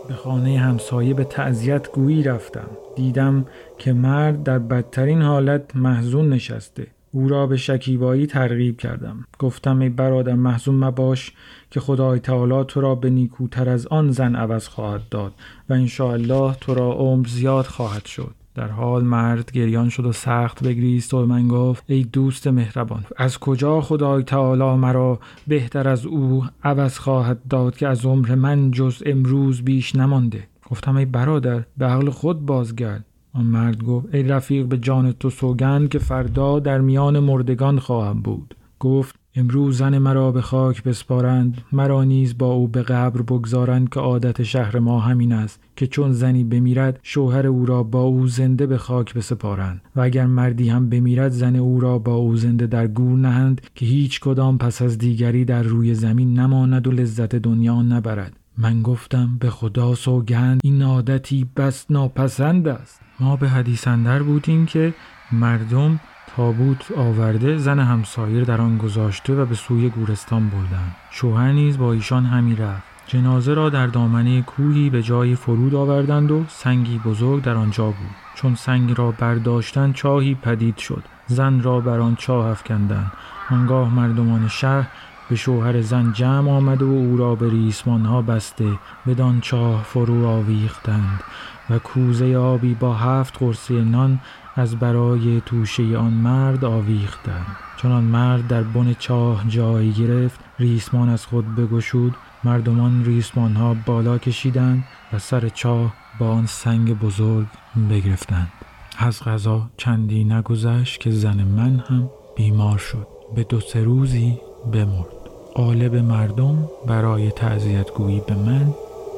به 0.08 0.14
خانه 0.14 0.60
همسایه 0.60 1.14
به 1.14 1.24
تعذیت 1.24 1.91
گویی 1.91 2.24
رفتم. 2.24 2.68
دیدم 2.96 3.46
که 3.78 3.94
مرد 3.94 4.44
در 4.44 4.60
بدترین 4.60 5.22
حالت 5.22 5.76
محزون 5.76 6.30
نشسته. 6.30 6.88
او 7.12 7.30
را 7.30 7.48
به 7.48 7.58
شکیبایی 7.58 8.28
ترغیب 8.28 8.78
کردم. 8.78 9.26
گفتم 9.39 9.80
ای 9.80 9.89
برادر 9.89 10.36
محزون 10.36 10.76
مباش 10.76 11.32
که 11.72 11.80
خدای 11.80 12.20
تعالی 12.20 12.64
تو 12.68 12.82
را 12.82 12.96
به 12.96 13.10
نیکوتر 13.10 13.70
از 13.70 13.88
آن 13.88 14.12
زن 14.12 14.36
عوض 14.36 14.68
خواهد 14.68 15.10
داد 15.10 15.34
و 15.70 15.74
الله 16.00 16.56
تو 16.62 16.74
را 16.74 16.91
عمر 16.94 17.28
زیاد 17.28 17.66
خواهد 17.66 18.06
شد. 18.06 18.36
در 18.56 18.68
حال 18.68 19.04
مرد 19.04 19.51
گریان 19.51 19.89
شد 19.89 20.06
و 20.06 20.12
سخت 20.12 20.64
بگریست 20.64 21.14
و 21.14 21.26
من 21.26 21.47
گفت 21.47 21.84
ای 21.88 22.04
دوست 22.04 22.47
مهربان 22.47 23.06
از 23.18 23.38
کجا 23.38 23.82
خدای 23.82 24.24
تعالی 24.24 24.78
مرا 24.78 25.20
بهتر 25.47 25.88
از 25.88 26.06
او 26.06 26.45
عوض 26.64 26.97
خواهد 26.97 27.39
داد 27.49 27.78
که 27.78 27.88
از 27.88 28.06
عمر 28.06 28.36
من 28.36 28.72
جز 28.72 29.04
امروز 29.06 29.62
بیش 29.62 29.95
نمانده؟ 29.95 30.47
گفتم 30.70 30.95
ای 30.95 31.06
برادر 31.06 31.64
به 31.78 31.86
عقل 31.86 32.10
خود 32.10 32.45
بازگرد. 32.45 33.06
آن 33.34 33.45
مرد 33.45 33.84
گفت 33.84 34.16
ای 34.16 34.24
رفیق 34.24 34.66
به 34.66 34.78
جان 34.78 35.12
تو 35.12 35.30
سوگند 35.30 35.89
که 35.89 35.99
فردا 35.99 36.60
در 36.60 36.82
میان 36.82 37.20
مردگان 37.20 37.80
خواهم 37.80 38.22
بود. 38.22 38.56
گفت 38.80 39.16
امروز 39.36 39.78
زن 39.78 39.98
مرا 39.98 40.32
به 40.32 40.42
خاک 40.42 40.84
بسپارند 40.84 41.62
مرا 41.72 42.04
نیز 42.04 42.38
با 42.38 42.54
او 42.54 42.68
به 42.68 42.82
قبر 42.82 43.22
بگذارند 43.22 43.90
که 43.90 44.00
عادت 44.00 44.44
شهر 44.44 44.80
ما 44.80 45.00
همین 45.00 45.32
است 45.32 45.60
که 45.76 45.88
چون 45.88 46.12
زنی 46.12 46.44
بمیرد 46.44 47.00
شوهر 47.04 47.48
او 47.48 47.66
را 47.66 47.84
با 47.84 48.02
او 48.02 48.28
زنده 48.28 48.68
به 48.68 48.78
خاک 48.78 49.14
بسپارند. 49.14 49.82
و 49.96 50.02
اگر 50.02 50.26
مردی 50.26 50.70
هم 50.70 50.90
بمیرد 50.90 51.32
زن 51.32 51.56
او 51.56 51.80
را 51.80 52.00
با 52.00 52.16
او 52.16 52.36
زنده 52.36 52.68
در 52.68 52.88
گور 52.88 53.20
نهند 53.20 53.62
که 53.76 53.86
هیچ 53.86 54.20
کدام 54.20 54.58
پس 54.58 54.82
از 54.82 54.98
دیگری 54.98 55.46
در 55.46 55.64
روی 55.64 55.94
زمین 55.94 56.40
نماند 56.40 56.88
و 56.88 56.92
لذت 56.92 57.36
دنیا 57.36 57.82
نبرد. 57.82 58.34
من 58.58 58.82
گفتم 58.82 59.38
به 59.40 59.50
خدا 59.50 59.96
سوگند 59.96 60.62
این 60.64 60.82
عادتی 60.82 61.48
بس 61.58 61.86
ناپسند 61.90 62.68
است. 62.68 63.02
ما 63.20 63.36
به 63.36 63.50
حدیث 63.50 63.88
اندر 63.88 64.24
بودیم 64.24 64.66
که 64.66 64.94
مردم 65.32 66.00
تابوت 66.28 66.91
آورده 66.91 67.57
زن 67.57 67.80
همسایر 67.80 68.43
در 68.43 68.61
آن 68.61 68.78
گذاشته 68.78 69.34
و 69.36 69.45
به 69.45 69.55
سوی 69.55 69.89
گورستان 69.89 70.49
بردند 70.49 70.95
شوهر 71.11 71.51
نیز 71.51 71.78
با 71.78 71.93
ایشان 71.93 72.26
همی 72.26 72.55
رفت. 72.55 72.84
جنازه 73.07 73.53
را 73.53 73.69
در 73.69 73.88
دامنه 73.88 74.41
کوهی 74.41 74.89
به 74.89 75.03
جای 75.03 75.36
فرود 75.36 75.76
آوردند 75.76 76.32
و 76.32 76.45
سنگی 76.47 76.99
بزرگ 77.05 77.43
در 77.43 77.53
آنجا 77.53 77.86
بود. 77.86 78.15
چون 78.36 78.55
سنگ 78.55 78.97
را 78.97 79.11
برداشتن 79.11 79.93
چاهی 79.93 80.36
پدید 80.36 80.78
شد. 80.78 81.03
زن 81.28 81.61
را 81.61 81.80
بر 81.80 81.99
آن 81.99 82.15
چاه 82.15 82.45
افکندند 82.45 83.11
آنگاه 83.49 83.93
مردمان 83.93 84.47
شهر 84.47 84.88
به 85.30 85.36
شوهر 85.36 85.82
زن 85.82 86.13
جمع 86.13 86.51
آمده 86.51 86.86
و 86.86 86.89
او 86.89 87.17
را 87.17 87.36
به 87.36 87.49
ریسمان 87.49 88.05
ها 88.05 88.21
بسته 88.21 88.69
بدان 89.07 89.41
چاه 89.41 89.84
فرو 89.84 90.26
آویختند. 90.26 91.24
و 91.69 91.80
کوزه 91.80 92.36
آبی 92.36 92.74
با 92.74 92.93
هفت 92.93 93.38
قرصه 93.39 93.74
نان 93.74 94.19
از 94.56 94.76
برای 94.76 95.41
توشه 95.45 95.97
آن 95.97 96.14
مرد 96.14 96.66
آویختند 96.66 97.45
چون 97.78 97.91
آن 97.91 98.04
مرد 98.04 98.47
در 98.47 98.64
بن 98.64 98.93
چاه 98.99 99.43
جایی 99.47 99.91
گرفت 99.91 100.39
ریسمان 100.60 101.10
از 101.10 101.26
خود 101.26 101.56
بگشود. 101.56 102.16
مردمان 102.43 103.06
ریسمان 103.06 103.54
ها 103.56 103.76
بالا 103.86 104.18
کشیدند 104.18 104.84
و 105.14 105.20
سر 105.20 105.49
چاه 105.49 105.93
با 106.20 106.30
آن 106.30 106.45
سنگ 106.45 106.99
بزرگ 106.99 107.47
بگرفتند. 107.89 108.51
از 108.97 109.24
غذا 109.24 109.70
چندی 109.78 110.24
نگذشت 110.24 110.99
که 110.99 111.12
زن 111.12 111.43
من 111.43 111.84
هم 111.89 112.10
بیمار 112.36 112.78
شد. 112.78 113.08
به 113.36 113.43
دو 113.43 113.60
سه 113.60 113.84
روزی 113.84 114.38
بمرد. 114.72 115.24
قالب 115.56 115.95
مردم 115.95 116.68
برای 116.88 117.32
تعذیت 117.32 117.91
گویی 117.91 118.22
به 118.28 118.36
من 118.36 118.74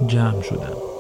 جمع 0.07 0.41
شدند. 0.41 0.94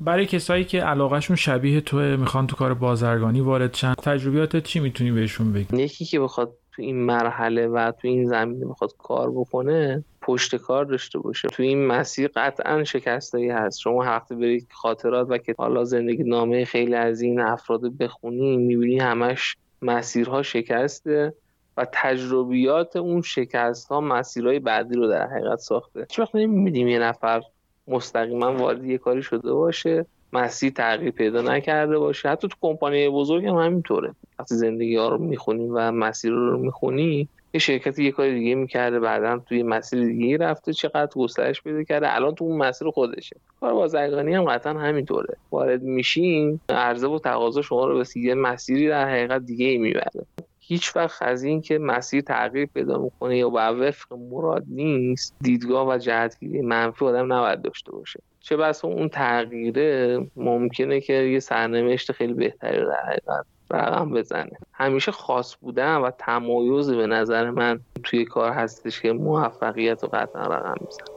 برای 0.00 0.26
کسایی 0.26 0.64
که 0.64 0.82
علاقهشون 0.82 1.36
شبیه 1.36 1.80
توه 1.80 2.16
می‌خوان 2.16 2.46
تو 2.46 2.56
کار 2.56 2.74
بازرگانی 2.74 3.40
وارد 3.40 3.74
شن. 3.74 3.94
تجربیات 3.94 4.56
چی 4.56 4.80
می‌تونی 4.80 5.10
بهشون 5.10 5.52
بگی؟ 5.52 5.82
یکی 5.82 6.04
که 6.04 6.20
بخواد 6.20 6.52
تو 6.72 6.82
این 6.82 6.96
مرحله 6.96 7.66
و 7.66 7.92
تو 7.92 8.08
این 8.08 8.26
زمینه 8.26 8.66
بخواد 8.66 8.90
کار 8.98 9.30
بکنه 9.30 10.04
پشت 10.20 10.56
کار 10.56 10.84
داشته 10.84 11.18
باشه. 11.18 11.48
تو 11.48 11.62
این 11.62 11.86
مسیر 11.86 12.30
قطعا 12.36 12.84
شکستایی 12.84 13.50
هست. 13.50 13.80
شما 13.80 13.98
وقتی 13.98 14.34
برید 14.34 14.68
خاطرات 14.72 15.26
و 15.30 15.38
که 15.38 15.54
حالا 15.58 15.84
زندگی 15.84 16.22
نامه 16.22 16.64
خیلی 16.64 16.94
از 16.94 17.20
این 17.20 17.40
افراد 17.40 17.96
بخونی 17.98 18.56
می‌بینی 18.56 18.98
همش 18.98 19.56
مسیرها 19.82 20.42
شکسته 20.42 21.34
و 21.76 21.86
تجربیات 21.92 22.96
اون 22.96 23.22
شکست 23.22 23.88
ها 23.88 24.00
مسیرهای 24.00 24.58
بعدی 24.58 24.94
رو 24.94 25.08
در 25.08 25.26
حقیقت 25.26 25.58
ساخته. 25.58 26.06
چه 26.08 26.22
وقت 26.22 26.34
نمی‌بینیم 26.34 26.88
یه 26.88 26.98
نفر 26.98 27.42
مستقیما 27.88 28.52
وارد 28.52 28.84
یه 28.84 28.98
کاری 28.98 29.22
شده 29.22 29.52
باشه 29.52 30.06
مسیر 30.32 30.72
تغییر 30.72 31.10
پیدا 31.10 31.42
نکرده 31.42 31.98
باشه. 31.98 32.28
حتی 32.28 32.48
تو 32.48 32.56
کمپانی 32.60 33.08
بزرگ 33.08 33.46
هم 33.46 33.54
همینطوره. 33.54 34.14
وقتی 34.38 34.54
زندگی 34.54 34.96
ها 34.96 35.08
رو 35.08 35.18
می‌خونی 35.18 35.66
و 35.66 35.92
مسیر 35.92 36.32
رو 36.32 36.58
می‌خونی 36.58 37.28
یه 37.54 37.60
شرکتی 37.60 38.04
یه 38.04 38.10
کار 38.10 38.30
دیگه 38.30 38.54
می‌کرده 38.54 39.00
بعدا 39.00 39.38
توی 39.38 39.62
مسیر 39.62 40.04
دیگه 40.04 40.36
رفته 40.36 40.72
چقدر 40.72 41.10
گسترش 41.16 41.62
پیدا 41.62 41.82
کرده. 41.82 42.14
الان 42.14 42.34
تو 42.34 42.44
اون 42.44 42.58
مسیر 42.58 42.90
خودشه. 42.90 43.36
کار 43.60 43.74
بازرگانی 43.74 44.34
هم 44.34 44.44
قطعا 44.44 44.72
همینطوره. 44.72 45.36
وارد 45.50 45.82
میشین 45.82 46.60
عرضه 46.68 47.06
و 47.08 47.18
تقاضا 47.18 47.62
شما 47.62 47.86
رو 47.86 47.98
به 47.98 48.04
یه 48.16 48.34
مسیری 48.34 48.88
در 48.88 49.08
حقیقت 49.08 49.42
دیگه 49.46 49.78
می‌بره. 49.78 50.26
هیچ 50.68 50.96
وقت 50.96 51.22
از 51.22 51.42
این 51.42 51.60
که 51.60 51.78
مسیر 51.78 52.20
تغییر 52.20 52.66
پیدا 52.66 52.98
می‌کنه 52.98 53.38
یا 53.38 53.50
به 53.50 53.60
وفق 53.60 54.12
مراد 54.12 54.64
نیست 54.68 55.34
دیدگاه 55.40 55.88
و 55.88 55.98
جهتگیری 55.98 56.62
منفی 56.62 57.04
آدم 57.04 57.32
نباید 57.32 57.62
داشته 57.62 57.92
باشه. 57.92 58.20
چه 58.40 58.56
بس 58.56 58.84
اون 58.84 59.08
تغییره 59.08 60.18
ممکنه 60.36 61.00
که 61.00 61.12
یه 61.12 61.40
سرنوشت 61.40 62.12
خیلی 62.12 62.32
بهتری 62.32 62.78
در 62.78 63.00
حقیقت 63.06 63.46
رقم 63.70 64.10
بزنه. 64.10 64.58
همیشه 64.72 65.12
خاص 65.12 65.56
بودن 65.60 65.96
و 65.96 66.10
تمایز 66.10 66.90
به 66.90 67.06
نظر 67.06 67.50
من 67.50 67.80
توی 68.04 68.24
کار 68.24 68.52
هستش 68.52 69.00
که 69.00 69.12
موفقیت 69.12 70.02
رو 70.02 70.08
قطعا 70.12 70.42
رقم 70.42 70.74
می‌زنه. 70.80 71.15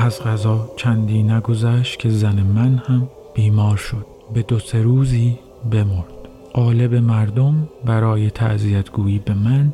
از 0.00 0.22
غذا 0.22 0.70
چندی 0.76 1.22
نگذشت 1.22 1.98
که 1.98 2.10
زن 2.10 2.42
من 2.42 2.82
هم 2.86 3.08
بیمار 3.34 3.76
شد. 3.76 4.06
به 4.34 4.42
دو 4.42 4.58
سه 4.58 4.82
روزی 4.82 5.38
بمرد. 5.70 6.12
قالب 6.52 6.94
مردم 6.94 7.68
برای 7.84 8.30
تعذیت 8.30 8.90
گویی 8.90 9.18
به 9.18 9.34
من 9.34 9.72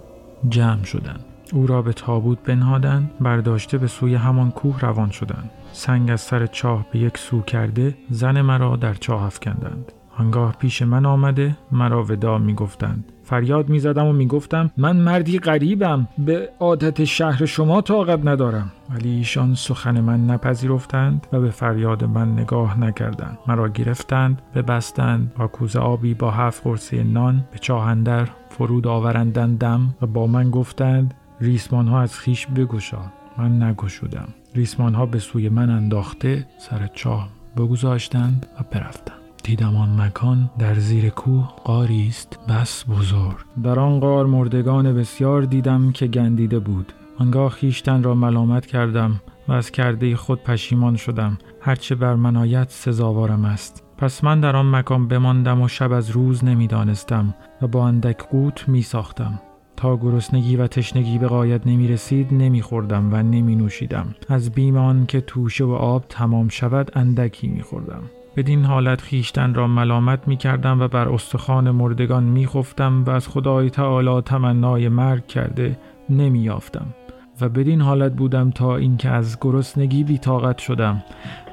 جمع 0.48 0.84
شدند. 0.84 1.24
او 1.52 1.66
را 1.66 1.82
به 1.82 1.92
تابوت 1.92 2.38
بنهادند 2.44 3.10
برداشته 3.20 3.78
به 3.78 3.86
سوی 3.86 4.14
همان 4.14 4.50
کوه 4.50 4.80
روان 4.80 5.10
شدند. 5.10 5.50
سنگ 5.72 6.10
از 6.10 6.20
سر 6.20 6.46
چاه 6.46 6.86
به 6.92 6.98
یک 6.98 7.18
سو 7.18 7.42
کرده 7.42 7.94
زن 8.10 8.40
مرا 8.40 8.76
در 8.76 8.94
چاه 8.94 9.22
افکندند. 9.24 9.92
آنگاه 10.18 10.52
پیش 10.52 10.82
من 10.82 11.06
آمده 11.06 11.56
مرا 11.72 12.04
ودا 12.04 12.38
می 12.38 12.54
گفتند 12.54 13.12
فریاد 13.26 13.68
می 13.68 13.78
زدم 13.78 14.06
و 14.06 14.12
می 14.12 14.26
گفتم 14.26 14.70
من 14.76 14.96
مردی 14.96 15.38
غریبم 15.38 16.08
به 16.18 16.48
عادت 16.60 17.04
شهر 17.04 17.46
شما 17.46 17.80
طاقت 17.80 18.20
ندارم. 18.24 18.72
ولی 18.90 19.10
ایشان 19.10 19.54
سخن 19.54 20.00
من 20.00 20.26
نپذیرفتند 20.26 21.26
و 21.32 21.40
به 21.40 21.50
فریاد 21.50 22.04
من 22.04 22.32
نگاه 22.32 22.80
نکردند. 22.80 23.38
مرا 23.46 23.68
گرفتند 23.68 24.42
ببستند 24.54 25.34
با 25.34 25.46
کوزه 25.46 25.78
آبی 25.78 26.14
با 26.14 26.30
هفت 26.30 26.64
قرصه 26.64 27.04
نان 27.04 27.44
به 27.52 27.58
چاهندر 27.58 28.28
فرود 28.48 28.86
آورندندم 28.86 29.94
و 30.02 30.06
با 30.06 30.26
من 30.26 30.50
گفتند 30.50 31.14
ریسمان 31.40 31.88
ها 31.88 32.00
از 32.00 32.18
خیش 32.18 32.46
بگشا. 32.46 33.00
من 33.38 33.62
نگشودم. 33.62 34.28
ریسمان 34.54 34.94
ها 34.94 35.06
به 35.06 35.18
سوی 35.18 35.48
من 35.48 35.70
انداخته 35.70 36.46
سر 36.58 36.86
چاه 36.94 37.28
بگذاشتند 37.56 38.46
و 38.60 38.64
برفتند. 38.70 39.25
دیدم 39.46 39.76
آن 39.76 40.00
مکان 40.00 40.50
در 40.58 40.74
زیر 40.74 41.08
کوه 41.08 41.48
قاری 41.64 42.08
است. 42.08 42.38
بس 42.48 42.84
بزرگ. 42.88 43.36
در 43.62 43.78
آن 43.78 44.00
قار 44.00 44.26
مردگان 44.26 44.94
بسیار 44.94 45.42
دیدم 45.42 45.92
که 45.92 46.06
گندیده 46.06 46.58
بود. 46.58 46.92
آنگاه 47.18 47.50
خیشتن 47.50 48.02
را 48.02 48.14
ملامت 48.14 48.66
کردم 48.66 49.20
و 49.48 49.52
از 49.52 49.70
کرده 49.70 50.16
خود 50.16 50.42
پشیمان 50.42 50.96
شدم. 50.96 51.38
هرچه 51.60 51.94
بر 51.94 52.14
منایت 52.14 52.70
سزاوارم 52.70 53.44
است. 53.44 53.84
پس 53.98 54.24
من 54.24 54.40
در 54.40 54.56
آن 54.56 54.70
مکان 54.70 55.08
بماندم 55.08 55.62
و 55.62 55.68
شب 55.68 55.92
از 55.92 56.10
روز 56.10 56.44
نمی‌دانستم 56.44 57.34
و 57.62 57.66
با 57.66 57.86
اندک 57.86 58.28
قوت 58.28 58.68
می 58.68 58.82
ساختم 58.82 59.40
تا 59.76 59.96
گرسنگی 59.96 60.56
و 60.56 60.66
تشنگی 60.66 61.18
به 61.18 61.26
قایت 61.26 61.66
نمی 61.66 61.88
رسید 61.88 62.34
نمی 62.34 62.62
خوردم 62.62 63.14
و 63.14 63.22
نمی 63.22 63.56
نوشیدم 63.56 64.14
از 64.28 64.50
بیم 64.50 64.76
آن 64.76 65.06
که 65.06 65.20
توشه 65.20 65.64
و 65.64 65.72
آب 65.72 66.04
تمام 66.08 66.48
شود 66.48 66.90
اندکی 66.94 67.48
می 67.48 67.62
خوردم 67.62 68.02
بدین 68.36 68.64
حالت 68.64 69.00
خیشتن 69.00 69.54
را 69.54 69.66
ملامت 69.66 70.28
می 70.28 70.36
کردم 70.36 70.80
و 70.80 70.88
بر 70.88 71.08
استخوان 71.08 71.70
مردگان 71.70 72.24
می 72.24 72.46
خفتم 72.46 73.04
و 73.04 73.10
از 73.10 73.28
خدای 73.28 73.70
تعالی 73.70 74.20
تمنای 74.20 74.88
مرگ 74.88 75.26
کرده 75.26 75.78
نمی 76.10 76.40
یافتم 76.40 76.86
و 77.40 77.48
بدین 77.48 77.80
حالت 77.80 78.12
بودم 78.12 78.50
تا 78.50 78.76
اینکه 78.76 79.10
از 79.10 79.38
گرسنگی 79.40 80.04
بیتاقت 80.04 80.58
شدم 80.58 81.02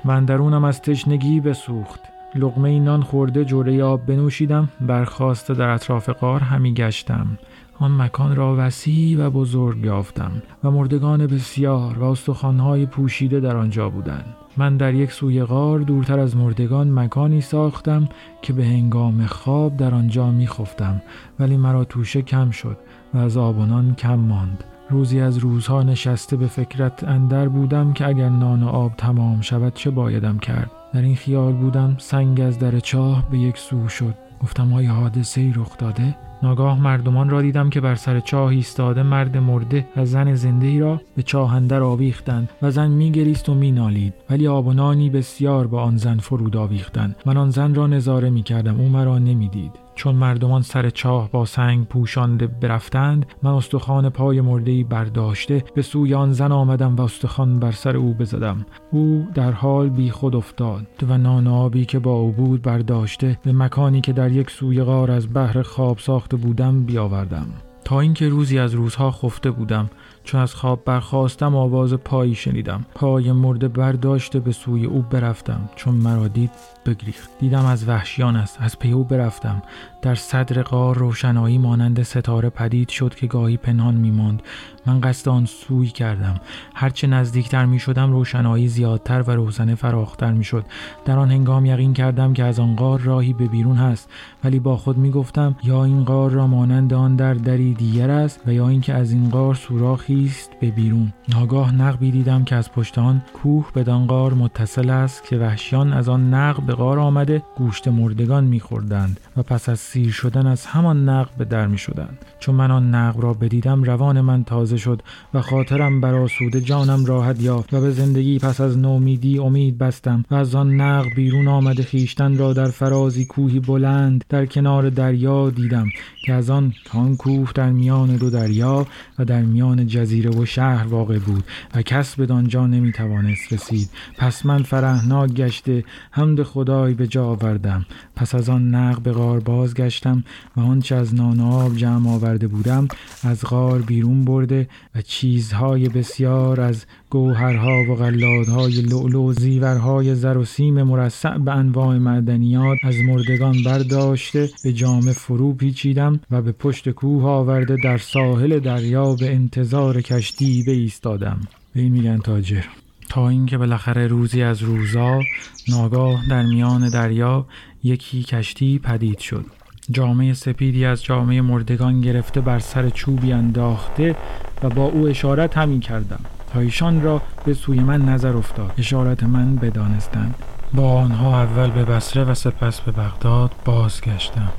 و 0.05 0.11
اندرونم 0.11 0.63
از 0.63 0.81
تشنگی 0.81 1.39
بسوخت. 1.39 1.99
لقمه 2.36 2.79
نان 2.79 3.01
خورده 3.01 3.45
جوره 3.45 3.84
آب 3.84 4.05
بنوشیدم 4.05 4.69
برخواسته 4.81 5.53
در 5.53 5.69
اطراف 5.69 6.09
قار 6.09 6.39
همی 6.39 6.73
گشتم. 6.73 7.38
آن 7.79 8.01
مکان 8.01 8.36
را 8.36 8.55
وسیع 8.57 9.25
و 9.25 9.29
بزرگ 9.29 9.86
یافتم 9.86 10.31
و 10.63 10.71
مردگان 10.71 11.27
بسیار 11.27 11.99
و 11.99 12.03
استخوانهای 12.03 12.86
پوشیده 12.86 13.39
در 13.39 13.57
آنجا 13.57 13.89
بودند. 13.89 14.42
من 14.58 14.78
در 14.78 14.93
یک 14.93 15.12
سوی 15.12 15.43
غار 15.43 15.80
دورتر 15.80 16.20
از 16.20 16.38
مردگان 16.38 16.91
مکانی 16.99 17.41
ساختم 17.41 18.10
که 18.41 18.54
به 18.54 18.66
هنگام 18.66 19.26
خواب 19.26 19.78
در 19.78 19.93
آنجا 19.93 20.32
می 20.32 20.47
خفتم 20.47 21.01
ولی 21.39 21.58
مرا 21.58 21.84
توشه 21.84 22.22
کم 22.22 22.51
شد 22.51 22.78
و 23.14 23.18
از 23.18 23.38
آبانان 23.38 23.95
کم 23.95 24.16
ماند. 24.16 24.64
روزی 24.89 25.20
از 25.20 25.38
روزها 25.38 25.84
نشسته 25.84 26.36
به 26.36 26.47
فکرت 26.47 27.04
اندر 27.04 27.47
بودم 27.47 27.93
که 27.93 28.08
اگر 28.08 28.30
نان 28.30 28.64
و 28.64 28.68
آب 28.68 28.93
تمام 28.97 29.41
شود 29.41 29.74
چه 29.74 29.89
بایدم 29.89 30.38
کرد. 30.38 30.72
در 30.93 31.01
این 31.01 31.16
خیال 31.16 31.54
بودم 31.54 31.95
سنگ 31.97 32.41
از 32.41 32.60
در 32.60 32.80
چاه 32.80 33.30
به 33.30 33.38
یک 33.38 33.58
سو 33.58 33.89
شد. 33.89 34.16
گفتم 34.43 34.73
آیا 34.73 34.93
حادثه 34.93 35.41
ای 35.41 35.53
رخ 35.55 35.77
داده؟ 35.77 36.15
ناگاه 36.43 36.81
مردمان 36.81 37.29
را 37.29 37.41
دیدم 37.41 37.69
که 37.69 37.81
بر 37.81 37.95
سر 37.95 38.19
چاه 38.19 38.49
ایستاده 38.49 39.03
مرد 39.03 39.37
مرده 39.37 39.87
و 39.97 40.05
زن 40.05 40.35
زنده 40.35 40.67
ای 40.67 40.79
را 40.79 41.01
به 41.15 41.23
چاه 41.23 41.55
اندر 41.55 41.83
آویختند 41.83 42.49
و 42.61 42.71
زن 42.71 42.87
میگریست 42.87 43.49
و 43.49 43.53
مینالید. 43.53 44.13
ولی 44.29 44.47
آب 44.47 44.67
و 44.67 44.73
نانی 44.73 45.09
بسیار 45.09 45.67
با 45.67 45.81
آن 45.81 45.97
زن 45.97 46.17
فرود 46.17 46.57
آویختند. 46.57 47.15
من 47.25 47.37
آن 47.37 47.49
زن 47.49 47.75
را 47.75 47.87
نظاره 47.87 48.29
می‌کردم. 48.29 48.79
او 48.79 48.89
مرا 48.89 49.19
نمی‌دید. 49.19 49.82
چون 49.95 50.15
مردمان 50.15 50.61
سر 50.61 50.89
چاه 50.89 51.31
با 51.31 51.45
سنگ 51.45 51.87
پوشانده 51.87 52.47
برفتند 52.47 53.25
من 53.43 53.51
استخوان 53.51 54.09
پای 54.09 54.41
مردهای 54.41 54.83
برداشته 54.83 55.63
به 55.75 55.81
سوی 55.81 56.13
آن 56.13 56.33
زن 56.33 56.51
آمدم 56.51 56.95
و 56.95 57.01
استخوان 57.01 57.59
بر 57.59 57.71
سر 57.71 57.97
او 57.97 58.13
بزدم. 58.13 58.65
او 58.91 59.27
در 59.33 59.51
حال 59.51 59.89
بی 59.89 60.11
خود 60.11 60.35
افتاد 60.35 60.87
و 61.09 61.17
نان 61.17 61.47
آبی 61.47 61.85
که 61.85 61.99
با 61.99 62.13
او 62.13 62.31
بود 62.31 62.61
برداشته 62.61 63.39
به 63.43 63.53
مکانی 63.53 64.01
که 64.01 64.13
در 64.13 64.31
یک 64.31 64.49
سوی 64.49 64.83
غار 64.83 65.11
از 65.11 65.33
بحر 65.33 65.61
خواب 65.61 65.97
ساخته 65.97 66.37
بودم 66.37 66.83
بیاوردم. 66.83 67.47
تا 67.85 67.99
اینکه 67.99 68.29
روزی 68.29 68.59
از 68.59 68.73
روزها 68.73 69.11
خفته 69.11 69.51
بودم 69.51 69.89
چون 70.23 70.41
از 70.41 70.55
خواب 70.55 70.83
برخواستم 70.85 71.55
آواز 71.55 71.93
پایی 71.93 72.35
شنیدم. 72.35 72.85
پای 72.95 73.31
مرده 73.31 73.67
برداشته 73.67 74.39
به 74.39 74.51
سوی 74.51 74.85
او 74.85 75.01
برفتم 75.01 75.69
چون 75.75 75.95
مرا 75.95 76.27
دید 76.27 76.51
بگریخت. 76.86 77.29
دیدم 77.39 77.65
از 77.65 77.88
وحشیان 77.88 78.36
است. 78.36 78.57
از 78.61 78.79
پی 78.79 78.91
او 78.91 79.03
برفتم. 79.03 79.61
در 80.01 80.15
صدر 80.15 80.63
غار 80.63 80.97
روشنایی 80.97 81.57
مانند 81.57 82.03
ستاره 82.03 82.49
پدید 82.49 82.89
شد 82.89 83.15
که 83.15 83.27
گاهی 83.27 83.57
پنهان 83.57 83.95
میماند. 83.95 84.41
من 84.86 85.01
قصد 85.01 85.29
آن 85.29 85.45
سوی 85.45 85.88
کردم. 85.88 86.36
هرچه 86.75 87.07
نزدیکتر 87.07 87.65
می 87.65 87.79
شدم 87.79 88.11
روشنایی 88.11 88.67
زیادتر 88.67 89.21
و 89.21 89.31
روزنه 89.31 89.75
فراختر 89.75 90.31
می 90.31 90.43
شد 90.43 90.65
در 91.05 91.19
آن 91.19 91.31
هنگام 91.31 91.65
یقین 91.65 91.93
کردم 91.93 92.34
که 92.34 92.43
از 92.43 92.59
آن 92.59 92.75
غار 92.75 92.99
راهی 92.99 93.34
به 93.34 93.47
بیرون 93.47 93.75
هست. 93.75 94.09
ولی 94.43 94.59
با 94.59 94.77
خود 94.77 94.97
می 94.97 95.11
گفتم 95.11 95.55
یا 95.63 95.84
این 95.84 96.03
غار 96.03 96.31
را 96.31 96.47
مانند 96.47 96.93
آن 96.93 97.15
در 97.15 97.34
دری 97.34 97.73
دیگر 97.73 98.09
است 98.09 98.41
و 98.47 98.53
یا 98.53 98.67
اینکه 98.67 98.93
از 98.93 99.11
این 99.11 99.29
غار 99.29 99.55
سوراخی 99.55 100.25
است 100.25 100.51
به 100.59 100.71
بیرون. 100.71 101.13
ناگاه 101.29 101.75
نقبی 101.75 102.11
دیدم 102.11 102.43
که 102.43 102.55
از 102.55 102.71
پشت 102.71 102.97
آن 102.97 103.21
کوه 103.34 103.71
بدان 103.75 104.07
غار 104.07 104.34
متصل 104.34 104.89
است 104.89 105.23
که 105.23 105.38
وحشیان 105.38 105.93
از 105.93 106.09
آن 106.09 106.34
نقب 106.34 106.72
به 106.74 106.78
غار 106.78 106.99
آمده 106.99 107.41
گوشت 107.55 107.88
مردگان 107.88 108.43
میخوردند 108.43 109.19
و 109.38 109.43
پس 109.43 109.69
از 109.69 109.80
سیر 109.80 110.11
شدن 110.11 110.47
از 110.47 110.65
همان 110.65 111.09
نقب 111.09 111.36
به 111.38 111.45
در 111.45 111.67
می 111.67 111.78
شدند 111.78 112.26
چون 112.39 112.55
من 112.55 112.71
آن 112.71 112.95
نقب 112.95 113.21
را 113.21 113.34
بدیدم 113.34 113.84
روان 113.84 114.21
من 114.21 114.43
تازه 114.43 114.78
شد 114.78 115.01
و 115.34 115.41
خاطرم 115.41 116.01
براسوده 116.01 116.61
جانم 116.61 117.05
راحت 117.05 117.41
یافت 117.41 117.74
و 117.74 117.82
به 117.82 117.91
زندگی 117.91 118.39
پس 118.39 118.61
از 118.61 118.78
نومیدی 118.78 119.39
امید 119.39 119.78
بستم 119.78 120.26
و 120.32 120.36
از 120.36 120.55
آن 120.55 120.82
نقب 120.82 121.15
بیرون 121.15 121.47
آمده 121.47 121.84
خیشتن 121.84 122.38
را 122.38 122.53
در 122.53 122.67
فرازی 122.67 123.26
کوهی 123.26 123.59
بلند 123.59 124.26
در 124.30 124.45
کنار 124.45 124.89
دریا 124.89 125.49
دیدم 125.49 125.88
که 126.26 126.34
از 126.34 126.49
آن 126.49 126.74
کان 126.91 127.15
کوه 127.15 127.51
در 127.55 127.69
میان 127.69 128.15
دو 128.15 128.30
دریا 128.30 128.88
و 129.19 129.26
در 129.26 129.41
میان 129.41 129.88
جزیره 129.88 130.30
و 130.30 130.45
شهر 130.45 130.88
واقع 130.88 131.19
بود 131.19 131.43
و 131.76 131.82
کس 131.82 132.15
به 132.15 132.34
آنجا 132.34 132.67
نمی 132.67 132.91
توانست 132.91 133.53
رسید. 133.53 133.89
پس 134.17 134.45
من 134.45 134.63
فرهناک 134.63 135.34
گشته 135.34 135.84
حمد 136.11 136.43
خدای 136.64 136.93
به 136.93 137.07
جا 137.07 137.26
آوردم. 137.26 137.86
پس 138.16 138.36
از 138.36 138.49
آن 138.49 138.76
نقب 138.76 139.11
غار 139.11 139.39
بازگشتم 139.39 140.24
و 140.57 140.59
آنچه 140.59 140.95
از 140.95 141.16
نان 141.16 141.39
آب 141.39 141.76
جمع 141.76 142.09
آورده 142.09 142.47
بودم 142.47 142.88
از 143.24 143.41
غار 143.45 143.82
بیرون 143.82 144.26
برده 144.26 144.68
و 144.95 145.01
چیزهای 145.01 145.89
بسیار 145.89 146.61
از 146.61 146.86
گوهرها 147.09 147.91
و 147.91 147.95
غلادهای 147.95 148.82
لؤلؤ 148.82 149.30
و 149.30 149.34
زیورهای 149.34 150.16
زر 150.16 150.38
و 150.38 150.45
سیم 150.45 150.84
مرصع 150.84 151.38
به 151.38 151.51
انواع 151.51 151.97
معدنیات 151.97 152.78
از 152.84 152.95
مردگان 153.07 153.55
برداشته 153.66 154.49
به 154.64 154.74
جامه 154.74 155.11
فرو 155.11 155.53
پیچیدم 155.53 156.20
و 156.32 156.41
به 156.41 156.51
پشت 156.51 156.89
کوه 156.89 157.24
آورده 157.24 157.78
در 157.84 157.97
ساحل 157.97 158.59
دریا 158.59 159.16
به 159.16 159.34
انتظار 159.34 160.01
کشتی 160.01 160.64
ایستادم 160.68 161.39
به 161.74 161.82
این 161.82 161.91
میگن 161.91 162.18
تاجر. 162.18 162.82
تا 163.14 163.30
اینکه 163.30 163.57
بالاخره 163.57 164.07
روزی 164.07 164.43
از 164.43 164.61
روزا 164.61 165.20
ناگاه 165.68 166.24
در 166.30 166.43
میان 166.43 166.89
دریا 166.89 167.45
یکی 167.84 168.24
کشتی 168.24 168.80
پدید 168.80 169.20
شد. 169.20 169.45
جامعه 169.91 170.34
سپیدی 170.34 170.86
از 170.86 171.03
جامعه 171.03 171.41
مردگان 171.41 172.01
گرفته 172.01 172.41
بر 172.41 172.59
سر 172.59 172.89
چوبی 172.89 173.34
انداخته 173.34 174.16
و 174.64 174.70
با 174.70 174.86
او 174.86 175.07
اشارت 175.07 175.57
همین 175.57 175.80
کردم 175.80 176.20
تا 176.53 176.59
ایشان 176.59 177.01
را 177.01 177.22
به 177.45 177.53
سوی 177.53 177.80
من 177.80 178.01
نظر 178.01 178.38
افتاد. 178.38 178.74
اشارت 178.78 179.24
من 179.24 179.55
بدانستند. 179.55 180.36
با 180.74 180.93
آنها 180.93 181.41
اول 181.41 181.72
به 181.72 181.86
بصره 181.86 182.24
و 182.24 182.34
سپس 182.34 182.82
به 182.82 182.91
بغداد 182.91 183.51
بازگشتم. 183.66 184.51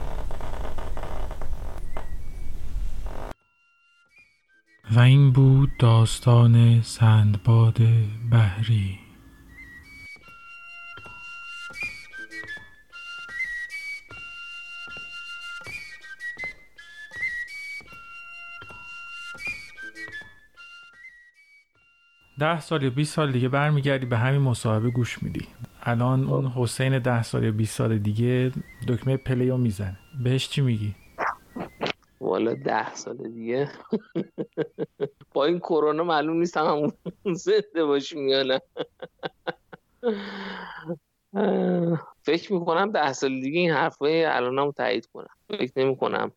و 4.96 5.00
این 5.00 5.32
بود 5.32 5.70
داستان 5.78 6.82
سندباد 6.82 7.78
بحری. 8.30 8.98
ده 22.38 22.60
سال 22.60 22.82
یا 22.82 22.90
20 22.90 23.14
سال 23.14 23.32
دیگه 23.32 23.48
برمیگردی 23.48 24.06
به 24.06 24.18
همین 24.18 24.40
مصاحبه 24.40 24.90
گوش 24.90 25.22
میدی. 25.22 25.46
الان 25.82 26.24
اون. 26.24 26.46
حسین 26.46 26.98
ده 26.98 27.22
سال 27.22 27.44
یا 27.44 27.52
20 27.52 27.76
سال 27.76 27.98
دیگه 27.98 28.52
دکمه 28.88 29.16
پلیو 29.16 29.56
می‌زنه. 29.56 29.98
بهش 30.24 30.48
چی 30.48 30.60
میگی؟ 30.60 30.94
والا 32.34 32.54
ده 32.54 32.94
سال 32.94 33.16
دیگه. 33.16 33.68
با 35.34 35.44
این 35.44 35.58
کرونا 35.58 36.04
معلوم 36.04 36.36
نیست 36.36 36.56
هم 36.56 36.92
زنده 37.34 37.84
باشیم 37.84 38.28
یا 38.28 38.42
نه. 38.42 38.60
فکر 42.26 42.52
می‌کنم 42.52 42.92
ده 42.92 43.12
سال 43.12 43.40
دیگه 43.40 43.60
این 43.60 43.70
حرفای 43.70 44.24
الانم 44.24 44.72
تایید 44.72 45.06
کنم. 45.06 45.34
فکر 45.50 45.72
نمی 45.76 45.96
کنم 45.96 46.32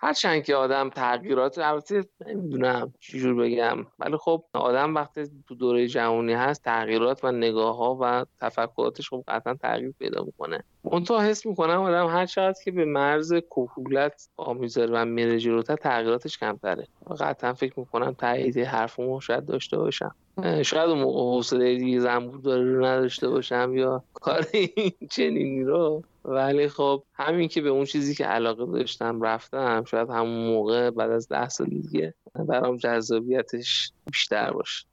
هرچند 0.00 0.42
که 0.42 0.54
آدم 0.54 0.90
تغییرات 0.90 1.58
البته 1.58 2.04
نمی‌دونم 2.26 2.92
چجور 3.00 3.34
بگم 3.34 3.86
ولی 3.98 4.16
خب 4.16 4.44
آدم 4.52 4.94
وقتی 4.94 5.24
تو 5.48 5.54
دوره 5.54 5.88
جوانی 5.88 6.32
هست 6.32 6.64
تغییرات 6.64 7.24
و 7.24 7.32
نگاه 7.32 7.76
ها 7.76 7.98
و 8.00 8.26
تفکراتش 8.40 9.08
خب 9.08 9.24
قطعا 9.28 9.54
تغییر 9.54 9.94
پیدا 9.98 10.24
می‌کنه. 10.24 10.64
منتها 10.84 11.20
حس 11.20 11.46
می‌کنم 11.46 11.80
آدم 11.80 12.06
هر 12.06 12.26
چقدر 12.26 12.58
که 12.64 12.70
به 12.70 12.84
مرز 12.84 13.32
کهولت 13.34 14.28
آمیزر 14.36 14.88
و 14.92 15.04
میره 15.04 15.38
جلوتر 15.38 15.76
تغییراتش 15.76 16.38
کمتره. 16.38 16.86
قطعا 17.20 17.52
فکر 17.52 17.80
می‌کنم 17.80 18.12
تایید 18.12 18.58
حرفمو 18.58 19.20
شاید 19.20 19.46
داشته 19.46 19.78
باشم. 19.78 20.14
شاید 20.62 20.90
اون 20.90 20.98
موقع 20.98 21.20
حوصله 21.20 21.76
دیگه 21.78 22.00
زنبور 22.00 22.40
داره 22.40 22.72
رو 22.72 22.84
نداشته 22.84 23.28
باشم 23.28 23.72
یا 23.76 24.04
کار 24.14 24.46
چنینی 25.10 25.64
رو. 25.64 26.02
ولی 26.28 26.68
خب 26.68 27.04
همین 27.14 27.48
که 27.48 27.60
به 27.60 27.68
اون 27.68 27.84
چیزی 27.84 28.14
که 28.14 28.24
علاقه 28.24 28.66
داشتم 28.66 29.22
رفتم 29.22 29.84
شاید 29.84 30.10
همون 30.10 30.46
موقع 30.46 30.90
بعد 30.90 31.10
از 31.10 31.28
ده 31.28 31.48
سال 31.48 31.66
دیگه 31.66 32.14
برام 32.34 32.76
جذابیتش 32.76 33.92
بیشتر 34.06 34.50
باشه. 34.50 34.86